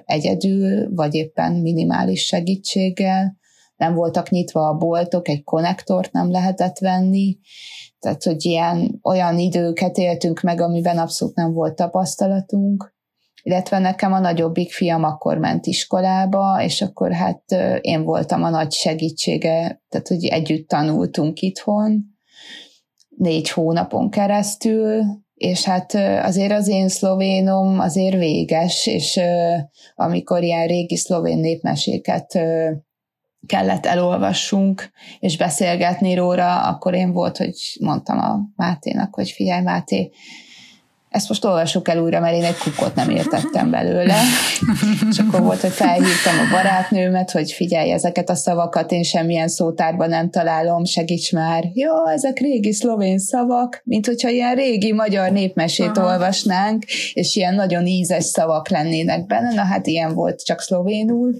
egyedül, 0.05 0.95
vagy 0.95 1.13
éppen 1.13 1.53
minimális 1.53 2.25
segítséggel. 2.25 3.37
Nem 3.75 3.93
voltak 3.93 4.29
nyitva 4.29 4.67
a 4.67 4.77
boltok, 4.77 5.27
egy 5.27 5.43
konnektort 5.43 6.11
nem 6.11 6.31
lehetett 6.31 6.79
venni, 6.79 7.37
tehát 7.99 8.23
hogy 8.23 8.45
ilyen 8.45 8.99
olyan 9.03 9.39
időket 9.39 9.97
éltünk 9.97 10.41
meg, 10.41 10.61
amiben 10.61 10.97
abszolút 10.97 11.35
nem 11.35 11.53
volt 11.53 11.75
tapasztalatunk, 11.75 12.92
illetve 13.43 13.79
nekem 13.79 14.13
a 14.13 14.19
nagyobbik 14.19 14.71
fiam 14.71 15.03
akkor 15.03 15.37
ment 15.37 15.65
iskolába, 15.65 16.61
és 16.61 16.81
akkor 16.81 17.11
hát 17.11 17.43
én 17.81 18.03
voltam 18.03 18.43
a 18.43 18.49
nagy 18.49 18.71
segítsége, 18.71 19.81
tehát 19.89 20.07
hogy 20.07 20.25
együtt 20.25 20.67
tanultunk 20.67 21.39
itthon, 21.39 22.03
négy 23.17 23.49
hónapon 23.49 24.09
keresztül, 24.09 25.03
és 25.33 25.63
hát 25.63 25.93
azért 26.23 26.51
az 26.51 26.67
én 26.67 26.87
szlovénom 26.87 27.79
azért 27.79 28.17
véges, 28.17 28.87
és 28.87 29.19
amikor 29.95 30.43
ilyen 30.43 30.67
régi 30.67 30.97
szlovén 30.97 31.37
népmeséket 31.37 32.39
kellett 33.45 33.85
elolvassunk, 33.85 34.91
és 35.19 35.37
beszélgetni 35.37 36.13
róla, 36.13 36.67
akkor 36.67 36.93
én 36.93 37.11
volt, 37.11 37.37
hogy 37.37 37.77
mondtam 37.79 38.17
a 38.19 38.39
Máténak, 38.55 39.15
hogy 39.15 39.29
figyelj 39.29 39.63
Máté, 39.63 40.11
ezt 41.13 41.29
most 41.29 41.45
olvassuk 41.45 41.87
el 41.87 41.97
újra, 41.97 42.19
mert 42.19 42.35
én 42.35 42.43
egy 42.43 42.57
kukot 42.57 42.95
nem 42.95 43.09
értettem 43.09 43.69
belőle. 43.69 44.15
És 45.09 45.17
akkor 45.19 45.41
volt, 45.41 45.61
hogy 45.61 45.71
felhívtam 45.71 46.39
a 46.39 46.51
barátnőmet, 46.51 47.31
hogy 47.31 47.51
figyelj, 47.51 47.91
ezeket 47.91 48.29
a 48.29 48.35
szavakat 48.35 48.91
én 48.91 49.03
semmilyen 49.03 49.47
szótárban 49.47 50.09
nem 50.09 50.29
találom, 50.29 50.85
segíts 50.85 51.31
már. 51.31 51.63
Jó, 51.73 52.07
ezek 52.07 52.39
régi 52.39 52.73
szlovén 52.73 53.19
szavak, 53.19 53.81
mint 53.83 54.05
hogyha 54.05 54.29
ilyen 54.29 54.55
régi 54.55 54.93
magyar 54.93 55.31
népmesét 55.31 55.97
Aha. 55.97 56.07
olvasnánk, 56.07 56.83
és 57.13 57.35
ilyen 57.35 57.55
nagyon 57.55 57.85
ízes 57.85 58.23
szavak 58.23 58.69
lennének 58.69 59.25
benne. 59.25 59.53
Na 59.53 59.63
hát 59.63 59.87
ilyen 59.87 60.13
volt 60.13 60.45
csak 60.45 60.61
szlovénul. 60.61 61.33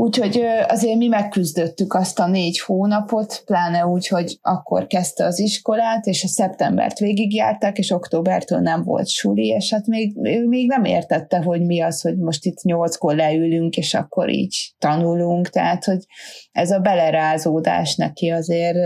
Úgyhogy 0.00 0.42
azért 0.68 0.96
mi 0.96 1.06
megküzdöttük 1.06 1.94
azt 1.94 2.18
a 2.18 2.26
négy 2.26 2.60
hónapot, 2.60 3.42
pláne 3.44 3.86
úgy, 3.86 4.08
hogy 4.08 4.38
akkor 4.42 4.86
kezdte 4.86 5.24
az 5.24 5.38
iskolát, 5.38 6.06
és 6.06 6.24
a 6.24 6.28
szeptembert 6.28 6.98
végigjárták, 6.98 7.78
és 7.78 7.90
októbertől 7.90 8.58
nem 8.58 8.82
volt 8.82 9.08
suli, 9.08 9.46
és 9.46 9.72
hát 9.72 9.86
még, 9.86 10.16
még 10.46 10.68
nem 10.68 10.84
értette, 10.84 11.42
hogy 11.42 11.64
mi 11.64 11.80
az, 11.80 12.00
hogy 12.00 12.16
most 12.16 12.44
itt 12.44 12.62
nyolckor 12.62 13.14
leülünk, 13.14 13.76
és 13.76 13.94
akkor 13.94 14.28
így 14.28 14.74
tanulunk, 14.78 15.48
tehát, 15.48 15.84
hogy 15.84 16.04
ez 16.52 16.70
a 16.70 16.78
belerázódás 16.78 17.96
neki 17.96 18.28
azért 18.28 18.78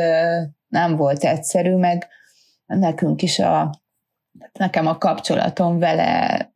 nem 0.68 0.96
volt 0.96 1.24
egyszerű, 1.24 1.74
meg 1.74 2.08
nekünk 2.66 3.22
is 3.22 3.38
a 3.38 3.70
nekem 4.52 4.86
a 4.86 4.98
kapcsolatom 4.98 5.78
vele 5.78 6.52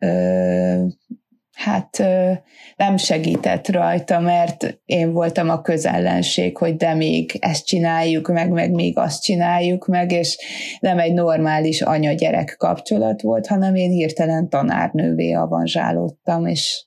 hát 1.56 1.98
nem 2.76 2.96
segített 2.96 3.68
rajta, 3.68 4.20
mert 4.20 4.78
én 4.84 5.12
voltam 5.12 5.48
a 5.48 5.60
közellenség, 5.60 6.56
hogy 6.56 6.76
de 6.76 6.94
még 6.94 7.36
ezt 7.40 7.66
csináljuk 7.66 8.28
meg, 8.28 8.50
meg 8.50 8.70
még 8.70 8.98
azt 8.98 9.22
csináljuk 9.22 9.86
meg, 9.86 10.12
és 10.12 10.38
nem 10.80 10.98
egy 10.98 11.12
normális 11.12 11.82
anya-gyerek 11.82 12.54
kapcsolat 12.58 13.22
volt, 13.22 13.46
hanem 13.46 13.74
én 13.74 13.90
hirtelen 13.90 14.48
tanárnővé 14.48 15.32
avanzsálódtam, 15.32 16.46
és 16.46 16.84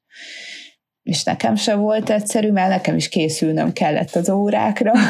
és 1.04 1.24
nekem 1.24 1.56
se 1.56 1.76
volt 1.76 2.10
egyszerű, 2.10 2.52
mert 2.52 2.70
nekem 2.70 2.96
is 2.96 3.10
készülnöm 3.10 3.74
kellett 3.74 4.16
az 4.16 4.30
órákra. 4.30 4.92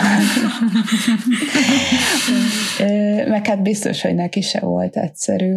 Meg 3.33 3.47
hát 3.47 3.61
biztos, 3.61 4.01
hogy 4.01 4.15
neki 4.15 4.41
se 4.41 4.59
volt 4.59 4.97
egyszerű. 4.97 5.55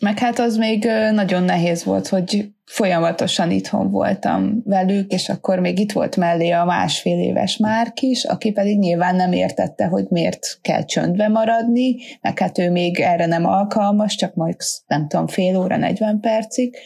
Meg 0.00 0.18
hát 0.18 0.38
az 0.38 0.56
még 0.56 0.88
nagyon 1.12 1.42
nehéz 1.42 1.84
volt, 1.84 2.08
hogy 2.08 2.50
folyamatosan 2.64 3.50
itthon 3.50 3.90
voltam 3.90 4.62
velük, 4.64 5.12
és 5.12 5.28
akkor 5.28 5.58
még 5.58 5.78
itt 5.78 5.92
volt 5.92 6.16
mellé 6.16 6.50
a 6.50 6.64
másfél 6.64 7.18
éves 7.18 7.56
Márk 7.56 8.00
is, 8.00 8.24
aki 8.24 8.52
pedig 8.52 8.78
nyilván 8.78 9.16
nem 9.16 9.32
értette, 9.32 9.86
hogy 9.86 10.06
miért 10.08 10.58
kell 10.62 10.84
csöndbe 10.84 11.28
maradni, 11.28 11.96
meg 12.20 12.38
hát 12.38 12.58
ő 12.58 12.70
még 12.70 13.00
erre 13.00 13.26
nem 13.26 13.46
alkalmas, 13.46 14.14
csak 14.14 14.34
majd 14.34 14.56
nem 14.86 15.08
tudom, 15.08 15.26
fél 15.26 15.58
óra, 15.58 15.76
40 15.76 16.20
percig, 16.20 16.76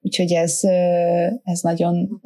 úgyhogy 0.00 0.32
ez, 0.32 0.60
ez 1.42 1.60
nagyon 1.60 2.20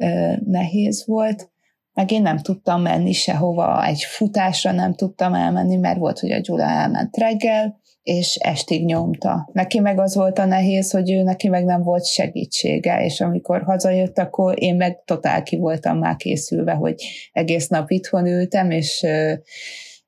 nehéz 0.45 1.03
volt. 1.05 1.49
Meg 1.93 2.11
én 2.11 2.21
nem 2.21 2.37
tudtam 2.37 2.81
menni 2.81 3.11
sehova, 3.11 3.85
egy 3.85 4.03
futásra 4.03 4.71
nem 4.71 4.93
tudtam 4.93 5.33
elmenni, 5.33 5.75
mert 5.75 5.97
volt, 5.97 6.19
hogy 6.19 6.31
a 6.31 6.39
Gyula 6.39 6.63
elment 6.63 7.17
reggel, 7.17 7.79
és 8.07 8.35
estig 8.35 8.85
nyomta. 8.85 9.49
Neki 9.53 9.79
meg 9.79 9.99
az 9.99 10.15
volt 10.15 10.39
a 10.39 10.45
nehéz, 10.45 10.91
hogy 10.91 11.11
ő 11.11 11.23
neki 11.23 11.47
meg 11.47 11.65
nem 11.65 11.83
volt 11.83 12.05
segítsége, 12.05 13.03
és 13.05 13.21
amikor 13.21 13.63
hazajött, 13.63 14.17
akkor 14.17 14.61
én 14.61 14.75
meg 14.75 15.03
totál 15.05 15.43
ki 15.43 15.57
voltam 15.57 15.97
már 15.97 16.15
készülve, 16.15 16.73
hogy 16.73 17.03
egész 17.31 17.67
nap 17.67 17.89
itthon 17.89 18.25
ültem, 18.25 18.71
és, 18.71 19.05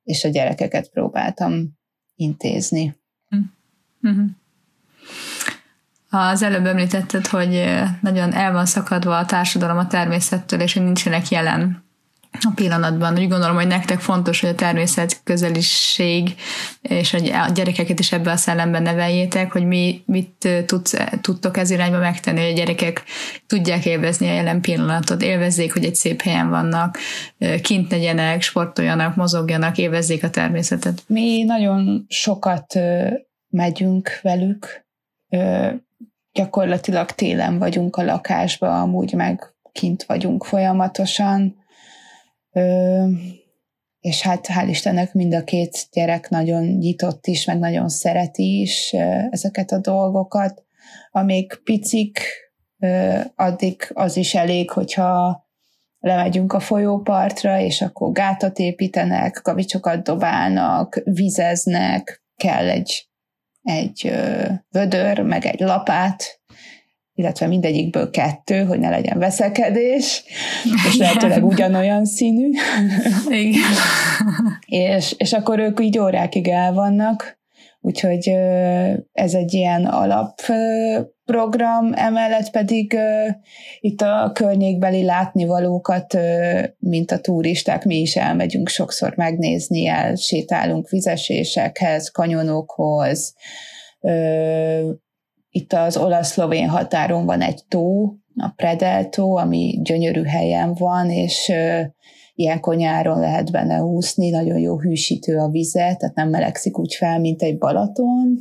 és 0.03 0.23
a 0.23 0.29
gyerekeket 0.29 0.89
próbáltam 0.89 1.77
intézni. 2.15 2.95
Mm-hmm. 4.07 4.25
Az 6.09 6.43
előbb 6.43 6.65
említetted, 6.65 7.27
hogy 7.27 7.63
nagyon 8.01 8.33
el 8.33 8.51
van 8.51 8.65
szakadva 8.65 9.17
a 9.17 9.25
társadalom 9.25 9.77
a 9.77 9.87
természettől, 9.87 10.59
és 10.59 10.73
nincsenek 10.73 11.29
jelen 11.29 11.88
a 12.45 12.51
pillanatban. 12.55 13.17
Úgy 13.17 13.27
gondolom, 13.27 13.55
hogy 13.55 13.67
nektek 13.67 13.99
fontos, 13.99 14.41
hogy 14.41 14.49
a 14.49 14.55
természet 14.55 15.21
közeliség 15.23 16.35
és 16.81 17.13
a 17.13 17.49
gyerekeket 17.53 17.99
is 17.99 18.11
ebbe 18.11 18.31
a 18.31 18.35
szellemben 18.35 18.81
neveljétek, 18.81 19.51
hogy 19.51 19.65
mi 19.65 20.03
mit 20.05 20.47
tudsz, 20.65 20.93
tudtok 21.21 21.57
ez 21.57 21.69
irányba 21.69 21.97
megtenni, 21.97 22.39
hogy 22.39 22.51
a 22.51 22.55
gyerekek 22.55 23.03
tudják 23.47 23.85
élvezni 23.85 24.27
a 24.27 24.33
jelen 24.33 24.61
pillanatot, 24.61 25.21
élvezzék, 25.21 25.73
hogy 25.73 25.85
egy 25.85 25.95
szép 25.95 26.21
helyen 26.21 26.49
vannak, 26.49 26.97
kint 27.61 27.91
legyenek, 27.91 28.41
sportoljanak, 28.41 29.15
mozogjanak, 29.15 29.77
élvezzék 29.77 30.23
a 30.23 30.29
természetet. 30.29 31.03
Mi 31.07 31.43
nagyon 31.43 32.05
sokat 32.09 32.79
megyünk 33.49 34.19
velük, 34.21 34.85
gyakorlatilag 36.33 37.11
télen 37.11 37.57
vagyunk 37.57 37.95
a 37.95 38.03
lakásban, 38.03 38.81
amúgy 38.81 39.13
meg 39.13 39.53
kint 39.71 40.03
vagyunk 40.03 40.45
folyamatosan. 40.45 41.58
Ö, 42.51 43.05
és 43.99 44.21
hát 44.21 44.47
hál' 44.47 44.69
Istennek 44.69 45.13
mind 45.13 45.33
a 45.33 45.43
két 45.43 45.87
gyerek 45.91 46.29
nagyon 46.29 46.63
nyitott 46.63 47.27
is, 47.27 47.45
meg 47.45 47.59
nagyon 47.59 47.89
szereti 47.89 48.61
is 48.61 48.93
ezeket 49.29 49.71
a 49.71 49.79
dolgokat. 49.79 50.63
Amíg 51.11 51.61
picik, 51.63 52.19
addig 53.35 53.91
az 53.93 54.17
is 54.17 54.35
elég, 54.35 54.71
hogyha 54.71 55.47
lemegyünk 55.99 56.53
a 56.53 56.59
folyópartra, 56.59 57.59
és 57.59 57.81
akkor 57.81 58.11
gátat 58.11 58.59
építenek, 58.59 59.39
kavicsokat 59.43 60.03
dobálnak, 60.03 61.01
vizeznek, 61.03 62.23
kell 62.35 62.69
egy, 62.69 63.09
egy 63.61 64.13
vödör, 64.69 65.19
meg 65.19 65.45
egy 65.45 65.59
lapát, 65.59 66.38
illetve 67.19 67.47
mindegyikből 67.47 68.09
kettő, 68.09 68.63
hogy 68.63 68.79
ne 68.79 68.89
legyen 68.89 69.19
veszekedés, 69.19 70.23
és 70.87 70.97
lehetőleg 70.97 71.45
ugyanolyan 71.45 72.05
színű. 72.05 72.49
Igen. 73.29 73.61
és, 74.65 75.15
és 75.17 75.33
akkor 75.33 75.59
ők 75.59 75.79
így 75.81 75.99
órákig 75.99 76.47
el 76.47 76.73
vannak, 76.73 77.39
úgyhogy 77.81 78.27
ez 79.11 79.33
egy 79.33 79.53
ilyen 79.53 79.85
alapprogram, 79.85 81.93
emellett 81.93 82.51
pedig 82.51 82.97
itt 83.79 84.01
a 84.01 84.31
környékbeli 84.33 85.03
látnivalókat, 85.03 86.17
mint 86.77 87.11
a 87.11 87.19
turisták, 87.19 87.85
mi 87.85 87.95
is 87.95 88.15
elmegyünk 88.15 88.69
sokszor 88.69 89.13
megnézni, 89.15 89.87
el 89.87 90.15
sétálunk 90.15 90.89
vizesésekhez, 90.89 92.09
kanyonokhoz, 92.09 93.33
itt 95.49 95.73
az 95.73 95.97
olasz-szlovén 95.97 96.69
határon 96.69 97.25
van 97.25 97.41
egy 97.41 97.63
tó, 97.67 98.15
a 98.35 98.49
Predel 98.55 99.09
ami 99.15 99.79
gyönyörű 99.83 100.23
helyen 100.23 100.73
van, 100.73 101.09
és 101.09 101.51
ilyenkor 102.33 102.75
nyáron 102.75 103.19
lehet 103.19 103.51
benne 103.51 103.83
úszni, 103.83 104.29
nagyon 104.29 104.59
jó 104.59 104.79
hűsítő 104.79 105.37
a 105.37 105.49
vize, 105.49 105.95
tehát 105.95 106.15
nem 106.15 106.29
melegszik 106.29 106.79
úgy 106.79 106.93
fel, 106.93 107.19
mint 107.19 107.41
egy 107.41 107.57
Balaton, 107.57 108.37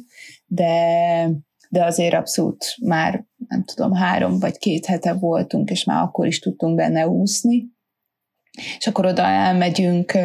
de, 0.47 1.31
de 1.69 1.85
azért 1.85 2.15
abszolút 2.15 2.75
már, 2.83 3.25
nem 3.49 3.65
tudom, 3.65 3.93
három 3.93 4.39
vagy 4.39 4.59
két 4.59 4.87
hete 4.87 5.13
voltunk, 5.13 5.71
és 5.71 5.85
már 5.85 6.03
akkor 6.03 6.27
is 6.27 6.39
tudtunk 6.39 6.77
benne 6.77 7.09
úszni. 7.09 7.65
És 8.79 8.87
akkor 8.87 9.07
oda 9.07 9.23
elmegyünk, 9.23 10.19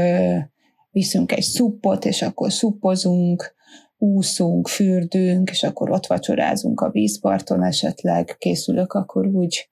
viszünk 0.91 1.31
egy 1.31 1.43
szuppot, 1.43 2.05
és 2.05 2.21
akkor 2.21 2.51
szuppozunk, 2.51 3.55
úszunk, 4.03 4.67
fürdünk, 4.67 5.49
és 5.49 5.63
akkor 5.63 5.91
ott 5.91 6.05
vacsorázunk 6.05 6.81
a 6.81 6.89
vízparton 6.89 7.63
esetleg, 7.63 8.35
készülök 8.37 8.93
akkor 8.93 9.25
úgy 9.25 9.69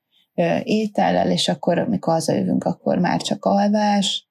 étellel, 0.64 1.32
és 1.32 1.48
akkor, 1.48 1.78
amikor 1.80 2.14
hazajövünk, 2.14 2.64
akkor 2.64 2.98
már 2.98 3.22
csak 3.22 3.46
alvás, 3.46 4.30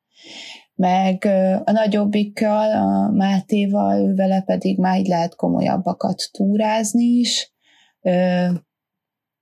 meg 0.75 1.25
a 1.65 1.71
nagyobbikkal, 1.71 2.73
a 2.73 3.11
Mátéval, 3.11 4.15
vele 4.15 4.41
pedig 4.41 4.79
már 4.79 4.99
így 4.99 5.07
lehet 5.07 5.35
komolyabbakat 5.35 6.23
túrázni 6.33 7.05
is, 7.05 7.53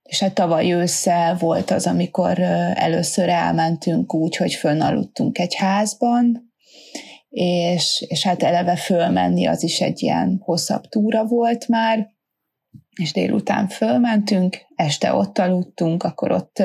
és 0.03 0.19
hát 0.19 0.33
tavaly 0.33 0.71
ősszel 0.71 1.35
volt 1.35 1.71
az, 1.71 1.87
amikor 1.87 2.39
először 2.73 3.29
elmentünk 3.29 4.13
úgy, 4.13 4.35
hogy 4.35 4.53
fönnaludtunk 4.53 5.39
egy 5.39 5.55
házban, 5.55 6.48
és, 7.29 8.05
és 8.07 8.23
hát 8.23 8.43
eleve 8.43 8.75
fölmenni 8.75 9.45
az 9.45 9.63
is 9.63 9.81
egy 9.81 10.03
ilyen 10.03 10.39
hosszabb 10.43 10.83
túra 10.83 11.25
volt 11.25 11.67
már, 11.67 12.07
és 13.01 13.11
délután 13.11 13.67
fölmentünk, 13.67 14.57
este 14.75 15.13
ott 15.13 15.37
aludtunk, 15.37 16.03
akkor 16.03 16.31
ott 16.31 16.63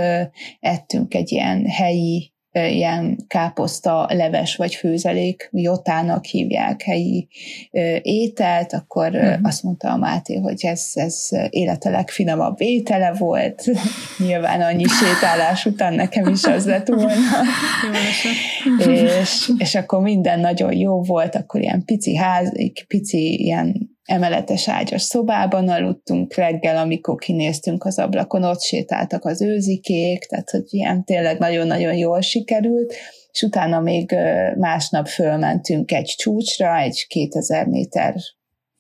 ettünk 0.61 1.15
egy 1.15 1.33
ilyen 1.33 1.67
helyi 1.67 2.34
ilyen 2.55 3.25
káposzta, 3.27 4.07
leves 4.11 4.57
vagy 4.57 4.75
főzelék, 4.75 5.49
jotának 5.53 6.25
hívják 6.25 6.83
helyi 6.83 7.29
ételt, 8.03 8.73
akkor 8.73 9.11
uh-huh. 9.15 9.39
azt 9.43 9.63
mondta 9.63 9.91
a 9.91 9.97
Máté, 9.97 10.37
hogy 10.37 10.65
ez, 10.65 10.91
ez 10.95 11.29
élete 11.49 11.91
legfinomabb 11.91 12.61
étele 12.61 13.13
volt. 13.13 13.65
Nyilván 14.27 14.61
annyi 14.61 14.85
sétálás 14.85 15.67
után 15.67 15.95
nekem 15.95 16.29
is 16.29 16.45
az 16.45 16.67
lett 16.67 16.89
volna. 16.89 17.43
és, 18.79 19.51
és 19.59 19.75
akkor 19.75 20.01
minden 20.01 20.41
nagyon 20.41 20.73
jó 20.73 21.03
volt, 21.03 21.35
akkor 21.35 21.61
ilyen 21.61 21.85
pici 21.85 22.17
ház, 22.17 22.53
pici 22.89 23.43
ilyen 23.43 23.94
emeletes 24.05 24.69
ágyas 24.69 25.03
szobában 25.03 25.69
aludtunk 25.69 26.35
reggel, 26.35 26.77
amikor 26.77 27.19
kinéztünk 27.19 27.85
az 27.85 27.99
ablakon, 27.99 28.45
ott 28.45 28.61
sétáltak 28.61 29.25
az 29.25 29.43
őzikék, 29.43 30.25
tehát 30.25 30.51
hogy 30.51 30.65
ilyen 30.67 31.05
tényleg 31.05 31.39
nagyon-nagyon 31.39 31.95
jól 31.95 32.21
sikerült, 32.21 32.95
és 33.33 33.43
utána 33.43 33.81
még 33.81 34.15
másnap 34.57 35.07
fölmentünk 35.07 35.93
egy 35.93 36.15
csúcsra, 36.17 36.79
egy 36.79 37.07
2000 37.09 37.67
méter 37.67 38.15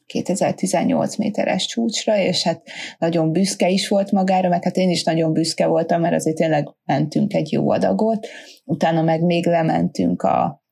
2018 0.06 1.16
méteres 1.16 1.66
csúcsra, 1.66 2.18
és 2.18 2.42
hát 2.42 2.62
nagyon 2.98 3.32
büszke 3.32 3.68
is 3.68 3.88
volt 3.88 4.10
magára, 4.10 4.48
meg 4.48 4.64
hát 4.64 4.76
én 4.76 4.90
is 4.90 5.04
nagyon 5.04 5.32
büszke 5.32 5.66
voltam, 5.66 6.00
mert 6.00 6.14
azért 6.14 6.36
tényleg 6.36 6.68
mentünk 6.84 7.34
egy 7.34 7.52
jó 7.52 7.70
adagot, 7.70 8.26
utána 8.64 9.02
meg 9.02 9.22
még 9.22 9.46
lementünk 9.46 10.22
a 10.22 10.63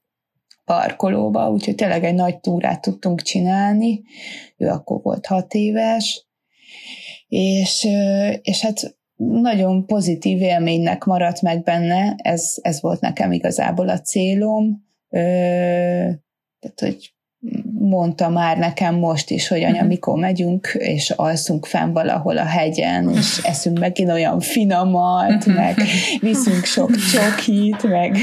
parkolóba, 0.64 1.50
úgyhogy 1.50 1.74
tényleg 1.74 2.04
egy 2.04 2.14
nagy 2.14 2.40
túrát 2.40 2.80
tudtunk 2.80 3.22
csinálni. 3.22 4.02
Ő 4.56 4.68
akkor 4.68 5.02
volt 5.02 5.26
hat 5.26 5.54
éves, 5.54 6.26
és, 7.28 7.88
és 8.42 8.60
hát 8.60 8.96
nagyon 9.16 9.86
pozitív 9.86 10.40
élménynek 10.40 11.04
maradt 11.04 11.42
meg 11.42 11.62
benne, 11.62 12.14
ez, 12.16 12.54
ez 12.62 12.80
volt 12.80 13.00
nekem 13.00 13.32
igazából 13.32 13.88
a 13.88 14.00
célom, 14.00 14.90
tehát, 15.08 16.80
hogy 16.80 17.11
mondta 17.78 18.28
már 18.28 18.58
nekem 18.58 18.94
most 18.94 19.30
is, 19.30 19.48
hogy 19.48 19.62
anya, 19.62 19.80
mhm. 19.80 19.86
mikor 19.86 20.18
megyünk, 20.18 20.76
és 20.78 21.10
alszunk 21.10 21.66
fenn 21.66 21.92
valahol 21.92 22.38
a 22.38 22.44
hegyen, 22.44 23.10
és 23.10 23.40
eszünk 23.42 23.78
megint 23.78 24.10
olyan 24.10 24.40
finomat, 24.40 25.46
mhm. 25.46 25.56
meg 25.56 25.76
viszünk 26.20 26.64
sok 26.64 26.90
csokit, 27.12 27.82
meg 27.82 28.16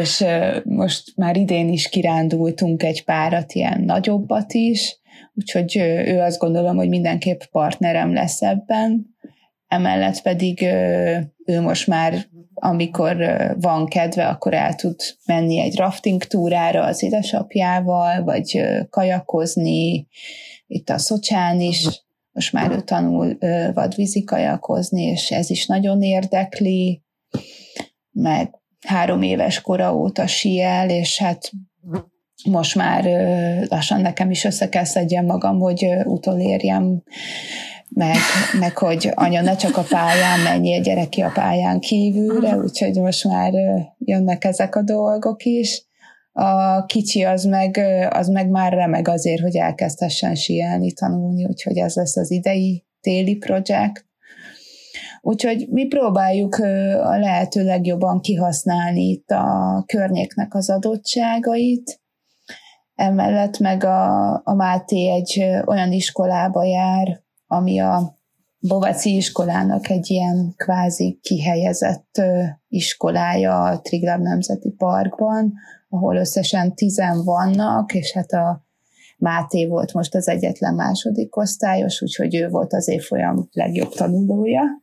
és 0.00 0.24
most 0.64 1.12
már 1.16 1.36
idén 1.36 1.68
is 1.68 1.88
kirándultunk 1.88 2.82
egy 2.82 3.04
párat, 3.04 3.52
ilyen 3.52 3.80
nagyobbat 3.80 4.52
is, 4.52 4.98
úgyhogy 5.34 5.76
ő 6.06 6.20
azt 6.20 6.38
gondolom, 6.38 6.76
hogy 6.76 6.88
mindenképp 6.88 7.40
partnerem 7.50 8.12
lesz 8.12 8.42
ebben, 8.42 9.16
emellett 9.68 10.22
pedig 10.22 10.62
ő 11.44 11.60
most 11.60 11.86
már 11.86 12.26
amikor 12.60 13.16
van 13.60 13.86
kedve, 13.86 14.26
akkor 14.26 14.54
el 14.54 14.74
tud 14.74 14.96
menni 15.26 15.60
egy 15.60 15.76
rafting 15.76 16.22
túrára 16.22 16.84
az 16.84 17.02
édesapjával, 17.02 18.24
vagy 18.24 18.62
kajakozni, 18.90 20.06
itt 20.66 20.90
a 20.90 20.98
Szocsán 20.98 21.60
is, 21.60 21.86
most 22.32 22.52
már 22.52 22.70
ő 22.70 22.80
tanul 22.80 23.38
vadvízi 23.74 24.24
kajakozni, 24.24 25.02
és 25.02 25.30
ez 25.30 25.50
is 25.50 25.66
nagyon 25.66 26.02
érdekli, 26.02 27.02
meg 28.10 28.54
három 28.86 29.22
éves 29.22 29.60
kora 29.60 29.94
óta 29.94 30.26
siel, 30.26 30.90
és 30.90 31.18
hát 31.18 31.50
most 32.44 32.74
már 32.74 33.04
lassan 33.68 34.00
nekem 34.00 34.30
is 34.30 34.44
össze 34.44 34.68
kell 34.68 34.84
szedjem 34.84 35.24
magam, 35.24 35.58
hogy 35.58 35.86
utolérjem, 36.04 37.02
meg, 37.88 38.16
meg 38.60 38.78
hogy 38.78 39.10
anya 39.14 39.40
ne 39.40 39.56
csak 39.56 39.76
a 39.76 39.84
pályán 39.88 40.40
menjél, 40.40 40.80
gyereki 40.80 41.20
a 41.20 41.30
pályán 41.34 41.80
kívülre, 41.80 42.56
úgyhogy 42.56 42.94
most 42.94 43.24
már 43.24 43.52
jönnek 43.98 44.44
ezek 44.44 44.76
a 44.76 44.82
dolgok 44.82 45.44
is. 45.44 45.86
A 46.32 46.84
kicsi 46.84 47.24
az 47.24 47.44
meg, 47.44 47.80
az 48.10 48.28
meg 48.28 48.48
már 48.50 48.72
remeg 48.72 49.08
azért, 49.08 49.40
hogy 49.40 49.56
elkezdhessen 49.56 50.34
sielni, 50.34 50.92
tanulni, 50.92 51.44
úgyhogy 51.44 51.76
ez 51.76 51.94
lesz 51.94 52.16
az 52.16 52.30
idei 52.30 52.86
téli 53.00 53.36
projekt. 53.36 54.06
Úgyhogy 55.20 55.68
mi 55.70 55.86
próbáljuk 55.86 56.54
a 57.02 57.18
lehető 57.18 57.64
legjobban 57.64 58.20
kihasználni 58.20 59.02
itt 59.02 59.30
a 59.30 59.84
környéknek 59.86 60.54
az 60.54 60.70
adottságait, 60.70 62.00
emellett 62.94 63.58
meg 63.58 63.84
a, 63.84 64.32
a 64.44 64.54
Máté 64.54 65.10
egy 65.10 65.44
olyan 65.66 65.92
iskolába 65.92 66.64
jár, 66.64 67.26
ami 67.48 67.80
a 67.80 68.16
Bovaci 68.60 69.16
iskolának 69.16 69.90
egy 69.90 70.10
ilyen 70.10 70.54
kvázi 70.56 71.18
kihelyezett 71.22 72.20
iskolája 72.68 73.62
a 73.62 73.80
Triglav 73.80 74.20
Nemzeti 74.20 74.70
Parkban, 74.70 75.52
ahol 75.88 76.16
összesen 76.16 76.74
tizen 76.74 77.24
vannak, 77.24 77.94
és 77.94 78.12
hát 78.12 78.32
a 78.32 78.66
Máté 79.20 79.66
volt 79.66 79.92
most 79.92 80.14
az 80.14 80.28
egyetlen 80.28 80.74
második 80.74 81.36
osztályos, 81.36 82.02
úgyhogy 82.02 82.34
ő 82.34 82.48
volt 82.48 82.72
az 82.72 82.88
évfolyam 82.88 83.48
legjobb 83.52 83.92
tanulója. 83.92 84.62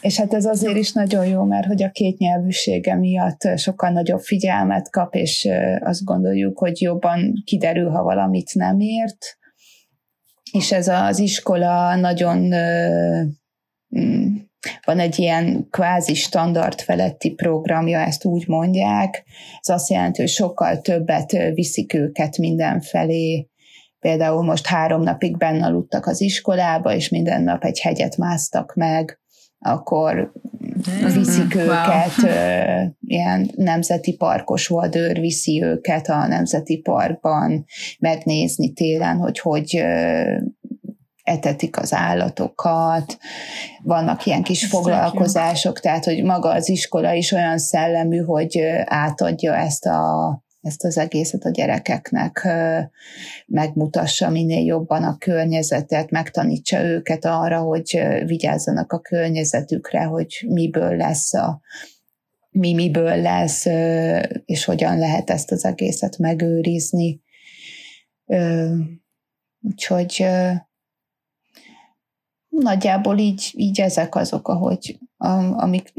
és 0.00 0.18
hát 0.18 0.34
ez 0.34 0.44
azért 0.44 0.76
is 0.76 0.92
nagyon 0.92 1.26
jó, 1.26 1.42
mert 1.42 1.66
hogy 1.66 1.82
a 1.82 1.90
két 1.90 2.18
nyelvűsége 2.18 2.94
miatt 2.94 3.48
sokkal 3.56 3.90
nagyobb 3.90 4.20
figyelmet 4.20 4.90
kap, 4.90 5.14
és 5.14 5.48
azt 5.80 6.04
gondoljuk, 6.04 6.58
hogy 6.58 6.80
jobban 6.80 7.42
kiderül, 7.44 7.90
ha 7.90 8.02
valamit 8.02 8.54
nem 8.54 8.80
ért. 8.80 9.38
És 10.58 10.72
ez 10.72 10.88
az 10.88 11.18
iskola 11.18 11.96
nagyon 11.96 12.38
mm, 13.98 14.34
van 14.84 14.98
egy 14.98 15.18
ilyen 15.18 15.68
kvázi 15.70 16.14
standard 16.14 16.80
feletti 16.80 17.30
programja, 17.30 17.98
ezt 17.98 18.24
úgy 18.24 18.48
mondják. 18.48 19.24
Ez 19.60 19.68
azt 19.68 19.90
jelenti, 19.90 20.20
hogy 20.20 20.30
sokkal 20.30 20.80
többet 20.80 21.30
viszik 21.54 21.94
őket 21.94 22.38
mindenfelé. 22.38 23.48
Például 23.98 24.42
most 24.42 24.66
három 24.66 25.02
napig 25.02 25.36
benne 25.36 25.66
aludtak 25.66 26.06
az 26.06 26.20
iskolába, 26.20 26.94
és 26.94 27.08
minden 27.08 27.42
nap 27.42 27.64
egy 27.64 27.80
hegyet 27.80 28.16
másztak 28.16 28.74
meg, 28.74 29.20
akkor 29.64 30.32
viszik 31.14 31.54
wow. 31.54 31.64
őket, 31.64 32.12
ilyen 33.00 33.50
nemzeti 33.56 34.16
parkos 34.16 34.66
vadőr 34.66 35.20
viszi 35.20 35.62
őket 35.62 36.08
a 36.08 36.26
nemzeti 36.26 36.76
parkban 36.76 37.64
megnézni 37.98 38.72
télen, 38.72 39.16
hogy 39.16 39.38
hogy 39.38 39.84
etetik 41.22 41.78
az 41.78 41.92
állatokat, 41.92 43.18
vannak 43.82 44.26
ilyen 44.26 44.42
kis 44.42 44.62
ezt 44.62 44.72
foglalkozások, 44.72 45.80
tehát 45.80 46.04
hogy 46.04 46.22
maga 46.22 46.48
az 46.48 46.68
iskola 46.68 47.12
is 47.12 47.32
olyan 47.32 47.58
szellemű, 47.58 48.18
hogy 48.18 48.60
átadja 48.84 49.56
ezt 49.56 49.86
a 49.86 50.43
ezt 50.64 50.84
az 50.84 50.98
egészet 50.98 51.44
a 51.44 51.50
gyerekeknek 51.50 52.48
megmutassa 53.46 54.30
minél 54.30 54.64
jobban 54.64 55.02
a 55.02 55.18
környezetet, 55.18 56.10
megtanítsa 56.10 56.84
őket 56.84 57.24
arra, 57.24 57.60
hogy 57.60 58.00
vigyázzanak 58.26 58.92
a 58.92 59.00
környezetükre, 59.00 60.04
hogy 60.04 60.44
miből 60.48 60.96
lesz 60.96 61.34
a 61.34 61.60
mi 62.50 62.74
miből 62.74 63.16
lesz, 63.16 63.64
és 64.44 64.64
hogyan 64.64 64.98
lehet 64.98 65.30
ezt 65.30 65.50
az 65.52 65.64
egészet 65.64 66.18
megőrizni. 66.18 67.20
Úgyhogy 69.60 70.26
nagyjából 72.48 73.18
így, 73.18 73.52
így 73.56 73.80
ezek 73.80 74.14
azok, 74.14 74.48
ahogy, 74.48 74.98
amik 75.16 75.92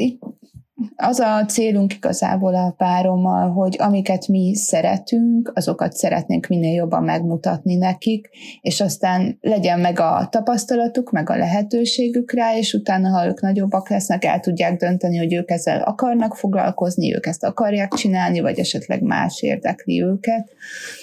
az 0.96 1.20
a 1.20 1.46
célunk 1.46 1.94
igazából 1.94 2.56
a 2.56 2.74
párommal, 2.78 3.52
hogy 3.52 3.76
amiket 3.80 4.28
mi 4.28 4.56
szeretünk, 4.56 5.52
azokat 5.54 5.94
szeretnénk 5.94 6.48
minél 6.48 6.74
jobban 6.74 7.04
megmutatni 7.04 7.76
nekik, 7.76 8.30
és 8.62 8.82
aztán 8.82 9.38
legyen 9.42 9.80
meg 9.80 10.00
a 10.00 10.28
tapasztalatuk, 10.32 11.12
meg 11.12 11.30
a 11.30 11.38
lehetőségük 11.38 12.34
rá, 12.34 12.58
és 12.58 12.74
utána, 12.74 13.10
ha 13.10 13.28
ők 13.28 13.42
nagyobbak 13.42 13.90
lesznek, 13.90 14.26
el 14.26 14.40
tudják 14.40 14.78
dönteni, 14.78 15.18
hogy 15.18 15.34
ők 15.34 15.52
ezzel 15.52 15.82
akarnak 15.82 16.36
foglalkozni, 16.36 17.16
ők 17.16 17.26
ezt 17.26 17.44
akarják 17.44 17.94
csinálni, 17.94 18.40
vagy 18.40 18.60
esetleg 18.60 19.02
más 19.02 19.42
érdekli 19.42 20.04
őket. 20.04 20.50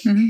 Uh-huh. 0.03 0.21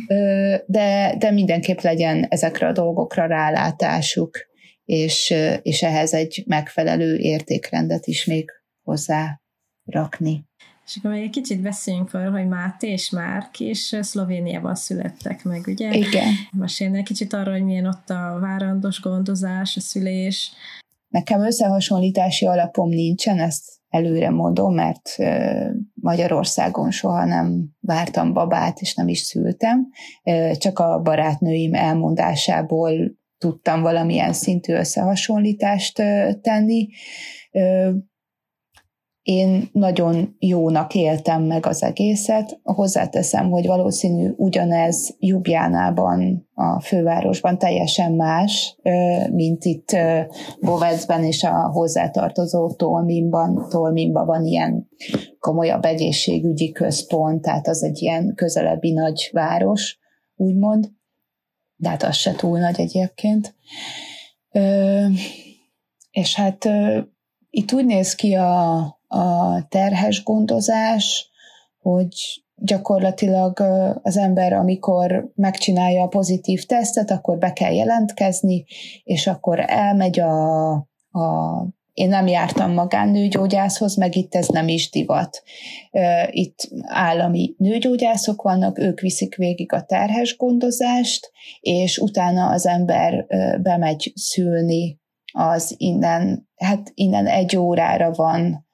De, 0.65 1.15
de 1.17 1.31
mindenképp 1.31 1.79
legyen 1.79 2.25
ezekre 2.29 2.67
a 2.67 2.71
dolgokra 2.71 3.25
rálátásuk 3.25 4.51
és, 4.85 5.33
és 5.61 5.83
ehhez 5.83 6.13
egy 6.13 6.43
megfelelő 6.47 7.17
értékrendet 7.17 8.07
is 8.07 8.25
még 8.25 8.49
hozzá 8.81 9.41
rakni. 9.85 10.45
És 10.85 10.95
akkor 10.97 11.11
még 11.11 11.23
egy 11.23 11.29
kicsit 11.29 11.61
beszéljünk 11.61 12.13
arról, 12.13 12.31
hogy 12.31 12.47
Máté 12.47 12.91
és 12.91 13.09
Márk 13.09 13.59
is 13.59 13.95
Szlovéniában 14.01 14.75
születtek 14.75 15.43
meg, 15.43 15.63
ugye? 15.67 15.93
Igen. 15.93 16.33
Mesélni 16.51 16.97
egy 16.97 17.03
kicsit 17.03 17.33
arról, 17.33 17.53
hogy 17.53 17.63
milyen 17.63 17.85
ott 17.85 18.09
a 18.09 18.37
várandos 18.41 19.01
gondozás, 19.01 19.77
a 19.77 19.79
szülés. 19.79 20.51
Nekem 21.07 21.41
összehasonlítási 21.41 22.45
alapom 22.45 22.89
nincsen, 22.89 23.39
ezt 23.39 23.63
előre 23.89 24.29
mondom, 24.29 24.73
mert 24.73 25.15
Magyarországon 25.93 26.91
soha 26.91 27.25
nem 27.25 27.69
vártam 27.79 28.33
babát, 28.33 28.79
és 28.79 28.95
nem 28.95 29.07
is 29.07 29.19
szültem. 29.19 29.87
Csak 30.57 30.79
a 30.79 31.01
barátnőim 31.01 31.73
elmondásából 31.73 33.17
tudtam 33.37 33.81
valamilyen 33.81 34.33
szintű 34.33 34.73
összehasonlítást 34.73 35.95
tenni. 36.41 36.87
Én 39.23 39.69
nagyon 39.71 40.35
jónak 40.39 40.95
éltem 40.95 41.43
meg 41.43 41.65
az 41.65 41.83
egészet. 41.83 42.59
Hozzáteszem, 42.63 43.49
hogy 43.49 43.67
valószínű 43.67 44.33
ugyanez 44.35 45.15
Jubjánában, 45.19 46.49
a 46.53 46.81
fővárosban 46.81 47.57
teljesen 47.57 48.11
más, 48.11 48.77
mint 49.31 49.65
itt 49.65 49.95
Bovecben 50.61 51.23
és 51.23 51.43
a 51.43 51.69
hozzátartozó 51.71 52.71
Tolminban. 52.71 53.67
Tolminban 53.69 54.25
van 54.25 54.45
ilyen 54.45 54.89
komolyabb 55.39 55.85
egészségügyi 55.85 56.71
központ, 56.71 57.41
tehát 57.41 57.67
az 57.67 57.83
egy 57.83 58.01
ilyen 58.01 58.33
közelebbi 58.35 58.91
nagy 58.91 59.29
város, 59.31 59.99
úgymond 60.35 60.91
de 61.83 61.89
hát 61.89 62.03
az 62.03 62.15
se 62.15 62.35
túl 62.35 62.59
nagy 62.59 62.79
egyébként. 62.79 63.55
És 66.11 66.35
hát 66.35 66.69
itt 67.49 67.73
úgy 67.73 67.85
néz 67.85 68.15
ki 68.15 68.33
a, 68.33 68.77
a 69.13 69.65
terhes 69.69 70.23
gondozás, 70.23 71.29
hogy 71.79 72.43
gyakorlatilag 72.55 73.59
az 74.01 74.17
ember, 74.17 74.53
amikor 74.53 75.31
megcsinálja 75.35 76.03
a 76.03 76.07
pozitív 76.07 76.65
tesztet, 76.65 77.11
akkor 77.11 77.37
be 77.37 77.53
kell 77.53 77.73
jelentkezni, 77.73 78.65
és 79.03 79.27
akkor 79.27 79.59
elmegy 79.67 80.19
a, 80.19 80.71
a 81.11 81.67
én 81.93 82.09
nem 82.09 82.27
jártam 82.27 82.73
magánnőgyógyászhoz, 82.73 83.95
meg 83.95 84.15
itt 84.15 84.35
ez 84.35 84.47
nem 84.47 84.67
is 84.67 84.89
divat. 84.89 85.43
Itt 86.29 86.69
állami 86.81 87.55
nőgyógyászok 87.57 88.41
vannak, 88.41 88.79
ők 88.79 88.99
viszik 88.99 89.35
végig 89.35 89.73
a 89.73 89.83
terhes 89.83 90.37
gondozást, 90.37 91.31
és 91.59 91.97
utána 91.97 92.49
az 92.49 92.65
ember 92.65 93.25
bemegy 93.61 94.11
szülni 94.15 94.99
az 95.33 95.73
innen, 95.77 96.49
hát 96.55 96.91
innen 96.93 97.27
egy 97.27 97.57
órára 97.57 98.11
van 98.11 98.67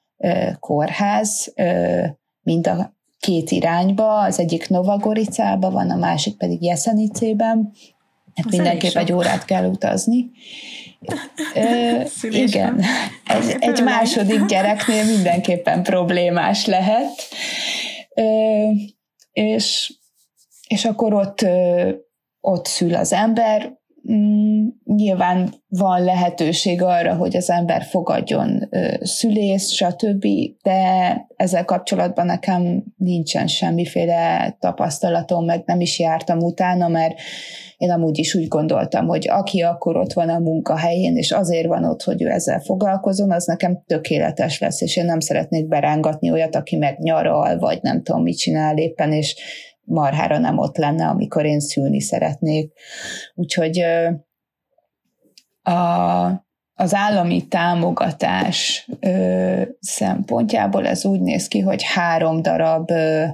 kórház, 0.60 1.54
mind 2.42 2.66
a 2.66 2.94
két 3.18 3.50
irányba, 3.50 4.20
az 4.20 4.38
egyik 4.38 4.68
Novagoricában 4.68 5.72
van, 5.72 5.90
a 5.90 5.96
másik 5.96 6.36
pedig 6.36 6.62
Jeszenicében, 6.62 7.72
hát 8.34 8.50
mindenképp 8.50 8.94
egy 8.94 9.12
órát 9.12 9.44
kell 9.44 9.64
utazni, 9.64 10.30
Ö, 11.54 12.00
igen, 12.30 12.82
egy, 13.26 13.56
egy 13.58 13.82
második 13.82 14.44
gyereknél 14.52 15.04
mindenképpen 15.04 15.82
problémás 15.82 16.66
lehet. 16.66 17.10
Ö, 18.14 18.22
és, 19.32 19.94
és 20.66 20.84
akkor 20.84 21.14
ott, 21.14 21.46
ott 22.40 22.66
szül 22.66 22.94
az 22.94 23.12
ember, 23.12 23.78
Mm, 24.12 24.66
nyilván 24.84 25.54
van 25.68 26.04
lehetőség 26.04 26.82
arra, 26.82 27.14
hogy 27.14 27.36
az 27.36 27.50
ember 27.50 27.82
fogadjon 27.82 28.68
szülész, 29.00 29.70
stb., 29.70 30.26
de 30.62 30.80
ezzel 31.36 31.64
kapcsolatban 31.64 32.26
nekem 32.26 32.84
nincsen 32.96 33.46
semmiféle 33.46 34.56
tapasztalatom, 34.60 35.44
meg 35.44 35.62
nem 35.66 35.80
is 35.80 35.98
jártam 35.98 36.38
utána, 36.38 36.88
mert 36.88 37.14
én 37.76 37.90
amúgy 37.90 38.18
is 38.18 38.34
úgy 38.34 38.48
gondoltam, 38.48 39.06
hogy 39.06 39.28
aki 39.28 39.60
akkor 39.60 39.96
ott 39.96 40.12
van 40.12 40.28
a 40.28 40.38
munkahelyén, 40.38 41.16
és 41.16 41.30
azért 41.30 41.66
van 41.66 41.84
ott, 41.84 42.02
hogy 42.02 42.22
ő 42.22 42.28
ezzel 42.28 42.60
foglalkozon, 42.60 43.32
az 43.32 43.46
nekem 43.46 43.82
tökéletes 43.86 44.60
lesz, 44.60 44.80
és 44.80 44.96
én 44.96 45.04
nem 45.04 45.20
szeretnék 45.20 45.68
berángatni 45.68 46.30
olyat, 46.30 46.56
aki 46.56 46.76
meg 46.76 46.98
nyaral, 46.98 47.58
vagy 47.58 47.78
nem 47.82 48.02
tudom, 48.02 48.22
mit 48.22 48.38
csinál 48.38 48.76
éppen, 48.76 49.12
és 49.12 49.36
marhára 49.84 50.38
nem 50.38 50.58
ott 50.58 50.76
lenne, 50.76 51.06
amikor 51.06 51.44
én 51.44 51.60
szülni 51.60 52.00
szeretnék. 52.00 52.72
Úgyhogy 53.34 53.80
a, 55.62 56.26
az 56.74 56.94
állami 56.94 57.46
támogatás 57.46 58.88
ö, 59.00 59.62
szempontjából 59.80 60.86
ez 60.86 61.04
úgy 61.04 61.20
néz 61.20 61.48
ki, 61.48 61.60
hogy 61.60 61.82
három 61.82 62.42
darab 62.42 62.90
ö, 62.90 63.24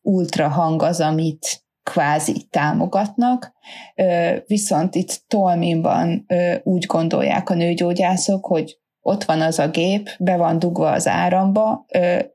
ultrahang 0.00 0.82
az, 0.82 1.00
amit 1.00 1.64
kvázi 1.82 2.46
támogatnak, 2.50 3.52
ö, 3.94 4.36
viszont 4.46 4.94
itt 4.94 5.24
Tolminban 5.26 6.24
ö, 6.26 6.54
úgy 6.62 6.86
gondolják 6.86 7.50
a 7.50 7.54
nőgyógyászok, 7.54 8.46
hogy 8.46 8.78
ott 9.06 9.24
van 9.24 9.40
az 9.40 9.58
a 9.58 9.68
gép, 9.68 10.08
be 10.18 10.36
van 10.36 10.58
dugva 10.58 10.90
az 10.90 11.06
áramba, 11.06 11.86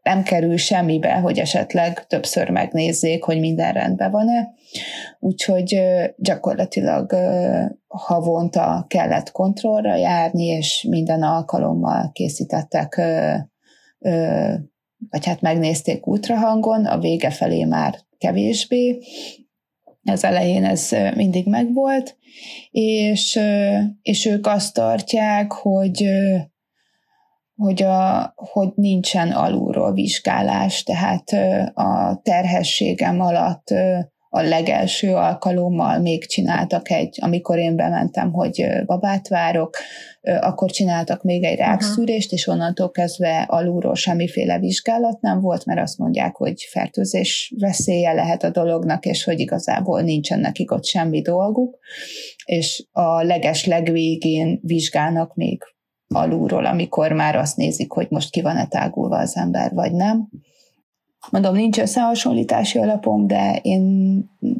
nem 0.03 0.23
kerül 0.23 0.57
semmibe, 0.57 1.13
hogy 1.13 1.39
esetleg 1.39 2.07
többször 2.07 2.49
megnézzék, 2.49 3.23
hogy 3.23 3.39
minden 3.39 3.73
rendben 3.73 4.11
van-e. 4.11 4.53
Úgyhogy 5.19 5.81
gyakorlatilag 6.17 7.15
havonta 7.87 8.85
kellett 8.87 9.31
kontrollra 9.31 9.95
járni, 9.95 10.45
és 10.45 10.85
minden 10.89 11.23
alkalommal 11.23 12.09
készítettek, 12.13 13.01
vagy 15.09 15.25
hát 15.25 15.41
megnézték 15.41 16.07
ultrahangon, 16.07 16.85
a 16.85 16.99
vége 16.99 17.29
felé 17.29 17.63
már 17.63 17.99
kevésbé. 18.17 18.99
Az 20.03 20.23
elején 20.23 20.65
ez 20.65 20.89
mindig 21.15 21.47
megvolt, 21.47 22.17
és, 22.71 23.39
és 24.01 24.25
ők 24.25 24.47
azt 24.47 24.73
tartják, 24.73 25.51
hogy 25.51 26.05
hogy, 27.60 27.84
a, 27.84 28.34
hogy 28.36 28.69
nincsen 28.76 29.31
alulról 29.31 29.94
vizsgálás, 29.94 30.84
tehát 30.84 31.30
a 31.73 32.19
terhességem 32.23 33.22
alatt 33.22 33.68
a 34.31 34.41
legelső 34.41 35.15
alkalommal 35.15 35.99
még 35.99 36.26
csináltak 36.26 36.91
egy, 36.91 37.18
amikor 37.22 37.57
én 37.57 37.76
bementem, 37.76 38.31
hogy 38.31 38.65
babát 38.86 39.27
várok, 39.27 39.77
akkor 40.22 40.72
csináltak 40.72 41.23
még 41.23 41.44
egy 41.44 41.57
rákszűrést, 41.57 42.31
és 42.31 42.48
onnantól 42.48 42.91
kezdve 42.91 43.45
alulról 43.48 43.95
semmiféle 43.95 44.60
vizsgálat 44.60 45.22
nem 45.22 45.41
volt, 45.41 45.65
mert 45.65 45.80
azt 45.80 45.98
mondják, 45.98 46.36
hogy 46.36 46.68
fertőzés 46.72 47.53
veszélye 47.57 48.14
lehet 48.14 48.44
a 48.44 48.49
dolognak, 48.49 49.06
és 49.06 49.23
hogy 49.23 49.40
igazából 49.40 50.02
nincsen 50.02 50.40
nekik 50.40 50.72
ott 50.72 50.86
semmi 50.86 51.22
dolguk, 51.22 51.77
és 52.45 52.88
a 52.91 53.23
leges 53.23 53.65
legvégén 53.65 54.60
vizsgálnak 54.61 55.36
még 55.36 55.64
alulról, 56.14 56.65
amikor 56.65 57.11
már 57.11 57.36
azt 57.36 57.57
nézik, 57.57 57.91
hogy 57.91 58.07
most 58.10 58.30
ki 58.30 58.41
van-e 58.41 58.68
tágulva 58.68 59.18
az 59.18 59.38
ember, 59.38 59.73
vagy 59.73 59.91
nem. 59.91 60.30
Mondom, 61.31 61.56
nincs 61.56 61.80
összehasonlítási 61.80 62.80
alapom, 62.80 63.27
de 63.27 63.60
én 63.61 63.81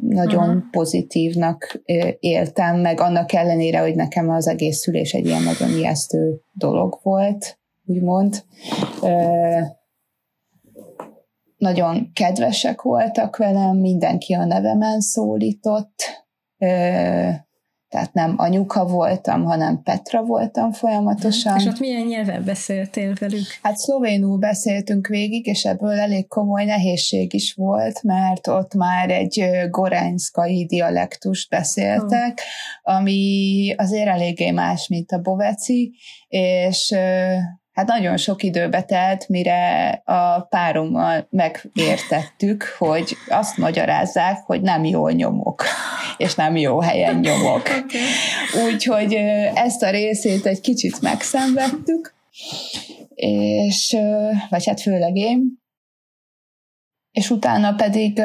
nagyon 0.00 0.48
uh-huh. 0.48 0.70
pozitívnak 0.70 1.82
éltem, 2.18 2.80
meg 2.80 3.00
annak 3.00 3.32
ellenére, 3.32 3.80
hogy 3.80 3.94
nekem 3.94 4.30
az 4.30 4.48
egész 4.48 4.78
szülés 4.78 5.12
egy 5.12 5.26
ilyen 5.26 5.42
nagyon 5.42 5.70
ijesztő 5.70 6.40
dolog 6.52 6.98
volt, 7.02 7.58
úgymond. 7.86 8.44
Nagyon 11.56 12.10
kedvesek 12.12 12.82
voltak 12.82 13.36
velem, 13.36 13.76
mindenki 13.76 14.34
a 14.34 14.44
nevemen 14.44 15.00
szólított, 15.00 16.26
tehát 17.90 18.12
nem 18.12 18.34
anyuka 18.36 18.86
voltam, 18.86 19.44
hanem 19.44 19.82
Petra 19.82 20.22
voltam 20.22 20.72
folyamatosan. 20.72 21.58
És 21.58 21.66
ott 21.66 21.78
milyen 21.78 22.06
nyelven 22.06 22.44
beszéltél 22.44 23.14
velük? 23.20 23.46
Hát 23.62 23.76
szlovénul 23.76 24.38
beszéltünk 24.38 25.06
végig, 25.06 25.46
és 25.46 25.64
ebből 25.64 25.98
elég 25.98 26.28
komoly 26.28 26.64
nehézség 26.64 27.34
is 27.34 27.54
volt, 27.54 28.02
mert 28.02 28.46
ott 28.46 28.74
már 28.74 29.10
egy 29.10 29.44
gorányszkai 29.70 30.66
dialektust 30.66 31.50
beszéltek, 31.50 32.40
oh. 32.82 32.94
ami 32.96 33.74
azért 33.76 34.08
eléggé 34.08 34.50
más, 34.50 34.88
mint 34.88 35.12
a 35.12 35.18
boveci, 35.18 35.92
és 36.28 36.94
hát 37.72 37.86
nagyon 37.86 38.16
sok 38.16 38.42
időbe 38.42 38.82
telt, 38.82 39.28
mire 39.28 39.90
a 40.04 40.40
párommal 40.40 41.26
megértettük, 41.30 42.74
hogy 42.78 43.16
azt 43.28 43.56
magyarázzák, 43.56 44.38
hogy 44.46 44.60
nem 44.60 44.84
jól 44.84 45.10
nyomok, 45.10 45.64
és 46.16 46.34
nem 46.34 46.56
jó 46.56 46.80
helyen 46.80 47.16
nyomok. 47.16 47.62
Okay. 47.80 48.72
Úgyhogy 48.72 49.14
ezt 49.54 49.82
a 49.82 49.90
részét 49.90 50.46
egy 50.46 50.60
kicsit 50.60 51.00
megszenvedtük, 51.00 52.14
és, 53.14 53.96
vagy 54.48 54.66
hát 54.66 54.80
főleg 54.80 55.16
én, 55.16 55.58
és 57.10 57.30
utána 57.30 57.74
pedig 57.74 58.22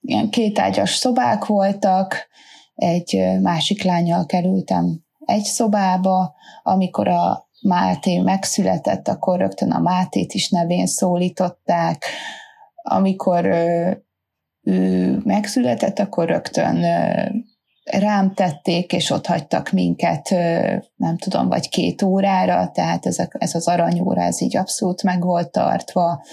ilyen 0.00 0.30
kétágyas 0.30 0.94
szobák 0.94 1.44
voltak, 1.44 2.28
egy 2.74 3.22
másik 3.40 3.82
lányjal 3.82 4.26
kerültem 4.26 5.02
egy 5.24 5.44
szobába, 5.44 6.34
amikor 6.62 7.08
a 7.08 7.48
Máté 7.62 8.18
megszületett, 8.18 9.08
akkor 9.08 9.38
rögtön 9.38 9.70
a 9.70 9.78
Mátét 9.78 10.32
is 10.32 10.48
nevén 10.48 10.86
szólították. 10.86 12.04
Amikor 12.82 13.44
ő 14.62 15.20
megszületett, 15.24 15.98
akkor 15.98 16.28
rögtön 16.28 16.84
rám 17.84 18.34
tették, 18.34 18.92
és 18.92 19.10
ott 19.10 19.26
hagytak 19.26 19.70
minket, 19.70 20.30
nem 20.96 21.16
tudom, 21.18 21.48
vagy 21.48 21.68
két 21.68 22.02
órára, 22.02 22.70
tehát 22.70 23.06
ez, 23.06 23.18
a, 23.18 23.28
ez 23.30 23.54
az 23.54 23.68
aranyóra, 23.68 24.22
ez 24.22 24.40
így 24.42 24.56
abszolút 24.56 25.02
meg 25.02 25.22
volt 25.22 25.50
tartva. 25.50 26.24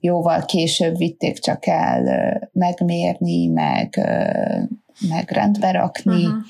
Jóval 0.00 0.44
később 0.44 0.96
vitték 0.96 1.38
csak 1.38 1.66
el 1.66 2.50
megmérni, 2.52 3.46
meg, 3.46 4.00
meg 5.08 5.30
rendbe 5.30 5.70
rakni. 5.70 6.26
Uh-huh 6.26 6.44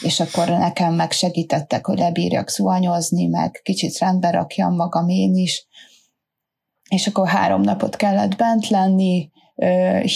és 0.00 0.20
akkor 0.20 0.48
nekem 0.48 0.94
megsegítettek, 0.94 1.86
hogy 1.86 1.98
lebírjak 1.98 2.50
zuhanyozni, 2.50 3.26
meg 3.26 3.60
kicsit 3.62 3.98
rendbe 3.98 4.30
rakjam 4.30 4.74
magam 4.74 5.08
én 5.08 5.34
is, 5.34 5.66
és 6.88 7.06
akkor 7.06 7.28
három 7.28 7.60
napot 7.60 7.96
kellett 7.96 8.36
bent 8.36 8.68
lenni, 8.68 9.30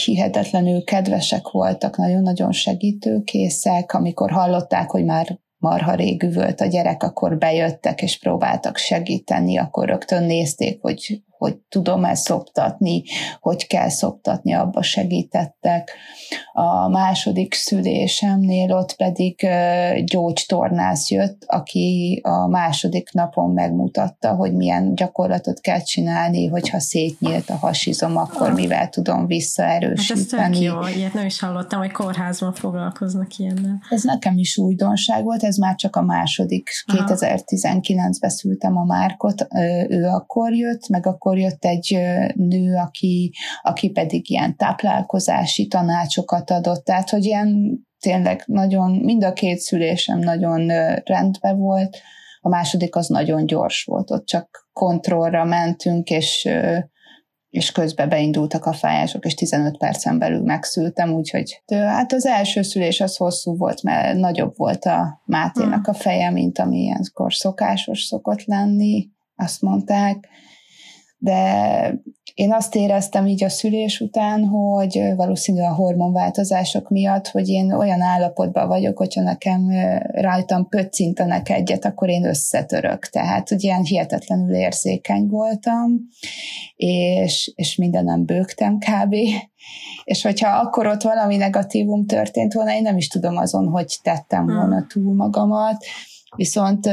hihetetlenül 0.04 0.84
kedvesek 0.84 1.50
voltak, 1.50 1.96
nagyon-nagyon 1.96 2.52
segítőkészek, 2.52 3.92
amikor 3.92 4.30
hallották, 4.30 4.90
hogy 4.90 5.04
már 5.04 5.38
marha 5.56 5.94
rég 5.94 6.22
üvölt 6.22 6.60
a 6.60 6.66
gyerek, 6.66 7.02
akkor 7.02 7.38
bejöttek 7.38 8.02
és 8.02 8.18
próbáltak 8.18 8.76
segíteni, 8.76 9.58
akkor 9.58 9.88
rögtön 9.88 10.24
nézték, 10.24 10.80
hogy 10.80 11.22
hogy 11.40 11.56
tudom-e 11.68 12.14
szoptatni, 12.14 13.02
hogy 13.40 13.66
kell 13.66 13.88
szoptatni, 13.88 14.52
abba 14.52 14.82
segítettek. 14.82 15.90
A 16.52 16.88
második 16.88 17.54
szülésemnél 17.54 18.72
ott 18.72 18.96
pedig 18.96 19.46
gyógytornász 20.04 21.10
jött, 21.10 21.44
aki 21.46 22.20
a 22.24 22.46
második 22.46 23.12
napon 23.12 23.50
megmutatta, 23.50 24.34
hogy 24.34 24.54
milyen 24.54 24.94
gyakorlatot 24.94 25.60
kell 25.60 25.80
csinálni, 25.80 26.46
hogyha 26.46 26.80
szétnyílt 26.80 27.50
a 27.50 27.56
hasizom, 27.56 28.16
akkor 28.16 28.52
mivel 28.52 28.88
tudom 28.88 29.26
visszaerősíteni. 29.26 30.42
Hát 30.42 30.50
ez 30.50 30.60
jó, 30.60 30.86
ilyet 30.96 31.14
nem 31.14 31.26
is 31.26 31.40
hallottam, 31.40 31.78
hogy 31.78 31.92
kórházban 31.92 32.52
foglalkoznak 32.52 33.36
ilyennel. 33.36 33.80
Ez 33.90 34.02
nekem 34.02 34.38
is 34.38 34.58
újdonság 34.58 35.24
volt, 35.24 35.42
ez 35.42 35.56
már 35.56 35.74
csak 35.74 35.96
a 35.96 36.02
második. 36.02 36.70
2019-ben 36.92 38.30
szültem 38.30 38.76
a 38.76 38.84
Márkot, 38.84 39.46
ő 39.88 40.04
akkor 40.04 40.52
jött, 40.52 40.88
meg 40.88 41.06
akkor 41.06 41.29
akkor 41.30 41.42
jött 41.42 41.64
egy 41.64 41.98
nő, 42.34 42.74
aki, 42.74 43.32
aki 43.62 43.90
pedig 43.90 44.30
ilyen 44.30 44.56
táplálkozási 44.56 45.66
tanácsokat 45.66 46.50
adott, 46.50 46.84
tehát 46.84 47.10
hogy 47.10 47.24
ilyen 47.24 47.80
tényleg 48.00 48.42
nagyon, 48.46 48.90
mind 48.90 49.24
a 49.24 49.32
két 49.32 49.58
szülésem 49.58 50.18
nagyon 50.18 50.66
rendben 51.04 51.58
volt, 51.58 51.98
a 52.40 52.48
második 52.48 52.96
az 52.96 53.08
nagyon 53.08 53.46
gyors 53.46 53.84
volt, 53.84 54.10
ott 54.10 54.26
csak 54.26 54.68
kontrollra 54.72 55.44
mentünk, 55.44 56.10
és 56.10 56.48
és 57.50 57.72
közben 57.72 58.08
beindultak 58.08 58.64
a 58.66 58.72
fájások, 58.72 59.24
és 59.24 59.34
15 59.34 59.76
percen 59.78 60.18
belül 60.18 60.42
megszültem, 60.42 61.12
úgyhogy 61.12 61.62
hát 61.66 62.12
az 62.12 62.26
első 62.26 62.62
szülés 62.62 63.00
az 63.00 63.16
hosszú 63.16 63.56
volt, 63.56 63.82
mert 63.82 64.18
nagyobb 64.18 64.56
volt 64.56 64.84
a 64.84 65.22
Máténak 65.24 65.86
a 65.86 65.94
feje, 65.94 66.30
mint 66.30 66.58
ami 66.58 66.78
ilyenkor 66.78 67.34
szokásos 67.34 68.02
szokott 68.02 68.44
lenni, 68.44 69.08
azt 69.36 69.60
mondták, 69.60 70.28
de 71.22 71.94
én 72.34 72.52
azt 72.52 72.74
éreztem 72.74 73.26
így 73.26 73.44
a 73.44 73.48
szülés 73.48 74.00
után, 74.00 74.44
hogy 74.44 75.02
valószínűleg 75.16 75.70
a 75.70 75.74
hormonváltozások 75.74 76.88
miatt, 76.88 77.28
hogy 77.28 77.48
én 77.48 77.72
olyan 77.72 78.00
állapotban 78.00 78.68
vagyok, 78.68 78.98
hogyha 78.98 79.22
nekem 79.22 79.70
rajtam 80.12 80.68
pöccintenek 80.68 81.48
egyet, 81.48 81.84
akkor 81.84 82.08
én 82.08 82.24
összetörök. 82.24 83.06
Tehát, 83.06 83.48
hogy 83.48 83.64
ilyen 83.64 83.82
hihetetlenül 83.82 84.54
érzékeny 84.54 85.26
voltam, 85.26 86.00
és, 86.76 87.52
és 87.54 87.76
mindenem 87.76 88.24
bőgtem 88.24 88.78
kb. 88.78 89.14
És 90.04 90.22
hogyha 90.22 90.58
akkor 90.58 90.86
ott 90.86 91.02
valami 91.02 91.36
negatívum 91.36 92.06
történt 92.06 92.52
volna, 92.52 92.74
én 92.74 92.82
nem 92.82 92.96
is 92.96 93.08
tudom 93.08 93.36
azon, 93.36 93.68
hogy 93.68 93.98
tettem 94.02 94.46
volna 94.46 94.86
túl 94.88 95.14
magamat. 95.14 95.84
Viszont 96.36 96.90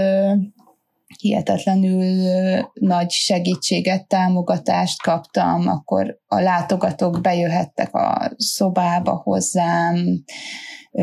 hihetetlenül 1.19 2.25
nagy 2.73 3.09
segítséget, 3.09 4.07
támogatást 4.07 5.01
kaptam, 5.01 5.67
akkor 5.67 6.19
a 6.27 6.39
látogatók 6.39 7.21
bejöhettek 7.21 7.95
a 7.95 8.31
szobába 8.37 9.21
hozzám, 9.23 10.23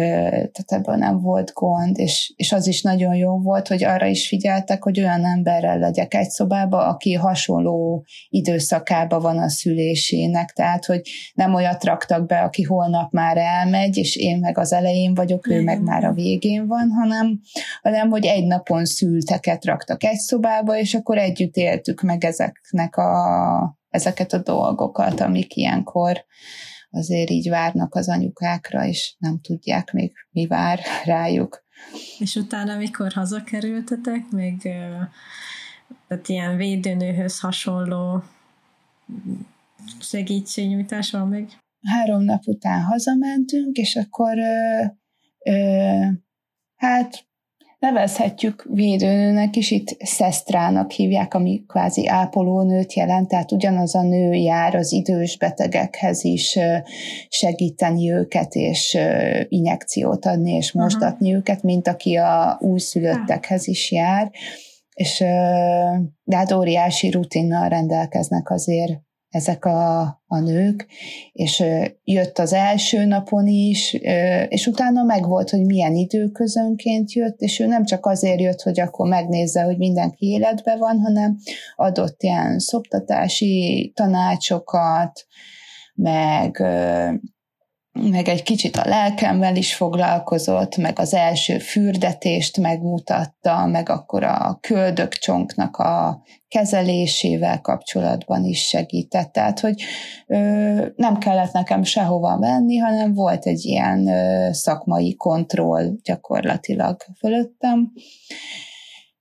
tehát 0.00 0.72
ebből 0.72 0.94
nem 0.94 1.20
volt 1.20 1.52
gond, 1.52 1.98
és, 1.98 2.32
és 2.36 2.52
az 2.52 2.66
is 2.66 2.82
nagyon 2.82 3.14
jó 3.14 3.38
volt, 3.38 3.68
hogy 3.68 3.84
arra 3.84 4.06
is 4.06 4.28
figyeltek, 4.28 4.82
hogy 4.82 5.00
olyan 5.00 5.24
emberrel 5.24 5.78
legyek 5.78 6.14
egy 6.14 6.28
szobába, 6.28 6.86
aki 6.86 7.12
hasonló 7.12 8.04
időszakába 8.28 9.20
van 9.20 9.38
a 9.38 9.48
szülésének, 9.48 10.52
tehát 10.52 10.84
hogy 10.84 11.00
nem 11.34 11.54
olyat 11.54 11.84
raktak 11.84 12.26
be, 12.26 12.40
aki 12.40 12.62
holnap 12.62 13.12
már 13.12 13.36
elmegy, 13.36 13.96
és 13.96 14.16
én 14.16 14.38
meg 14.38 14.58
az 14.58 14.72
elején 14.72 15.14
vagyok, 15.14 15.48
ő 15.48 15.62
meg 15.62 15.82
már 15.82 16.04
a 16.04 16.12
végén 16.12 16.66
van, 16.66 16.90
hanem, 16.90 17.40
hanem 17.82 18.10
hogy 18.10 18.26
egy 18.26 18.46
napon 18.46 18.84
szülteket 18.84 19.64
raktak 19.64 20.04
egy 20.04 20.18
szobába, 20.18 20.78
és 20.78 20.94
akkor 20.94 21.18
együtt 21.18 21.56
éltük 21.56 22.02
meg 22.02 22.24
ezeknek 22.24 22.96
a, 22.96 23.78
ezeket 23.88 24.32
a 24.32 24.38
dolgokat, 24.38 25.20
amik 25.20 25.56
ilyenkor 25.56 26.24
azért 26.94 27.30
így 27.30 27.48
várnak 27.48 27.94
az 27.94 28.08
anyukákra, 28.08 28.86
és 28.86 29.14
nem 29.18 29.40
tudják 29.40 29.92
még 29.92 30.12
mi 30.30 30.46
vár 30.46 30.80
rájuk. 31.04 31.64
És 32.18 32.36
utána, 32.36 32.76
mikor 32.76 33.12
hazakerültetek, 33.12 34.30
még 34.30 34.60
tehát 36.08 36.28
ilyen 36.28 36.56
védőnőhöz 36.56 37.40
hasonló 37.40 38.22
segítségnyújtás 40.00 41.10
van 41.10 41.28
még? 41.28 41.48
három 41.84 42.22
nap 42.22 42.42
után 42.46 42.82
hazamentünk, 42.82 43.76
és 43.76 43.96
akkor 43.96 44.38
ö, 44.38 44.84
ö, 45.50 46.06
hát 46.76 47.26
nevezhetjük 47.85 48.66
védőnőnek 48.70 49.56
is, 49.56 49.70
itt 49.70 49.97
szesztrának 50.05 50.90
hívják, 50.90 51.35
ami 51.35 51.62
kvázi 51.66 52.09
ápolónőt 52.09 52.93
jelent, 52.93 53.28
tehát 53.28 53.52
ugyanaz 53.52 53.94
a 53.94 54.02
nő 54.02 54.32
jár 54.32 54.74
az 54.74 54.93
idős 54.93 55.39
betegekhez 55.39 56.24
is 56.24 56.59
segíteni 57.28 58.11
őket, 58.12 58.55
és 58.55 58.98
injekciót 59.48 60.27
adni, 60.27 60.52
és 60.52 60.73
mostatni 60.73 61.27
uh-huh. 61.27 61.40
őket, 61.40 61.62
mint 61.62 61.89
aki 61.89 62.16
a 62.16 62.59
újszülöttekhez 62.61 63.69
is 63.69 63.93
jár, 63.93 64.31
és 64.94 65.19
de 66.24 66.36
hát 66.36 66.52
óriási 66.52 67.11
rutinnal 67.11 67.69
rendelkeznek 67.69 68.51
azért 68.51 68.93
ezek 69.35 69.65
a, 69.65 70.01
a 70.27 70.39
nők, 70.39 70.86
és 71.32 71.65
jött 72.05 72.39
az 72.39 72.52
első 72.52 73.05
napon 73.05 73.47
is, 73.47 73.93
és 74.48 74.66
utána 74.66 75.02
megvolt, 75.02 75.51
hogy 75.51 75.65
milyen 75.65 75.94
időközönként 75.94 77.12
jött, 77.12 77.40
és 77.40 77.61
ő 77.61 77.66
nem 77.66 77.85
csak 77.85 78.06
azért 78.06 78.40
jött, 78.40 78.61
hogy 78.61 78.81
akkor 78.81 79.09
megnézze, 79.09 79.62
hogy 79.62 79.78
mindenki 79.78 80.27
életben 80.27 80.78
van, 80.78 81.01
hanem 81.01 81.36
adott 81.77 82.23
ilyen 82.23 82.59
szoptatási 82.59 83.93
tanácsokat, 83.94 85.27
meg 85.94 86.62
meg 88.00 88.28
egy 88.28 88.42
kicsit 88.42 88.76
a 88.76 88.88
lelkemmel 88.88 89.56
is 89.56 89.74
foglalkozott, 89.74 90.76
meg 90.76 90.98
az 90.98 91.14
első 91.14 91.58
fürdetést 91.58 92.60
megmutatta, 92.60 93.66
meg 93.66 93.88
akkor 93.88 94.22
a 94.22 94.58
köldökcsonknak 94.60 95.76
a 95.76 96.22
kezelésével 96.48 97.60
kapcsolatban 97.60 98.44
is 98.44 98.66
segített. 98.66 99.32
Tehát, 99.32 99.60
hogy 99.60 99.82
ö, 100.26 100.36
nem 100.96 101.18
kellett 101.18 101.52
nekem 101.52 101.82
sehova 101.82 102.38
menni, 102.38 102.76
hanem 102.76 103.14
volt 103.14 103.44
egy 103.44 103.64
ilyen 103.64 104.06
ö, 104.06 104.48
szakmai 104.52 105.16
kontroll 105.16 105.90
gyakorlatilag 106.02 106.96
fölöttem. 107.18 107.92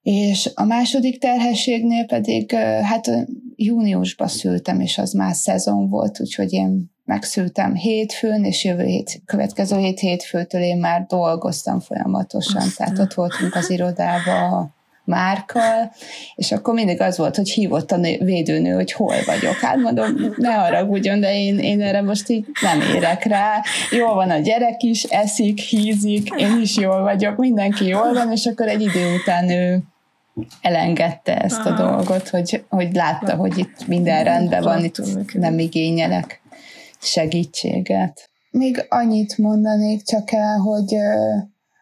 És 0.02 0.52
a 0.54 0.64
második 0.64 1.20
terhességnél 1.20 2.06
pedig, 2.06 2.52
hát 2.84 3.12
júniusban 3.56 4.28
szültem, 4.28 4.80
és 4.80 4.98
az 4.98 5.12
már 5.12 5.36
szezon 5.36 5.90
volt, 5.90 6.20
úgyhogy 6.20 6.54
én 6.54 6.93
megszültem 7.06 7.76
hétfőn, 7.76 8.44
és 8.44 8.64
jövő 8.64 8.84
hét, 8.84 9.22
következő 9.26 9.78
hét 9.78 10.00
hétfőtől 10.00 10.62
én 10.62 10.78
már 10.78 11.06
dolgoztam 11.06 11.80
folyamatosan, 11.80 12.62
Aztán. 12.62 12.88
tehát 12.88 13.00
ott 13.00 13.14
voltunk 13.14 13.56
az 13.56 13.70
irodába 13.70 14.72
Márkal, 15.06 15.92
és 16.36 16.52
akkor 16.52 16.74
mindig 16.74 17.02
az 17.02 17.18
volt, 17.18 17.36
hogy 17.36 17.50
hívott 17.50 17.92
a 17.92 17.98
védőnő, 18.20 18.72
hogy 18.72 18.92
hol 18.92 19.16
vagyok. 19.26 19.54
Hát 19.54 19.78
mondom, 19.78 20.16
ne 20.38 20.54
haragudjon, 20.54 21.20
de 21.20 21.40
én, 21.40 21.60
én 21.60 21.82
erre 21.82 22.02
most 22.02 22.30
így 22.30 22.46
nem 22.62 22.82
érek 22.96 23.24
rá. 23.24 23.62
Jól 23.92 24.14
van 24.14 24.30
a 24.30 24.38
gyerek 24.38 24.84
is, 24.84 25.04
eszik, 25.04 25.60
hízik, 25.60 26.30
én 26.38 26.62
is 26.62 26.78
jól 26.78 27.02
vagyok, 27.02 27.38
mindenki 27.38 27.88
jól 27.88 28.14
van, 28.14 28.32
és 28.32 28.46
akkor 28.46 28.68
egy 28.68 28.82
idő 28.82 29.16
után 29.16 29.50
ő 29.50 29.80
elengedte 30.62 31.38
ezt 31.38 31.66
a 31.66 31.72
dolgot, 31.72 32.30
hogy, 32.30 32.64
hogy 32.70 32.94
látta, 32.94 33.36
hogy 33.36 33.58
itt 33.58 33.88
minden 33.88 34.24
rendben 34.24 34.64
van, 34.64 34.84
itt 34.84 35.34
nem 35.34 35.60
igényelek 35.60 36.43
segítséget. 37.04 38.30
Még 38.52 38.86
annyit 38.90 39.38
mondanék 39.38 40.04
csak 40.04 40.32
el, 40.32 40.58
hogy 40.58 40.96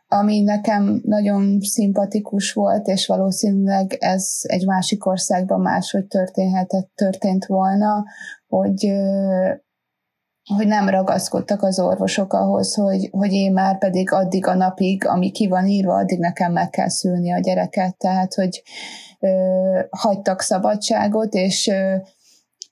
ami 0.07 0.41
nekem 0.41 1.01
nagyon 1.03 1.61
szimpatikus 1.61 2.53
volt, 2.53 2.87
és 2.87 3.07
valószínűleg 3.07 3.97
ez 3.99 4.39
egy 4.41 4.65
másik 4.65 5.05
országban 5.05 5.61
máshogy 5.61 6.05
történhetett, 6.05 6.91
történt 6.95 7.45
volna, 7.45 8.05
hogy 8.47 8.91
hogy 10.55 10.67
nem 10.67 10.89
ragaszkodtak 10.89 11.63
az 11.63 11.79
orvosok 11.79 12.33
ahhoz, 12.33 12.73
hogy, 12.73 13.09
hogy 13.11 13.31
én 13.31 13.53
már 13.53 13.77
pedig 13.77 14.11
addig 14.11 14.47
a 14.47 14.53
napig, 14.53 15.07
ami 15.07 15.31
ki 15.31 15.47
van 15.47 15.67
írva, 15.67 15.93
addig 15.93 16.19
nekem 16.19 16.51
meg 16.51 16.69
kell 16.69 16.89
szülni 16.89 17.33
a 17.33 17.39
gyereket. 17.39 17.97
Tehát, 17.97 18.33
hogy 18.33 18.63
ö, 19.19 19.29
hagytak 19.89 20.41
szabadságot, 20.41 21.33
és 21.33 21.67
ö, 21.67 21.95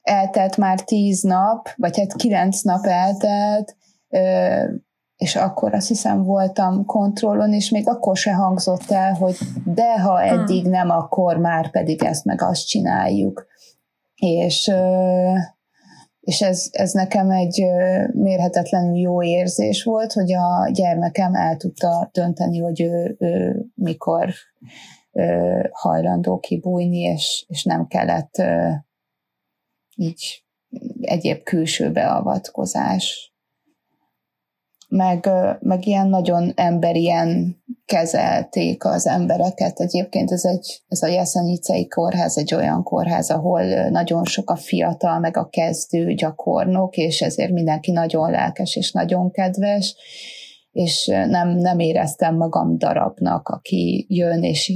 eltelt 0.01 0.57
már 0.57 0.81
tíz 0.81 1.21
nap, 1.21 1.69
vagy 1.75 1.97
hát 1.97 2.15
kilenc 2.15 2.61
nap 2.61 2.85
eltelt, 2.85 3.75
és 5.15 5.35
akkor 5.35 5.73
azt 5.73 5.87
hiszem 5.87 6.23
voltam 6.23 6.85
kontrollon, 6.85 7.53
és 7.53 7.69
még 7.69 7.87
akkor 7.87 8.17
se 8.17 8.33
hangzott 8.33 8.91
el, 8.91 9.13
hogy 9.13 9.37
de 9.65 9.99
ha 9.99 10.19
hmm. 10.19 10.39
eddig 10.39 10.65
nem, 10.65 10.89
akkor 10.89 11.37
már 11.37 11.71
pedig 11.71 12.03
ezt 12.03 12.25
meg 12.25 12.41
azt 12.41 12.67
csináljuk. 12.67 13.47
És, 14.15 14.71
és 16.19 16.41
ez, 16.41 16.67
ez 16.71 16.91
nekem 16.91 17.29
egy 17.29 17.63
mérhetetlenül 18.11 18.97
jó 18.97 19.23
érzés 19.23 19.83
volt, 19.83 20.13
hogy 20.13 20.33
a 20.33 20.69
gyermekem 20.71 21.35
el 21.35 21.55
tudta 21.55 22.09
dönteni, 22.11 22.59
hogy 22.59 22.81
ő, 22.81 23.15
ő 23.19 23.65
mikor 23.75 24.33
hajlandó 25.71 26.39
kibújni, 26.39 26.99
és, 26.99 27.45
és 27.47 27.63
nem 27.63 27.87
kellett 27.87 28.41
így 29.99 30.43
egyéb 31.01 31.43
külső 31.43 31.91
beavatkozás. 31.91 33.33
Meg, 34.87 35.29
meg 35.59 35.85
ilyen 35.87 36.07
nagyon 36.07 36.51
emberien 36.55 37.57
kezelték 37.85 38.85
az 38.85 39.07
embereket. 39.07 39.79
Egyébként 39.79 40.31
ez, 40.31 40.45
egy, 40.45 40.81
ez 40.87 41.01
a 41.01 41.07
Jeszenicei 41.07 41.87
kórház 41.87 42.37
egy 42.37 42.53
olyan 42.53 42.83
kórház, 42.83 43.29
ahol 43.29 43.89
nagyon 43.89 44.25
sok 44.25 44.49
a 44.49 44.55
fiatal, 44.55 45.19
meg 45.19 45.37
a 45.37 45.49
kezdő 45.49 46.13
gyakornok, 46.13 46.97
és 46.97 47.21
ezért 47.21 47.51
mindenki 47.51 47.91
nagyon 47.91 48.31
lelkes 48.31 48.75
és 48.75 48.91
nagyon 48.91 49.31
kedves, 49.31 49.95
és 50.71 51.05
nem, 51.05 51.49
nem 51.49 51.79
éreztem 51.79 52.35
magam 52.35 52.77
darabnak, 52.77 53.47
aki 53.47 54.05
jön 54.09 54.43
és 54.43 54.73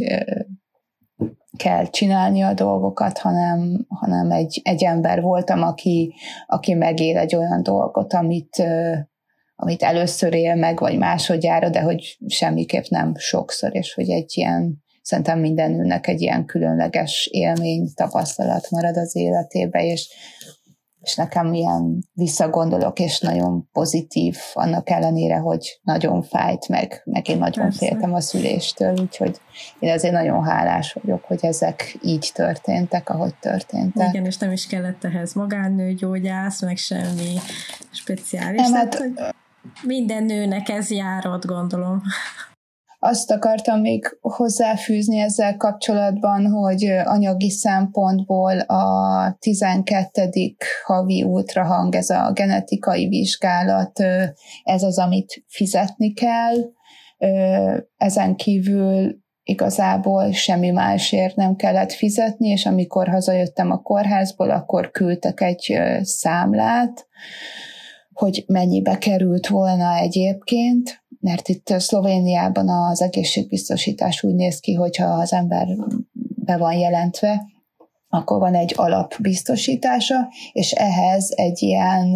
kell 1.58 1.90
csinálni 1.90 2.42
a 2.42 2.54
dolgokat, 2.54 3.18
hanem, 3.18 3.86
hanem 3.88 4.32
egy, 4.32 4.62
egy 4.64 4.84
ember 4.84 5.22
voltam, 5.22 5.62
aki, 5.62 6.14
aki 6.46 6.74
megél 6.74 7.18
egy 7.18 7.36
olyan 7.36 7.64
dolgot, 7.64 8.14
amit, 8.14 8.64
amit 9.56 9.84
először 9.84 10.34
él 10.34 10.56
meg, 10.56 10.80
vagy 10.80 10.98
másodjára, 10.98 11.70
de 11.70 11.82
hogy 11.82 12.18
semmiképp 12.28 12.86
nem 12.90 13.16
sokszor, 13.16 13.76
és 13.76 13.94
hogy 13.94 14.10
egy 14.10 14.32
ilyen, 14.38 14.84
szerintem 15.02 15.40
minden 15.40 15.72
nőnek 15.72 16.08
egy 16.08 16.22
ilyen 16.22 16.46
különleges 16.46 17.30
élmény, 17.32 17.90
tapasztalat 17.96 18.70
marad 18.70 18.98
az 18.98 19.16
életébe, 19.16 19.86
és 19.86 20.10
és 21.04 21.16
nekem 21.16 21.54
ilyen 21.54 22.04
visszagondolok, 22.14 23.00
és 23.00 23.20
nagyon 23.20 23.70
pozitív, 23.72 24.38
annak 24.54 24.90
ellenére, 24.90 25.38
hogy 25.38 25.80
nagyon 25.82 26.22
fájt 26.22 26.68
meg, 26.68 27.02
meg 27.06 27.28
én 27.30 27.38
nagyon 27.38 27.64
Persze. 27.64 27.86
féltem 27.86 28.14
a 28.14 28.22
szüléstől, 28.22 29.00
úgyhogy 29.00 29.42
én 29.80 29.92
azért 29.92 30.14
nagyon 30.14 30.44
hálás 30.44 30.94
vagyok, 30.94 31.24
hogy 31.24 31.40
ezek 31.42 31.98
így 32.02 32.32
történtek, 32.34 33.10
ahogy 33.10 33.36
történtek. 33.36 34.10
Igen, 34.10 34.26
és 34.26 34.38
nem 34.38 34.52
is 34.52 34.68
kellett 34.68 35.04
ehhez 35.04 35.34
magánnőgyógyász, 35.34 36.62
meg 36.62 36.78
semmi 36.78 37.36
speciális. 37.92 38.62
Nem, 38.62 38.74
hát, 38.74 38.96
hogy 38.96 39.12
minden 39.82 40.24
nőnek 40.24 40.70
ez 40.70 40.92
járott, 40.92 41.46
gondolom. 41.46 42.02
Azt 43.06 43.32
akartam 43.32 43.80
még 43.80 44.18
hozzáfűzni 44.22 45.20
ezzel 45.20 45.58
kapcsolatban, 45.58 46.46
hogy 46.46 46.86
anyagi 47.04 47.50
szempontból 47.50 48.60
a 48.60 49.38
12. 49.40 50.30
havi 50.84 51.24
ultrahang, 51.24 51.96
ez 51.96 52.10
a 52.10 52.32
genetikai 52.34 53.08
vizsgálat, 53.08 54.00
ez 54.64 54.84
az, 54.84 55.00
amit 55.00 55.44
fizetni 55.48 56.14
kell. 56.14 56.56
Ezen 57.98 58.36
kívül 58.36 59.16
igazából 59.44 60.32
semmi 60.32 60.70
másért 60.70 61.36
nem 61.36 61.56
kellett 61.56 61.92
fizetni, 61.92 62.48
és 62.48 62.66
amikor 62.66 63.08
hazajöttem 63.08 63.72
a 63.72 63.82
kórházból, 63.82 64.50
akkor 64.50 64.92
küldtek 64.92 65.42
egy 65.42 65.80
számlát, 66.02 67.08
hogy 68.14 68.44
mennyibe 68.48 68.98
került 68.98 69.48
volna 69.48 69.96
egyébként, 69.96 71.03
mert 71.24 71.48
itt 71.48 71.68
Szlovéniában 71.78 72.70
az 72.70 73.02
egészségbiztosítás 73.02 74.24
úgy 74.24 74.36
néz 74.36 74.60
ki, 74.60 74.74
hogyha 74.74 75.06
az 75.06 75.34
ember 75.34 75.68
be 76.36 76.58
van 76.58 76.74
jelentve, 76.74 77.46
akkor 78.10 78.40
van 78.40 78.56
egy 78.56 78.74
alapbiztosítása, 78.76 80.28
és 80.52 80.72
ehhez 80.72 81.32
egy 81.36 81.62
ilyen 81.62 82.16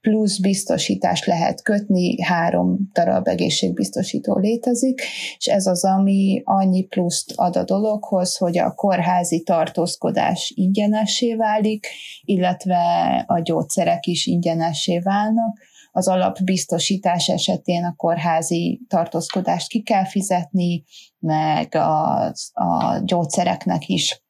plusz 0.00 0.38
biztosítást 0.38 1.26
lehet 1.26 1.62
kötni, 1.62 2.22
három 2.22 2.78
darab 2.92 3.28
egészségbiztosító 3.28 4.38
létezik, 4.38 5.00
és 5.38 5.46
ez 5.46 5.66
az, 5.66 5.84
ami 5.84 6.42
annyi 6.44 6.82
pluszt 6.82 7.32
ad 7.36 7.56
a 7.56 7.64
dologhoz, 7.64 8.36
hogy 8.36 8.58
a 8.58 8.74
kórházi 8.74 9.42
tartózkodás 9.42 10.52
ingyenessé 10.56 11.34
válik, 11.34 11.86
illetve 12.24 12.78
a 13.26 13.40
gyógyszerek 13.40 14.06
is 14.06 14.26
ingyenessé 14.26 14.98
válnak, 14.98 15.58
az 15.92 16.08
alapbiztosítás 16.08 17.28
esetén 17.28 17.84
a 17.84 17.94
kórházi 17.96 18.80
tartózkodást 18.88 19.68
ki 19.68 19.82
kell 19.82 20.04
fizetni, 20.04 20.84
meg 21.18 21.74
a, 21.74 22.24
a 22.52 23.00
gyógyszereknek 23.04 23.88
is 23.88 24.22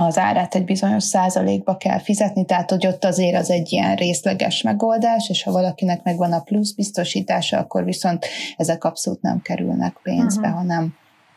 az 0.00 0.18
árát 0.18 0.54
egy 0.54 0.64
bizonyos 0.64 1.04
százalékba 1.04 1.76
kell 1.76 1.98
fizetni, 1.98 2.44
tehát 2.44 2.70
hogy 2.70 2.86
ott 2.86 3.04
azért 3.04 3.36
az 3.36 3.50
egy 3.50 3.72
ilyen 3.72 3.96
részleges 3.96 4.62
megoldás, 4.62 5.28
és 5.28 5.42
ha 5.42 5.50
valakinek 5.50 6.02
megvan 6.02 6.32
a 6.32 6.40
plusz 6.40 6.72
biztosítása, 6.72 7.58
akkor 7.58 7.84
viszont 7.84 8.26
ezek 8.56 8.84
abszolút 8.84 9.20
nem 9.20 9.40
kerülnek 9.40 10.00
pénzbe, 10.02 10.46
uh-huh. 10.46 10.56
hanem 10.56 10.94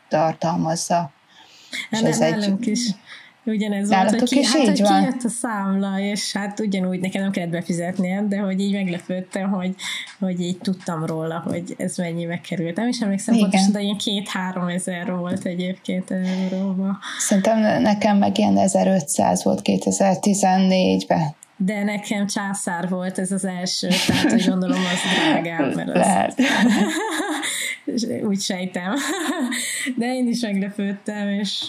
tartalmazza. 0.08 1.12
És 1.90 2.00
ez 2.00 2.20
egy... 2.20 2.54
is 2.60 2.90
Ugyanez 3.44 3.88
volt, 3.88 4.10
hogy, 4.10 4.28
ki, 4.28 4.44
hát, 4.44 4.66
hogy 4.66 4.80
van. 4.80 5.00
kijött 5.00 5.22
a 5.22 5.28
számla, 5.28 5.98
és 5.98 6.32
hát 6.32 6.60
ugyanúgy 6.60 7.00
nekem 7.00 7.22
nem 7.22 7.30
kellett 7.30 7.50
befizetnie, 7.50 8.24
de 8.28 8.38
hogy 8.38 8.60
így 8.60 8.72
meglepődtem, 8.72 9.50
hogy, 9.50 9.74
hogy 10.18 10.40
így 10.40 10.58
tudtam 10.58 11.04
róla, 11.06 11.42
hogy 11.46 11.74
ez 11.78 11.96
mennyibe 11.96 12.40
került. 12.40 12.76
Nem 12.76 12.88
is 12.88 13.00
emlékszem 13.00 13.34
Igen. 13.34 13.50
pontosan, 13.50 13.72
de 13.72 13.80
ilyen 13.80 13.96
két-három 13.96 14.68
ezer 14.68 15.16
volt 15.16 15.44
egyébként 15.44 16.10
euróba. 16.10 16.98
Szerintem 17.18 17.82
nekem 17.82 18.16
meg 18.16 18.38
ilyen 18.38 18.56
1500 18.58 19.44
volt 19.44 19.60
2014-ben. 19.64 21.34
De 21.56 21.84
nekem 21.84 22.26
császár 22.26 22.88
volt 22.88 23.18
ez 23.18 23.32
az 23.32 23.44
első, 23.44 23.88
tehát 24.06 24.30
hogy 24.30 24.48
gondolom 24.48 24.78
az 24.78 25.30
drágább, 25.30 25.74
mert 25.74 25.88
az... 25.88 25.94
Lehet. 25.94 26.40
úgy 28.28 28.40
sejtem. 28.40 28.94
De 29.96 30.14
én 30.14 30.28
is 30.28 30.40
meglepődtem, 30.40 31.28
és 31.28 31.64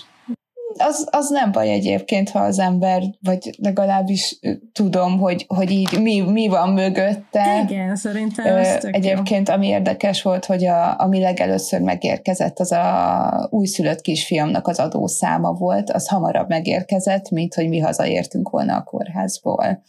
az, 0.78 1.08
az 1.12 1.30
nem 1.30 1.52
baj 1.52 1.70
egyébként, 1.70 2.30
ha 2.30 2.40
az 2.40 2.60
ember, 2.60 3.04
vagy 3.22 3.56
legalábbis 3.58 4.40
tudom, 4.74 5.20
hogy, 5.20 5.45
hogy 5.48 5.72
így 5.72 6.00
mi, 6.02 6.20
mi 6.20 6.48
van 6.48 6.70
mögötte. 6.70 7.66
Igen, 7.70 7.95
szerintem 7.95 8.58
ez 8.58 8.78
tök 8.78 8.95
Egyébként 8.95 9.48
jó. 9.48 9.54
ami 9.54 9.68
érdekes 9.68 10.22
volt, 10.22 10.45
hogy 10.45 10.66
a, 10.66 11.00
ami 11.00 11.20
legelőször 11.20 11.82
megérkezett, 11.82 12.60
az 12.60 12.72
a 12.72 13.48
újszülött 13.50 14.02
kisfiamnak 14.02 14.68
az 14.68 14.80
adószáma 14.80 15.52
volt, 15.52 15.91
az 15.91 16.08
hamarabb 16.08 16.50
megérkezett, 16.50 17.30
mint 17.30 17.54
hogy 17.54 17.70
mi 17.70 17.80
hazaértünk 17.80 18.50
volna 18.50 18.76
a 18.76 18.84
kórházból. 18.84 19.84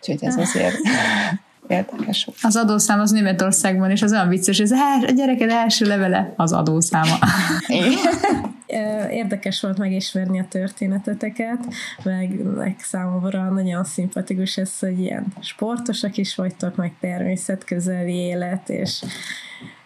Úgyhogy 0.00 0.28
ez 0.28 0.36
azért 0.36 0.74
érdekes 1.68 2.24
volt. 2.24 2.38
Az 2.42 2.56
adószám 2.56 3.00
az 3.00 3.10
Németországban, 3.10 3.90
és 3.90 4.02
az 4.02 4.12
olyan 4.12 4.28
vicces, 4.28 4.58
hogy 4.58 4.72
a 5.06 5.10
gyereked 5.10 5.50
első 5.50 5.86
levele 5.86 6.32
az 6.36 6.52
adószáma. 6.52 7.18
Érdekes 9.10 9.60
volt 9.60 9.78
megismerni 9.78 10.38
a 10.40 10.46
történeteteket, 10.48 11.58
meg, 12.04 12.42
meg 12.42 12.76
számomra 12.78 13.50
nagyon 13.50 13.84
szimpatikus 13.84 14.56
ez, 14.56 14.78
hogy 14.78 15.00
ilyen 15.00 15.26
sportosak 15.40 16.16
is 16.16 16.34
vagytok, 16.34 16.76
meg 16.76 16.92
természetközeli 17.00 18.14
élet, 18.14 18.68
és 18.68 19.02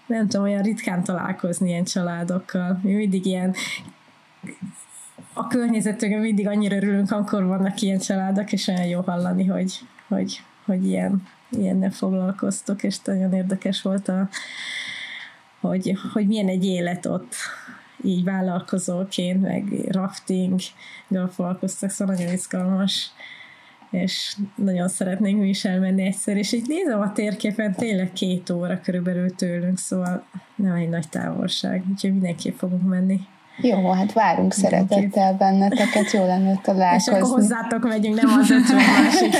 nem 0.06 0.28
tudom, 0.28 0.46
olyan 0.46 0.62
ritkán 0.62 1.04
találkozni 1.04 1.68
ilyen 1.68 1.84
családokkal. 1.84 2.80
Mi 2.82 2.92
mindig 2.92 3.26
ilyen 3.26 3.54
a 5.32 5.46
környezetünkön 5.46 6.20
mindig 6.20 6.48
annyira 6.48 6.76
örülünk, 6.76 7.10
amikor 7.10 7.44
vannak 7.44 7.80
ilyen 7.80 7.98
családok, 7.98 8.52
és 8.52 8.66
olyan 8.66 8.86
jó 8.86 9.00
hallani, 9.00 9.44
hogy, 9.44 9.80
hogy, 10.08 10.42
hogy 10.64 10.86
ilyen 10.86 11.22
ilyennel 11.50 11.90
foglalkoztok, 11.90 12.82
és 12.82 13.00
nagyon 13.04 13.32
érdekes 13.32 13.82
volt, 13.82 14.08
a, 14.08 14.28
hogy, 15.60 15.98
hogy 16.12 16.26
milyen 16.26 16.48
egy 16.48 16.64
élet 16.64 17.06
ott 17.06 17.34
így 18.06 18.24
vállalkozóként, 18.24 19.42
meg 19.42 19.64
rafting 19.88 20.60
foglalkoztak, 21.30 21.90
szóval 21.90 22.14
nagyon 22.14 22.32
izgalmas 22.32 23.10
és 23.90 24.36
nagyon 24.54 24.88
szeretnénk 24.88 25.40
mi 25.40 25.48
is 25.48 25.64
elmenni 25.64 26.02
egyszer, 26.02 26.36
és 26.36 26.52
így 26.52 26.66
nézem 26.66 27.00
a 27.00 27.12
térképen, 27.12 27.74
tényleg 27.74 28.12
két 28.12 28.50
óra 28.50 28.80
körülbelül 28.80 29.34
tőlünk, 29.34 29.78
szóval 29.78 30.24
nem 30.54 30.74
egy 30.74 30.88
nagy 30.88 31.08
távolság, 31.08 31.82
úgyhogy 31.90 32.12
mindenképp 32.12 32.58
fogunk 32.58 32.88
menni. 32.88 33.20
Jó, 33.56 33.90
hát 33.90 34.12
várunk 34.12 34.52
szeretettel 34.52 35.34
benneteket, 35.34 36.10
jó 36.10 36.26
lenne 36.26 36.60
találkozni. 36.62 37.12
És 37.12 37.22
akkor 37.22 37.34
hozzátok 37.34 37.82
megyünk, 37.82 38.20
nem 38.22 38.38
az 38.38 38.50
ötven 38.50 38.76
másik 38.76 39.34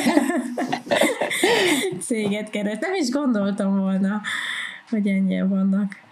céget 2.06 2.50
keres. 2.50 2.78
Nem 2.80 2.94
is 2.94 3.10
gondoltam 3.10 3.78
volna, 3.78 4.20
hogy 4.90 5.06
ennyien 5.06 5.48
vannak. 5.48 6.04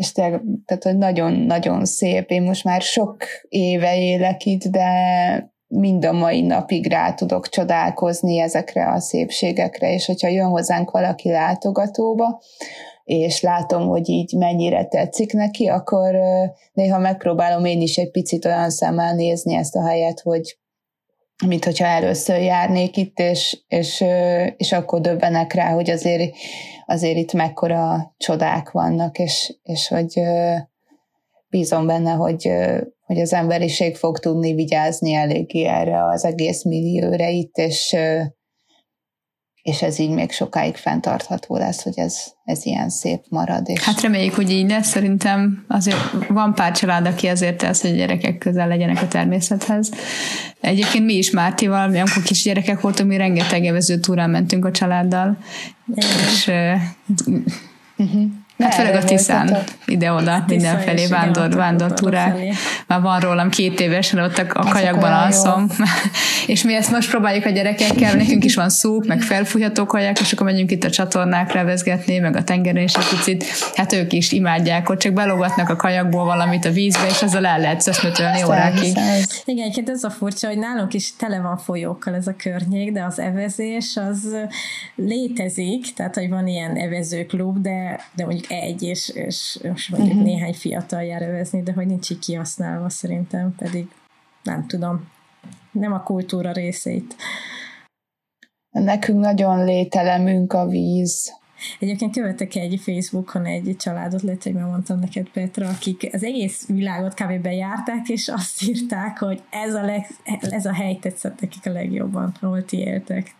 És 0.00 0.12
te, 0.12 0.42
tehát, 0.64 0.82
hogy 0.82 0.98
nagyon-nagyon 0.98 1.84
szép. 1.84 2.30
Én 2.30 2.42
most 2.42 2.64
már 2.64 2.82
sok 2.82 3.16
éve 3.48 3.98
élek 3.98 4.44
itt, 4.44 4.64
de 4.64 4.88
mind 5.66 6.04
a 6.04 6.12
mai 6.12 6.40
napig 6.40 6.86
rá 6.86 7.14
tudok 7.14 7.48
csodálkozni 7.48 8.38
ezekre 8.38 8.90
a 8.90 9.00
szépségekre, 9.00 9.92
és 9.92 10.06
hogyha 10.06 10.28
jön 10.28 10.48
hozzánk 10.48 10.90
valaki 10.90 11.30
látogatóba, 11.30 12.42
és 13.04 13.40
látom, 13.40 13.88
hogy 13.88 14.08
így 14.08 14.32
mennyire 14.36 14.84
tetszik 14.84 15.32
neki, 15.32 15.66
akkor 15.66 16.14
néha 16.72 16.98
megpróbálom 16.98 17.64
én 17.64 17.80
is 17.80 17.96
egy 17.96 18.10
picit 18.10 18.44
olyan 18.44 18.70
szemmel 18.70 19.14
nézni 19.14 19.54
ezt 19.54 19.76
a 19.76 19.86
helyet, 19.86 20.20
hogy 20.20 20.58
mint 21.46 21.64
hogyha 21.64 21.86
először 21.86 22.40
járnék 22.40 22.96
itt, 22.96 23.18
és, 23.18 23.58
és, 23.68 24.04
és 24.56 24.72
akkor 24.72 25.00
döbbenek 25.00 25.52
rá, 25.52 25.72
hogy 25.72 25.90
azért, 25.90 26.34
azért 26.90 27.16
itt 27.16 27.32
mekkora 27.32 28.14
csodák 28.16 28.70
vannak, 28.70 29.18
és, 29.18 29.56
és 29.62 29.88
hogy 29.88 30.20
bízom 31.48 31.86
benne, 31.86 32.12
hogy, 32.12 32.52
hogy 33.06 33.20
az 33.20 33.32
emberiség 33.32 33.96
fog 33.96 34.18
tudni 34.18 34.54
vigyázni 34.54 35.12
eléggé 35.12 35.64
erre 35.64 36.06
az 36.06 36.24
egész 36.24 36.64
millióra 36.64 37.28
itt, 37.28 37.56
és, 37.56 37.96
és 39.62 39.82
ez 39.82 39.98
így 39.98 40.10
még 40.10 40.30
sokáig 40.30 40.76
fenntartható 40.76 41.56
lesz, 41.56 41.82
hogy 41.82 41.98
ez, 41.98 42.22
ez 42.44 42.66
ilyen 42.66 42.90
szép 42.90 43.24
marad. 43.28 43.68
És... 43.68 43.84
Hát 43.84 44.00
reméljük, 44.00 44.34
hogy 44.34 44.50
így 44.50 44.68
lesz. 44.68 44.88
Szerintem 44.88 45.64
azért 45.68 45.96
van 46.28 46.54
pár 46.54 46.72
család, 46.72 47.06
aki 47.06 47.26
azért 47.26 47.56
tesz, 47.56 47.80
hogy 47.80 47.90
a 47.90 47.94
gyerekek 47.94 48.38
közel 48.38 48.68
legyenek 48.68 49.02
a 49.02 49.08
természethez. 49.08 49.90
Egyébként 50.60 51.04
mi 51.04 51.14
is 51.14 51.30
Mártival, 51.30 51.82
amikor 51.82 52.22
kis 52.22 52.42
gyerekek 52.42 52.80
voltunk, 52.80 53.08
mi 53.08 53.16
rengeteg 53.16 53.64
evező 53.64 53.98
túrán 53.98 54.30
mentünk 54.30 54.64
a 54.64 54.70
családdal, 54.70 55.38
és 55.94 56.50
uh-huh. 57.96 58.22
Hát 58.60 58.74
főleg 58.74 58.94
a 58.94 59.04
Tiszán, 59.04 59.58
ide-oda, 59.86 60.44
mindenfelé 60.46 61.06
vándor, 61.06 61.54
vándortúrák. 61.54 62.36
Már 62.86 63.00
van 63.00 63.20
rólam 63.20 63.50
két 63.50 63.80
évesen, 63.80 64.18
ott 64.18 64.38
a, 64.38 64.46
a 64.52 64.68
kajakban 64.68 65.12
alszom. 65.12 65.66
és 66.46 66.62
mi 66.62 66.74
ezt 66.74 66.90
most 66.90 67.10
próbáljuk 67.10 67.44
a 67.44 67.50
gyerekekkel, 67.50 68.14
nekünk 68.14 68.44
is 68.44 68.54
van 68.54 68.68
szúp, 68.68 69.06
meg 69.06 69.20
felfújható 69.20 69.86
kajak, 69.86 70.20
és 70.20 70.32
akkor 70.32 70.46
megyünk 70.46 70.70
itt 70.70 70.84
a 70.84 70.90
csatornák 70.90 71.52
revezgetni, 71.52 72.18
meg 72.18 72.36
a 72.36 72.44
tengeren 72.44 72.82
is 72.82 72.92
egy 72.92 73.08
picit. 73.08 73.44
Hát 73.74 73.92
ők 73.92 74.12
is 74.12 74.32
imádják, 74.32 74.86
hogy 74.86 74.96
csak 74.96 75.12
belogatnak 75.12 75.68
a 75.68 75.76
kajakból 75.76 76.24
valamit 76.24 76.64
a 76.64 76.70
vízbe, 76.70 77.06
és 77.08 77.22
ezzel 77.22 77.46
el 77.46 77.60
lehet 77.60 77.80
szöszmötölni 77.80 78.44
órákig. 78.44 78.96
Igen, 79.44 79.62
egyébként 79.62 79.88
ez 79.88 80.04
a 80.04 80.10
furcsa, 80.10 80.46
hogy 80.46 80.58
nálunk 80.58 80.94
is 80.94 81.16
tele 81.16 81.40
van 81.40 81.56
folyókkal 81.56 82.14
ez 82.14 82.26
a 82.26 82.34
környék, 82.36 82.92
de 82.92 83.04
az 83.04 83.18
evezés 83.18 83.98
az 84.10 84.36
létezik, 84.94 85.94
tehát 85.94 86.14
hogy 86.14 86.28
van 86.28 86.46
ilyen 86.46 86.76
evezőklub, 86.76 87.62
de, 87.62 88.00
de 88.14 88.24
mondjuk 88.24 88.49
egy, 88.50 88.82
és, 88.82 89.08
és, 89.08 89.58
és 89.62 89.88
mondjuk 89.88 90.12
uh-huh. 90.12 90.28
néhány 90.28 90.54
fiatal 90.54 91.02
jár 91.02 91.22
övezni, 91.22 91.62
de 91.62 91.72
hogy 91.72 91.86
nincs 91.86 92.10
így 92.10 92.18
kihasználva 92.18 92.88
szerintem, 92.88 93.54
pedig 93.58 93.88
nem 94.42 94.66
tudom, 94.66 95.08
nem 95.72 95.92
a 95.92 96.02
kultúra 96.02 96.52
részét. 96.52 97.14
Nekünk 98.70 99.20
nagyon 99.20 99.64
lételemünk 99.64 100.52
a 100.52 100.66
víz. 100.66 101.38
Egyébként 101.78 102.12
követek 102.12 102.54
egy 102.54 102.80
Facebookon 102.80 103.44
egy 103.44 103.76
családot, 103.78 104.22
lehet, 104.22 104.42
hogy 104.42 104.52
mondtam 104.52 104.98
neked, 104.98 105.28
Petra, 105.28 105.68
akik 105.68 106.08
az 106.12 106.24
egész 106.24 106.66
világot 106.66 107.14
kb. 107.14 107.42
bejárták, 107.42 108.08
és 108.08 108.28
azt 108.28 108.62
írták, 108.62 109.18
hogy 109.18 109.42
ez 109.50 109.74
a, 109.74 109.82
leg, 109.82 110.06
ez 110.40 110.66
a 110.66 110.72
hely 110.72 110.96
tetszett 110.96 111.40
nekik 111.40 111.66
a 111.66 111.70
legjobban, 111.70 112.34
ahol 112.40 112.64
ti 112.64 112.78
éltek. 112.78 113.34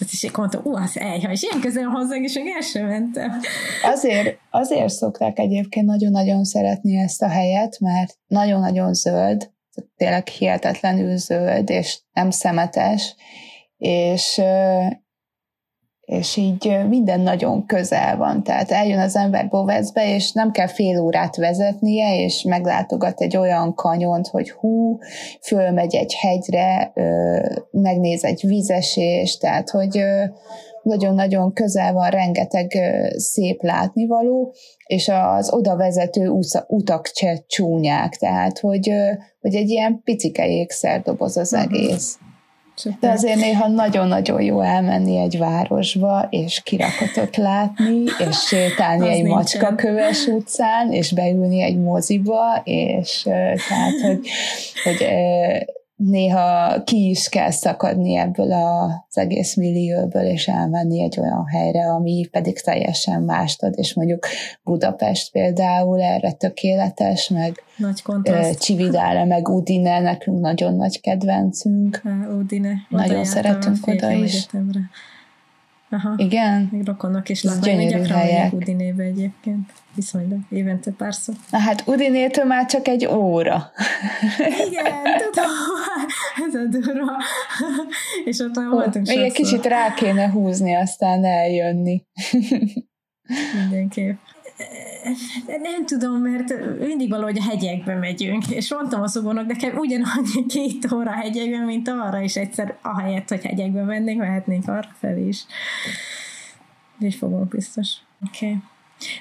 Tehát 0.00 0.14
is 0.14 0.30
mondtam, 0.36 0.62
ú, 0.64 0.76
az 0.76 0.98
eljha, 0.98 1.30
és 1.30 1.42
ilyen 1.42 1.60
közel 1.60 1.84
hozzánk, 1.84 2.24
és 2.24 2.34
még 2.34 2.52
el 2.54 2.60
sem 2.60 2.86
mentem. 2.86 3.40
Azért, 3.82 4.38
azért 4.50 4.88
szokták 4.88 5.38
egyébként 5.38 5.86
nagyon-nagyon 5.86 6.44
szeretni 6.44 6.96
ezt 6.96 7.22
a 7.22 7.28
helyet, 7.28 7.78
mert 7.80 8.18
nagyon-nagyon 8.26 8.94
zöld, 8.94 9.50
tényleg 9.96 10.26
hihetetlenül 10.28 11.16
zöld, 11.16 11.70
és 11.70 12.00
nem 12.12 12.30
szemetes, 12.30 13.14
és, 13.76 14.40
és 16.10 16.36
így 16.36 16.78
minden 16.88 17.20
nagyon 17.20 17.66
közel 17.66 18.16
van. 18.16 18.42
Tehát 18.42 18.70
eljön 18.70 18.98
az 18.98 19.16
ember 19.16 19.48
Bovecbe, 19.48 20.14
és 20.14 20.32
nem 20.32 20.50
kell 20.50 20.66
fél 20.66 21.00
órát 21.00 21.36
vezetnie, 21.36 22.24
és 22.24 22.42
meglátogat 22.42 23.20
egy 23.20 23.36
olyan 23.36 23.74
kanyont, 23.74 24.26
hogy 24.26 24.50
hú, 24.50 24.98
fölmegy 25.42 25.94
egy 25.94 26.14
hegyre, 26.14 26.92
megnéz 27.70 28.24
egy 28.24 28.42
vízesést, 28.46 29.40
tehát 29.40 29.70
hogy 29.70 30.02
nagyon-nagyon 30.82 31.52
közel 31.52 31.92
van, 31.92 32.10
rengeteg 32.10 32.78
szép 33.16 33.62
látnivaló, 33.62 34.54
és 34.86 35.10
az 35.36 35.52
oda 35.52 35.76
vezető 35.76 36.28
utak 36.66 37.10
se 37.14 37.44
csúnyák, 37.46 38.16
tehát 38.16 38.58
hogy, 38.58 38.92
hogy 39.40 39.54
egy 39.54 39.68
ilyen 39.68 40.00
picike 40.04 40.48
ékszerdoboz 40.48 41.36
az 41.36 41.52
uh-huh. 41.52 41.72
egész. 41.72 42.04
Szuper. 42.04 42.29
De 43.00 43.10
azért 43.10 43.40
néha 43.40 43.68
nagyon-nagyon 43.68 44.42
jó 44.42 44.60
elmenni 44.60 45.16
egy 45.18 45.38
városba, 45.38 46.26
és 46.30 46.60
kirakatot 46.64 47.36
látni, 47.36 48.02
és 48.28 48.36
sétálni 48.46 49.08
Az 49.08 49.14
egy 49.14 49.24
macskaköves 49.24 50.26
utcán, 50.26 50.92
és 50.92 51.12
beülni 51.12 51.62
egy 51.62 51.78
moziba, 51.78 52.60
és 52.64 53.22
tehát, 53.68 54.00
hogy, 54.02 54.28
hogy 54.84 55.06
néha 56.04 56.82
ki 56.84 57.08
is 57.08 57.28
kell 57.28 57.50
szakadni 57.50 58.16
ebből 58.16 58.52
az 58.52 59.18
egész 59.18 59.54
millióból, 59.54 60.22
és 60.22 60.48
elmenni 60.48 61.02
egy 61.02 61.20
olyan 61.20 61.46
helyre, 61.46 61.86
ami 61.86 62.28
pedig 62.30 62.60
teljesen 62.60 63.22
mást 63.22 63.62
ad, 63.62 63.74
és 63.76 63.94
mondjuk 63.94 64.26
Budapest 64.64 65.32
például 65.32 66.02
erre 66.02 66.32
tökéletes, 66.32 67.28
meg 67.28 67.62
Nagy 67.76 68.02
kontraszt. 68.02 68.60
Cividale, 68.60 69.24
meg 69.24 69.48
Udine, 69.48 70.00
nekünk 70.00 70.40
nagyon 70.40 70.74
nagy 70.74 71.00
kedvencünk. 71.00 72.00
Á, 72.04 72.28
Udine. 72.38 72.72
Nagyon 72.88 73.16
Oda 73.16 73.24
szeretünk 73.24 73.86
oda 73.86 74.10
is. 74.10 74.34
Egyetemre. 74.34 74.80
Aha. 75.90 76.14
Igen? 76.16 76.68
Még 76.72 76.86
rokonok 76.86 77.28
is. 77.28 77.44
Én 77.44 77.60
gyönyörű 77.60 77.88
gyakran 77.88 78.18
helyek. 78.18 78.52
Udinébe 78.52 79.02
egyébként. 79.02 79.72
Viszonylag 79.94 80.38
évente 80.50 80.90
párszor. 80.90 81.34
Na 81.50 81.58
hát 81.58 81.82
Udinétől 81.86 82.44
már 82.44 82.66
csak 82.66 82.88
egy 82.88 83.06
óra. 83.06 83.70
Igen, 84.38 85.02
tudom. 85.02 85.50
Ez 86.46 86.54
a 86.54 86.64
durva. 86.64 87.12
És 88.24 88.38
ott 88.38 88.56
már 88.56 88.68
voltunk 88.68 89.06
Még 89.06 89.18
egy 89.18 89.32
kicsit 89.32 89.66
rá 89.66 89.94
kéne 89.94 90.30
húzni, 90.30 90.74
aztán 90.74 91.24
eljönni. 91.24 92.04
Mindenképp. 93.60 94.18
Nem 95.46 95.86
tudom, 95.86 96.20
mert 96.20 96.78
mindig 96.78 97.10
valahogy 97.10 97.38
a 97.38 97.42
hegyekbe 97.42 97.94
megyünk, 97.94 98.50
és 98.50 98.72
mondtam 98.72 99.02
a 99.02 99.08
szobónak, 99.08 99.46
nekem 99.46 99.76
ugyanannyi 99.76 100.46
két 100.48 100.92
óra 100.92 101.10
hegyekben, 101.10 101.60
mint 101.60 101.88
arra, 101.88 102.22
és 102.22 102.36
egyszer 102.36 102.76
ahelyett, 102.82 103.28
hogy 103.28 103.44
hegyekbe 103.44 103.82
mennénk, 103.82 104.18
mehetnénk 104.18 104.68
arra 104.68 104.88
felé 104.98 105.26
is. 105.26 105.44
És 106.98 107.16
fogunk 107.16 107.48
biztos. 107.48 107.88
Oké. 108.26 108.46
Okay. 108.46 108.58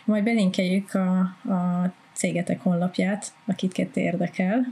Majd 0.05 0.23
belinkeljük 0.23 0.93
a, 0.93 1.19
a 1.53 1.91
cégetek 2.13 2.61
honlapját, 2.61 3.33
akiket 3.45 3.97
érdekel. 3.97 4.65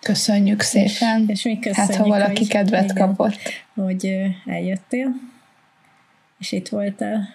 Köszönjük 0.00 0.60
szépen. 0.60 1.24
És 1.26 1.42
mi 1.42 1.58
köszönjük, 1.58 1.94
Hát, 1.94 1.96
ha 1.96 2.08
valaki 2.08 2.38
hogy, 2.38 2.48
kedvet 2.48 2.90
igen, 2.90 3.06
kapott. 3.06 3.38
hogy 3.74 4.16
eljöttél, 4.46 5.14
és 6.38 6.52
itt 6.52 6.68
voltál. 6.68 7.28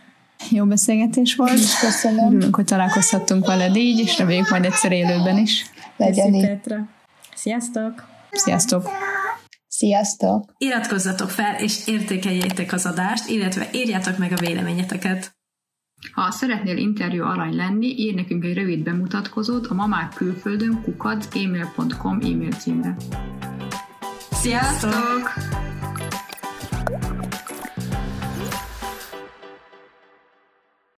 Jó 0.49 0.65
beszélgetés 0.65 1.35
volt. 1.35 1.79
Köszönöm. 1.79 2.27
Örülünk, 2.27 2.55
hogy 2.55 2.65
találkozhattunk 2.65 3.45
veled 3.45 3.75
így, 3.75 3.99
és 3.99 4.17
reméljük 4.17 4.49
majd 4.49 4.65
egyszer 4.65 4.91
élőben 4.91 5.37
is. 5.37 5.65
Legyen 5.97 6.33
így. 6.33 6.45
Petra. 6.47 6.87
Sziasztok! 7.35 8.07
Sziasztok! 8.31 8.89
Sziasztok! 9.67 10.53
Iratkozzatok 10.57 11.29
fel, 11.29 11.55
és 11.55 11.87
értékeljétek 11.87 12.73
az 12.73 12.85
adást, 12.85 13.29
illetve 13.29 13.69
írjátok 13.73 14.17
meg 14.17 14.31
a 14.31 14.35
véleményeteket. 14.35 15.37
Ha 16.13 16.31
szeretnél 16.31 16.77
interjú 16.77 17.23
arany 17.23 17.55
lenni, 17.55 17.87
írj 17.87 18.15
nekünk 18.15 18.43
egy 18.43 18.53
rövid 18.53 18.83
bemutatkozót 18.83 19.67
a 19.67 19.73
mamák 19.73 20.13
külföldön 20.13 20.81
kukac 20.83 21.35
e-mail 21.35 22.51
címre. 22.51 22.95
Sziasztok! 24.31 25.33
Sziasztok! 25.33 25.88